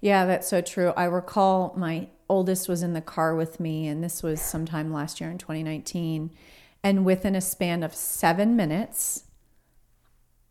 Yeah, 0.00 0.24
that's 0.26 0.48
so 0.48 0.60
true. 0.60 0.92
I 0.96 1.04
recall 1.04 1.74
my 1.76 2.08
oldest 2.28 2.68
was 2.68 2.82
in 2.82 2.92
the 2.92 3.00
car 3.00 3.34
with 3.34 3.60
me, 3.60 3.86
and 3.86 4.02
this 4.02 4.22
was 4.22 4.40
sometime 4.40 4.92
last 4.92 5.20
year 5.20 5.30
in 5.30 5.38
2019. 5.38 6.30
And 6.82 7.04
within 7.04 7.34
a 7.34 7.40
span 7.40 7.82
of 7.82 7.94
seven 7.94 8.56
minutes, 8.56 9.24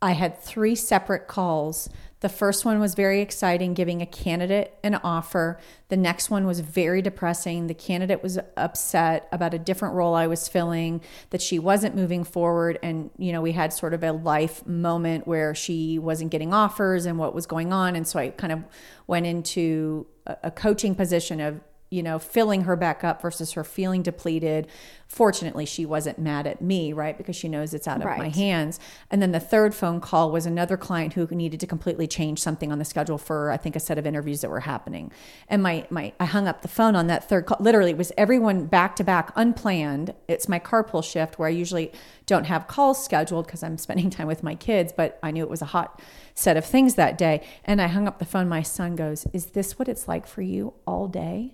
I 0.01 0.11
had 0.11 0.38
three 0.38 0.76
separate 0.76 1.28
calls. 1.28 1.89
The 2.19 2.28
first 2.28 2.65
one 2.65 2.80
was 2.82 2.93
very 2.93 3.21
exciting, 3.21 3.74
giving 3.74 4.01
a 4.01 4.05
candidate 4.05 4.74
an 4.84 4.95
offer. 4.95 5.59
The 5.88 5.95
next 5.95 6.30
one 6.30 6.45
was 6.45 6.59
very 6.59 7.01
depressing. 7.01 7.67
The 7.67 7.74
candidate 7.74 8.21
was 8.21 8.38
upset 8.57 9.30
about 9.32 9.53
a 9.53 9.59
different 9.59 9.95
role 9.95 10.13
I 10.13 10.28
was 10.28 10.49
filling, 10.49 11.01
that 11.30 11.41
she 11.41 11.57
wasn't 11.57 11.95
moving 11.95 12.26
forward. 12.26 12.80
And, 12.84 13.11
you 13.17 13.32
know, 13.32 13.41
we 13.41 13.53
had 13.53 13.71
sort 13.71 13.93
of 13.93 14.03
a 14.03 14.11
life 14.11 14.67
moment 14.67 15.26
where 15.26 15.55
she 15.55 15.99
wasn't 15.99 16.32
getting 16.32 16.53
offers 16.53 17.05
and 17.05 17.17
what 17.17 17.34
was 17.34 17.45
going 17.45 17.71
on. 17.71 17.95
And 17.95 18.05
so 18.05 18.19
I 18.19 18.30
kind 18.30 18.51
of 18.51 18.63
went 19.07 19.26
into 19.26 20.05
a 20.26 20.51
coaching 20.51 20.95
position 20.95 21.39
of 21.39 21.61
you 21.93 22.01
know, 22.01 22.17
filling 22.17 22.63
her 22.63 22.75
back 22.75 23.03
up 23.03 23.21
versus 23.21 23.51
her 23.51 23.63
feeling 23.63 24.01
depleted. 24.01 24.67
Fortunately, 25.07 25.63
she 25.63 25.85
wasn't 25.85 26.17
mad 26.17 26.47
at 26.47 26.59
me, 26.59 26.91
right? 26.91 27.15
Because 27.15 27.35
she 27.35 27.47
knows 27.47 27.71
it's 27.71 27.87
out 27.87 27.99
of 27.99 28.05
right. 28.05 28.17
my 28.17 28.29
hands. 28.29 28.79
And 29.11 29.21
then 29.21 29.31
the 29.31 29.39
third 29.39 29.75
phone 29.75 30.01
call 30.01 30.31
was 30.31 30.47
another 30.47 30.75
client 30.75 31.13
who 31.13 31.27
needed 31.27 31.59
to 31.59 31.67
completely 31.67 32.07
change 32.07 32.39
something 32.39 32.71
on 32.71 32.79
the 32.79 32.85
schedule 32.85 33.19
for, 33.19 33.51
I 33.51 33.57
think, 33.57 33.75
a 33.75 33.79
set 33.79 33.99
of 33.99 34.07
interviews 34.07 34.41
that 34.41 34.49
were 34.49 34.61
happening. 34.61 35.11
And 35.47 35.61
my, 35.61 35.85
my, 35.91 36.13
I 36.19 36.25
hung 36.25 36.47
up 36.47 36.63
the 36.63 36.67
phone 36.67 36.95
on 36.95 37.05
that 37.07 37.29
third 37.29 37.45
call. 37.45 37.57
Literally, 37.59 37.91
it 37.91 37.97
was 37.97 38.11
everyone 38.17 38.65
back 38.65 38.95
to 38.95 39.03
back, 39.03 39.31
unplanned. 39.35 40.15
It's 40.27 40.49
my 40.49 40.57
carpool 40.57 41.03
shift 41.03 41.37
where 41.37 41.47
I 41.47 41.51
usually 41.51 41.91
don't 42.25 42.45
have 42.45 42.67
calls 42.67 43.05
scheduled 43.05 43.45
because 43.45 43.61
I'm 43.61 43.77
spending 43.87 44.09
time 44.09 44.25
with 44.25 44.41
my 44.41 44.55
kids, 44.55 44.91
but 44.91 45.19
I 45.21 45.29
knew 45.29 45.43
it 45.43 45.49
was 45.49 45.61
a 45.61 45.65
hot 45.65 46.01
set 46.33 46.57
of 46.57 46.65
things 46.65 46.95
that 46.95 47.19
day. 47.19 47.45
And 47.65 47.79
I 47.79 47.85
hung 47.85 48.07
up 48.07 48.17
the 48.17 48.25
phone. 48.25 48.49
My 48.49 48.63
son 48.63 48.95
goes, 48.95 49.27
Is 49.31 49.47
this 49.47 49.77
what 49.77 49.87
it's 49.87 50.07
like 50.07 50.25
for 50.25 50.41
you 50.41 50.73
all 50.87 51.07
day? 51.07 51.53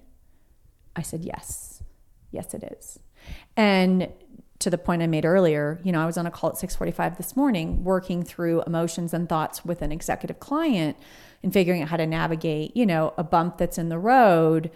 I 1.00 1.04
said, 1.04 1.24
Yes. 1.24 1.82
Yes, 2.32 2.54
it 2.54 2.64
is. 2.64 3.00
And 3.58 4.10
to 4.60 4.70
the 4.70 4.78
point 4.78 5.02
I 5.02 5.08
made 5.08 5.26
earlier, 5.26 5.80
you 5.84 5.92
know, 5.92 6.02
I 6.02 6.06
was 6.06 6.18
on 6.18 6.26
a 6.26 6.32
call 6.32 6.50
at 6.50 6.58
6:45 6.58 7.18
this 7.18 7.36
morning 7.36 7.84
working 7.84 8.24
through 8.24 8.62
emotions 8.64 9.14
and 9.14 9.28
thoughts 9.28 9.66
with 9.66 9.82
an 9.82 9.92
executive 9.92 10.40
client 10.40 10.98
and 11.42 11.54
figuring 11.54 11.82
out 11.82 11.90
how 11.90 11.98
to 11.98 12.06
navigate, 12.06 12.76
you 12.76 12.86
know, 12.86 13.14
a 13.18 13.24
bump 13.24 13.58
that's 13.58 13.78
in 13.78 13.90
the 13.90 13.98
road. 13.98 14.70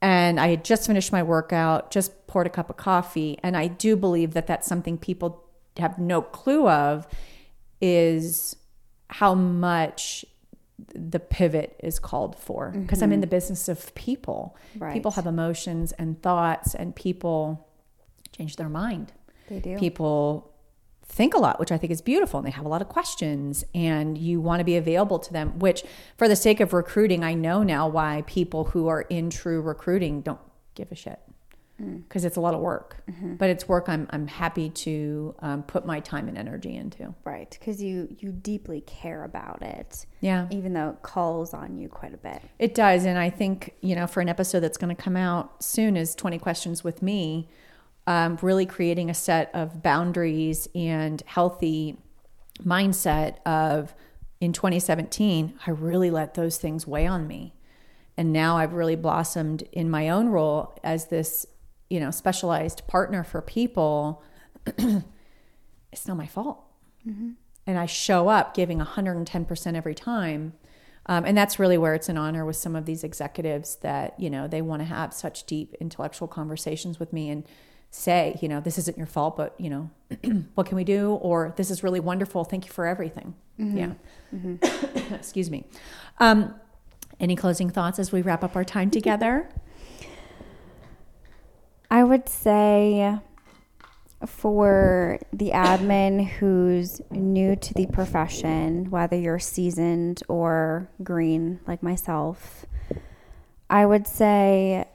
And 0.00 0.38
I 0.38 0.48
had 0.48 0.64
just 0.64 0.86
finished 0.86 1.10
my 1.10 1.22
workout, 1.22 1.90
just 1.90 2.26
poured 2.26 2.46
a 2.46 2.50
cup 2.50 2.70
of 2.70 2.76
coffee, 2.76 3.38
and 3.42 3.56
I 3.56 3.66
do 3.66 3.96
believe 3.96 4.34
that 4.34 4.46
that's 4.46 4.68
something 4.68 4.96
people 4.96 5.42
have 5.78 5.98
no 5.98 6.22
clue 6.22 6.68
of 6.68 7.06
is 7.80 8.56
how 9.08 9.34
much 9.34 10.24
the 10.78 11.18
pivot 11.18 11.78
is 11.82 11.98
called 11.98 12.36
for 12.36 12.70
because 12.70 13.02
I'm 13.02 13.10
in 13.10 13.16
mm-hmm. 13.16 13.22
the 13.22 13.26
business 13.28 13.68
of 13.68 13.94
people. 13.94 14.56
Right. 14.78 14.92
People 14.92 15.12
have 15.12 15.26
emotions 15.26 15.92
and 15.92 16.20
thoughts 16.22 16.74
and 16.74 16.94
people 16.94 17.66
change 18.36 18.56
their 18.56 18.68
mind 18.68 19.12
They 19.48 19.60
do. 19.60 19.78
people 19.78 20.52
think 21.08 21.34
a 21.34 21.38
lot, 21.38 21.58
which 21.58 21.72
I 21.72 21.78
think 21.78 21.92
is 21.92 22.02
beautiful, 22.02 22.38
and 22.38 22.46
they 22.46 22.50
have 22.50 22.64
a 22.66 22.68
lot 22.68 22.82
of 22.82 22.88
questions, 22.88 23.64
and 23.74 24.18
you 24.18 24.40
want 24.40 24.58
to 24.58 24.64
be 24.64 24.76
available 24.76 25.20
to 25.20 25.32
them. 25.32 25.58
Which, 25.60 25.84
for 26.18 26.28
the 26.28 26.34
sake 26.34 26.58
of 26.58 26.72
recruiting, 26.72 27.22
I 27.22 27.34
know 27.34 27.62
now 27.62 27.86
why 27.88 28.24
people 28.26 28.64
who 28.64 28.88
are 28.88 29.02
in 29.02 29.30
true 29.30 29.62
recruiting 29.62 30.20
don't 30.20 30.40
give 30.74 30.90
a 30.90 30.96
shit 30.96 31.20
because 31.78 32.24
it's 32.24 32.36
a 32.36 32.40
lot 32.40 32.54
of 32.54 32.60
work. 32.60 32.96
But 33.36 33.50
it's 33.50 33.68
work 33.68 33.88
I'm 33.88 34.06
I'm 34.10 34.26
happy 34.26 34.70
to 34.70 35.34
um, 35.40 35.62
put 35.62 35.84
my 35.84 36.00
time 36.00 36.28
and 36.28 36.38
energy 36.38 36.74
into. 36.74 37.14
Right, 37.24 37.50
because 37.50 37.82
you 37.82 38.08
you 38.18 38.32
deeply 38.32 38.80
care 38.82 39.24
about 39.24 39.62
it, 39.62 40.06
Yeah, 40.20 40.48
even 40.50 40.72
though 40.72 40.90
it 40.90 41.02
calls 41.02 41.52
on 41.52 41.76
you 41.76 41.88
quite 41.88 42.14
a 42.14 42.18
bit. 42.18 42.42
It 42.58 42.74
does. 42.74 43.04
And 43.04 43.18
I 43.18 43.30
think, 43.30 43.74
you 43.80 43.94
know, 43.94 44.06
for 44.06 44.20
an 44.20 44.28
episode 44.28 44.60
that's 44.60 44.78
going 44.78 44.94
to 44.94 45.00
come 45.00 45.16
out 45.16 45.62
soon 45.62 45.96
is 45.96 46.14
20 46.14 46.38
Questions 46.38 46.82
with 46.82 47.02
Me, 47.02 47.48
um, 48.06 48.38
really 48.40 48.66
creating 48.66 49.10
a 49.10 49.14
set 49.14 49.50
of 49.54 49.82
boundaries 49.82 50.68
and 50.74 51.22
healthy 51.26 51.98
mindset 52.64 53.36
of 53.44 53.94
in 54.40 54.52
2017, 54.52 55.58
I 55.66 55.70
really 55.70 56.10
let 56.10 56.34
those 56.34 56.58
things 56.58 56.86
weigh 56.86 57.06
on 57.06 57.26
me. 57.26 57.54
And 58.16 58.32
now 58.32 58.56
I've 58.56 58.72
really 58.72 58.96
blossomed 58.96 59.62
in 59.72 59.90
my 59.90 60.08
own 60.08 60.28
role 60.28 60.78
as 60.82 61.06
this, 61.06 61.46
you 61.88 62.00
know, 62.00 62.10
specialized 62.10 62.86
partner 62.86 63.24
for 63.24 63.40
people. 63.40 64.22
it's 64.66 66.06
not 66.06 66.16
my 66.16 66.26
fault 66.26 66.64
and 67.66 67.78
I 67.78 67.86
show 67.86 68.28
up 68.28 68.54
giving 68.54 68.78
110% 68.78 69.74
every 69.74 69.94
time. 69.94 70.52
Um, 71.06 71.24
and 71.24 71.36
that's 71.36 71.58
really 71.58 71.78
where 71.78 71.94
it's 71.94 72.08
an 72.08 72.16
honor 72.16 72.44
with 72.44 72.56
some 72.56 72.74
of 72.74 72.84
these 72.84 73.04
executives 73.04 73.76
that, 73.76 74.18
you 74.18 74.28
know, 74.28 74.48
they 74.48 74.62
want 74.62 74.80
to 74.80 74.86
have 74.86 75.12
such 75.12 75.44
deep 75.46 75.74
intellectual 75.80 76.26
conversations 76.26 76.98
with 76.98 77.12
me 77.12 77.30
and 77.30 77.44
say, 77.90 78.36
you 78.40 78.48
know, 78.48 78.60
this 78.60 78.76
isn't 78.78 78.96
your 78.96 79.06
fault, 79.06 79.36
but, 79.36 79.54
you 79.58 79.70
know, 79.70 79.90
what 80.54 80.66
can 80.66 80.76
we 80.76 80.84
do? 80.84 81.12
Or 81.14 81.54
this 81.56 81.70
is 81.70 81.82
really 81.84 82.00
wonderful. 82.00 82.44
Thank 82.44 82.66
you 82.66 82.72
for 82.72 82.86
everything. 82.86 83.34
Yeah. 83.56 83.92
Excuse 85.14 85.50
me. 85.50 85.64
Um, 86.18 86.54
any 87.20 87.36
closing 87.36 87.70
thoughts 87.70 87.98
as 87.98 88.10
we 88.10 88.22
wrap 88.22 88.42
up 88.42 88.56
our 88.56 88.64
time 88.64 88.90
together? 88.98 89.48
I 91.90 92.04
would 92.04 92.28
say 92.28 93.18
for 94.26 95.18
the 95.32 95.50
admin 95.50 96.26
who's 96.26 97.00
new 97.10 97.54
to 97.56 97.74
the 97.74 97.86
profession, 97.86 98.90
whether 98.90 99.16
you're 99.16 99.38
seasoned 99.38 100.22
or 100.28 100.88
green 101.02 101.60
like 101.66 101.82
myself, 101.82 102.64
I 103.68 103.84
would 103.86 104.06
say 104.06 104.86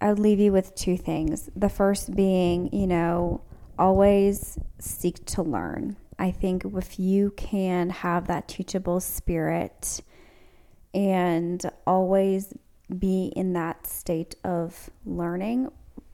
I 0.00 0.10
would 0.10 0.18
leave 0.18 0.40
you 0.40 0.52
with 0.52 0.74
two 0.74 0.96
things. 0.96 1.48
The 1.56 1.68
first 1.68 2.14
being, 2.14 2.72
you 2.72 2.86
know, 2.86 3.40
always 3.78 4.58
seek 4.78 5.24
to 5.26 5.42
learn. 5.42 5.96
I 6.18 6.30
think 6.30 6.64
if 6.64 6.98
you 6.98 7.32
can 7.36 7.90
have 7.90 8.26
that 8.26 8.48
teachable 8.48 9.00
spirit 9.00 10.00
and 10.94 11.62
always 11.86 12.54
be 12.98 13.32
in 13.34 13.52
that 13.54 13.86
state 13.86 14.36
of 14.44 14.90
learning 15.04 15.68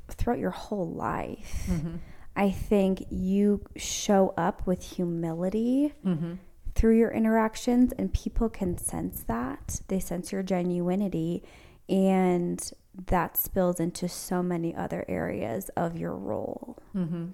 throughout 0.09 0.39
your 0.39 0.51
whole 0.51 0.91
life, 0.91 1.65
mm-hmm. 1.67 1.97
I 2.35 2.51
think 2.51 3.07
you 3.11 3.65
show 3.77 4.33
up 4.37 4.67
with 4.67 4.83
humility 4.83 5.95
mm-hmm. 6.05 6.35
through 6.75 6.99
your 6.99 7.11
interactions, 7.11 7.93
and 7.93 8.13
people 8.13 8.49
can 8.49 8.79
sense 8.79 9.25
that. 9.25 9.81
They 9.89 10.01
sense 10.01 10.33
your 10.33 10.43
genuinity, 10.43 11.43
and 11.89 12.73
that 13.07 13.37
spills 13.37 13.81
into 13.81 14.09
so 14.09 14.43
many 14.43 14.75
other 14.75 15.05
areas 15.09 15.71
of 15.77 15.99
your 15.99 16.15
role. 16.15 16.79
Mm-hmm. 16.95 17.27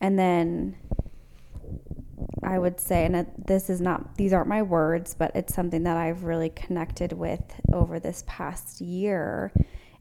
And 0.00 0.18
then 0.18 0.76
I 2.42 2.58
would 2.58 2.80
say, 2.80 3.04
and 3.04 3.16
it, 3.16 3.46
this 3.46 3.70
is 3.70 3.80
not, 3.80 4.16
these 4.16 4.32
aren't 4.32 4.48
my 4.48 4.62
words, 4.62 5.14
but 5.14 5.34
it's 5.34 5.54
something 5.54 5.82
that 5.84 5.96
I've 5.96 6.24
really 6.24 6.50
connected 6.50 7.12
with 7.12 7.42
over 7.72 7.98
this 8.00 8.24
past 8.26 8.80
year 8.80 9.52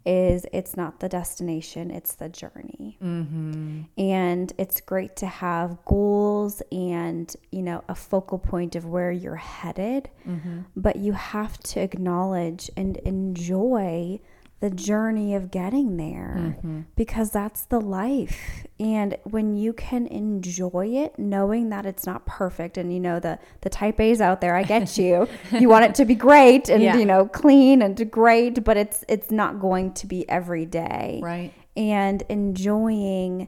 is 0.05 0.45
it's 0.53 0.77
not 0.77 0.99
the 0.99 1.09
destination, 1.09 1.91
it's 1.91 2.15
the 2.15 2.29
journey. 2.29 2.97
Mm-hmm. 3.03 3.81
And 3.97 4.53
it's 4.57 4.81
great 4.81 5.15
to 5.17 5.27
have 5.27 5.83
goals 5.85 6.61
and, 6.71 7.33
you 7.51 7.61
know, 7.61 7.83
a 7.89 7.95
focal 7.95 8.39
point 8.39 8.75
of 8.75 8.85
where 8.85 9.11
you're 9.11 9.35
headed, 9.35 10.09
mm-hmm. 10.27 10.61
but 10.75 10.95
you 10.95 11.13
have 11.13 11.59
to 11.59 11.81
acknowledge 11.81 12.71
and 12.77 12.97
enjoy 12.97 14.19
the 14.61 14.69
journey 14.69 15.35
of 15.35 15.51
getting 15.51 15.95
there 15.95 16.57
because 16.97 17.31
that's 17.31 17.61
the 17.63 17.79
life. 17.79 18.65
And 18.79 19.15
when 19.23 19.55
you 19.55 19.71
can 19.71 20.05
enjoy 20.07 20.87
it, 20.87 21.17
knowing 21.17 21.69
that 21.69 21.85
it's 21.85 22.05
not 22.05 22.25
perfect, 22.25 22.77
and 22.77 22.91
you 22.93 22.99
know 22.99 23.19
the 23.21 23.39
the 23.61 23.69
type 23.69 23.99
A's 24.01 24.19
out 24.21 24.41
there, 24.41 24.55
I 24.55 24.63
get 24.63 24.97
you. 25.03 25.27
you 25.57 25.69
want 25.69 25.85
it 25.85 25.95
to 25.95 26.05
be 26.05 26.15
great 26.15 26.69
and 26.69 26.83
Yeah. 26.83 26.97
you 26.97 27.05
know 27.05 27.25
clean 27.25 27.81
and 27.81 28.09
great, 28.11 28.63
but 28.63 28.75
it's 28.77 29.03
it's 29.07 29.31
not 29.31 29.59
going 29.59 29.93
to 29.93 30.07
be 30.07 30.27
every 30.29 30.65
day. 30.65 31.19
Right. 31.23 31.53
And 31.77 32.21
enjoying 32.29 33.47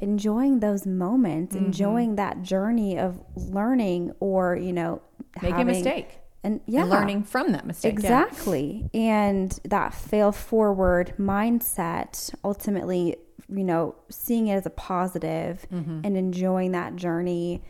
enjoying 0.00 0.60
those 0.60 0.86
moments, 0.86 1.54
Mm-hmm. 1.54 1.64
enjoying 1.66 2.16
that 2.16 2.42
journey 2.42 2.98
of 2.98 3.20
learning 3.36 4.12
or 4.20 4.56
you 4.56 4.72
know 4.72 5.02
Make 5.42 5.54
a 5.54 5.64
mistake. 5.64 6.17
And 6.44 6.60
yeah, 6.66 6.82
And 6.82 6.90
learning 6.90 7.24
from 7.24 7.52
that 7.52 7.66
mistake. 7.66 7.94
yeah. 7.94 7.98
Exactly. 7.98 8.88
And 8.94 9.50
that 9.64 9.92
fail 9.94 10.32
forward 10.32 11.14
mindset, 11.18 12.32
ultimately, 12.44 13.16
you 13.48 13.64
know, 13.64 13.94
seeing 14.10 14.48
it 14.48 14.54
as 14.54 14.66
a 14.66 14.70
positive 14.70 15.66
Mm-hmm. 15.72 16.00
and 16.04 16.16
enjoying 16.16 16.72
that 16.72 16.96
journey, 16.96 17.62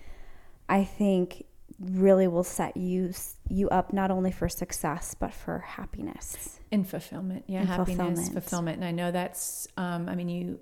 I 0.68 0.84
think 0.84 1.44
really 1.80 2.26
will 2.26 2.42
set 2.44 2.76
you 2.76 3.12
you 3.48 3.68
up 3.70 3.92
not 3.92 4.10
only 4.10 4.32
for 4.32 4.48
success 4.48 5.14
but 5.18 5.32
for 5.32 5.60
happiness. 5.60 6.58
In 6.70 6.84
fulfillment. 6.84 7.44
Yeah. 7.46 7.60
In 7.62 7.66
happiness, 7.68 7.96
fulfillment. 7.96 8.32
fulfillment. 8.32 8.76
And 8.78 8.84
I 8.84 8.90
know 8.90 9.10
that's, 9.12 9.68
um, 9.76 10.08
I 10.08 10.14
mean, 10.14 10.28
you 10.28 10.60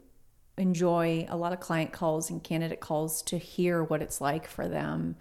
enjoy 0.59 1.26
a 1.28 1.36
lot 1.36 1.52
of 1.52 1.61
client 1.61 1.92
calls 1.92 2.30
and 2.30 2.42
candidate 2.42 2.80
calls 2.80 3.22
to 3.22 3.36
hear 3.38 3.82
what 3.82 4.00
it's 4.02 4.20
like 4.20 4.46
for 4.46 4.68
them 4.68 5.16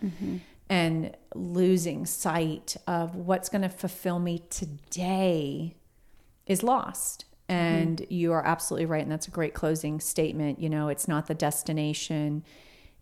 and 0.69 1.15
losing 1.33 2.05
sight 2.05 2.75
of 2.87 3.15
what's 3.15 3.49
going 3.49 3.61
to 3.61 3.69
fulfill 3.69 4.19
me 4.19 4.43
today 4.49 5.75
is 6.47 6.63
lost. 6.63 7.25
And 7.47 8.03
you 8.09 8.33
are 8.33 8.45
absolutely 8.45 8.87
right. 8.87 9.03
And 9.03 9.11
that's 9.11 9.27
a 9.27 9.31
great 9.31 9.53
closing 9.53 9.99
statement. 9.99 10.59
You 10.59 10.69
know, 10.69 10.87
it's 10.87 11.07
not 11.07 11.27
the 11.27 11.35
destination, 11.35 12.43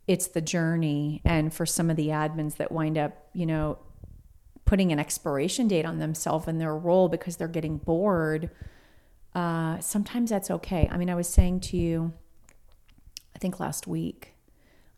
it's 0.05 0.27
the 0.27 0.41
journey. 0.41 1.21
And 1.23 1.53
for 1.53 1.65
some 1.65 1.89
of 1.89 1.95
the 1.95 2.09
admins 2.09 2.57
that 2.57 2.71
wind 2.71 2.97
up, 2.97 3.29
you 3.33 3.45
know, 3.45 3.77
putting 4.65 4.91
an 4.91 4.99
expiration 4.99 5.67
date 5.67 5.85
on 5.85 5.99
themselves 5.99 6.47
and 6.47 6.59
their 6.59 6.75
role 6.75 7.07
because 7.07 7.37
they're 7.37 7.47
getting 7.47 7.77
bored, 7.77 8.49
uh, 9.33 9.79
sometimes 9.79 10.29
that's 10.29 10.51
okay. 10.51 10.89
I 10.91 10.97
mean, 10.97 11.09
I 11.09 11.15
was 11.15 11.27
saying 11.27 11.61
to 11.61 11.77
you, 11.77 12.13
I 13.35 13.39
think 13.39 13.59
last 13.59 13.87
week, 13.87 14.32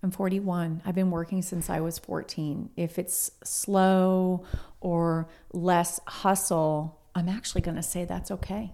I'm 0.06 0.12
41. 0.12 0.84
I've 0.86 0.94
been 0.94 1.10
working 1.10 1.42
since 1.42 1.68
I 1.68 1.80
was 1.80 1.98
14. 1.98 2.70
If 2.76 3.00
it's 3.00 3.32
slow 3.44 4.46
or 4.80 5.28
less 5.52 6.00
hustle, 6.06 7.02
I'm 7.16 7.28
actually 7.28 7.62
going 7.62 7.78
to 7.78 7.82
say 7.82 8.06
that's 8.06 8.30
okay. 8.30 8.72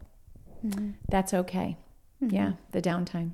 Mm-hmm. 0.65 0.89
That's 1.07 1.33
okay. 1.33 1.77
Mm-hmm. 2.21 2.35
Yeah, 2.35 2.51
the 2.73 2.81
downtime. 2.81 3.31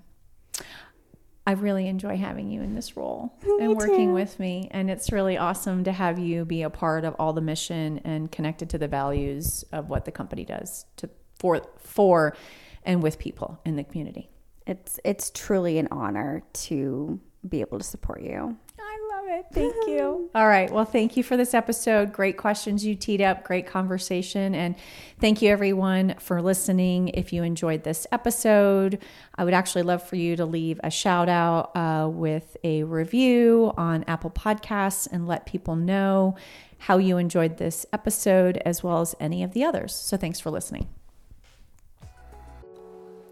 I 1.47 1.53
really 1.53 1.87
enjoy 1.87 2.17
having 2.17 2.51
you 2.51 2.61
in 2.61 2.75
this 2.75 2.95
role 2.95 3.33
and 3.59 3.75
working 3.75 4.09
too. 4.09 4.13
with 4.13 4.39
me. 4.39 4.67
And 4.69 4.91
it's 4.91 5.11
really 5.11 5.35
awesome 5.35 5.83
to 5.85 5.91
have 5.91 6.19
you 6.19 6.45
be 6.45 6.61
a 6.61 6.69
part 6.69 7.03
of 7.03 7.15
all 7.17 7.33
the 7.33 7.41
mission 7.41 7.99
and 8.03 8.31
connected 8.31 8.69
to 8.69 8.77
the 8.77 8.87
values 8.87 9.65
of 9.71 9.89
what 9.89 10.05
the 10.05 10.11
company 10.11 10.45
does 10.45 10.85
to 10.97 11.09
for 11.39 11.63
for 11.79 12.37
and 12.83 13.01
with 13.01 13.17
people 13.17 13.59
in 13.65 13.75
the 13.75 13.83
community. 13.83 14.29
It's 14.67 14.99
it's 15.03 15.31
truly 15.33 15.79
an 15.79 15.87
honor 15.89 16.43
to 16.53 17.19
be 17.47 17.61
able 17.61 17.77
to 17.77 17.83
support 17.83 18.21
you. 18.21 18.57
I 18.79 19.15
love 19.15 19.25
it. 19.27 19.45
Thank 19.53 19.75
you. 19.87 20.29
All 20.35 20.47
right. 20.47 20.71
Well, 20.71 20.85
thank 20.85 21.17
you 21.17 21.23
for 21.23 21.37
this 21.37 21.53
episode. 21.53 22.13
Great 22.13 22.37
questions 22.37 22.85
you 22.85 22.95
teed 22.95 23.21
up, 23.21 23.43
great 23.43 23.67
conversation. 23.67 24.55
And 24.55 24.75
thank 25.19 25.41
you, 25.41 25.49
everyone, 25.49 26.15
for 26.19 26.41
listening. 26.41 27.09
If 27.09 27.33
you 27.33 27.43
enjoyed 27.43 27.83
this 27.83 28.07
episode, 28.11 28.99
I 29.35 29.43
would 29.43 29.53
actually 29.53 29.83
love 29.83 30.03
for 30.03 30.15
you 30.15 30.35
to 30.35 30.45
leave 30.45 30.79
a 30.83 30.91
shout 30.91 31.29
out 31.29 31.75
uh, 31.75 32.07
with 32.09 32.57
a 32.63 32.83
review 32.83 33.73
on 33.77 34.03
Apple 34.07 34.31
Podcasts 34.31 35.07
and 35.11 35.27
let 35.27 35.45
people 35.45 35.75
know 35.75 36.35
how 36.79 36.97
you 36.97 37.17
enjoyed 37.17 37.57
this 37.57 37.85
episode 37.91 38.57
as 38.65 38.83
well 38.83 39.01
as 39.01 39.15
any 39.19 39.43
of 39.43 39.53
the 39.53 39.63
others. 39.63 39.93
So 39.95 40.17
thanks 40.17 40.39
for 40.39 40.51
listening. 40.51 40.87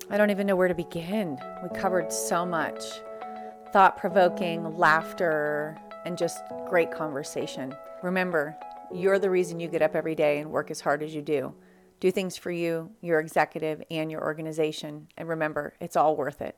I 0.09 0.17
don't 0.17 0.29
even 0.29 0.45
know 0.45 0.55
where 0.55 0.67
to 0.67 0.75
begin. 0.75 1.39
We 1.63 1.69
covered 1.77 2.13
so 2.13 2.45
much 2.45 2.83
thought 3.71 3.97
provoking, 3.97 4.77
laughter, 4.77 5.77
and 6.05 6.17
just 6.17 6.43
great 6.69 6.91
conversation. 6.91 7.75
Remember, 8.03 8.55
you're 8.93 9.19
the 9.19 9.29
reason 9.29 9.59
you 9.59 9.67
get 9.67 9.81
up 9.81 9.95
every 9.95 10.15
day 10.15 10.39
and 10.39 10.51
work 10.51 10.71
as 10.71 10.81
hard 10.81 11.03
as 11.03 11.13
you 11.13 11.21
do. 11.21 11.53
Do 11.99 12.11
things 12.11 12.37
for 12.37 12.51
you, 12.51 12.91
your 13.01 13.19
executive, 13.19 13.81
and 13.89 14.11
your 14.11 14.21
organization. 14.21 15.07
And 15.17 15.27
remember, 15.29 15.73
it's 15.79 15.95
all 15.95 16.15
worth 16.15 16.41
it. 16.41 16.57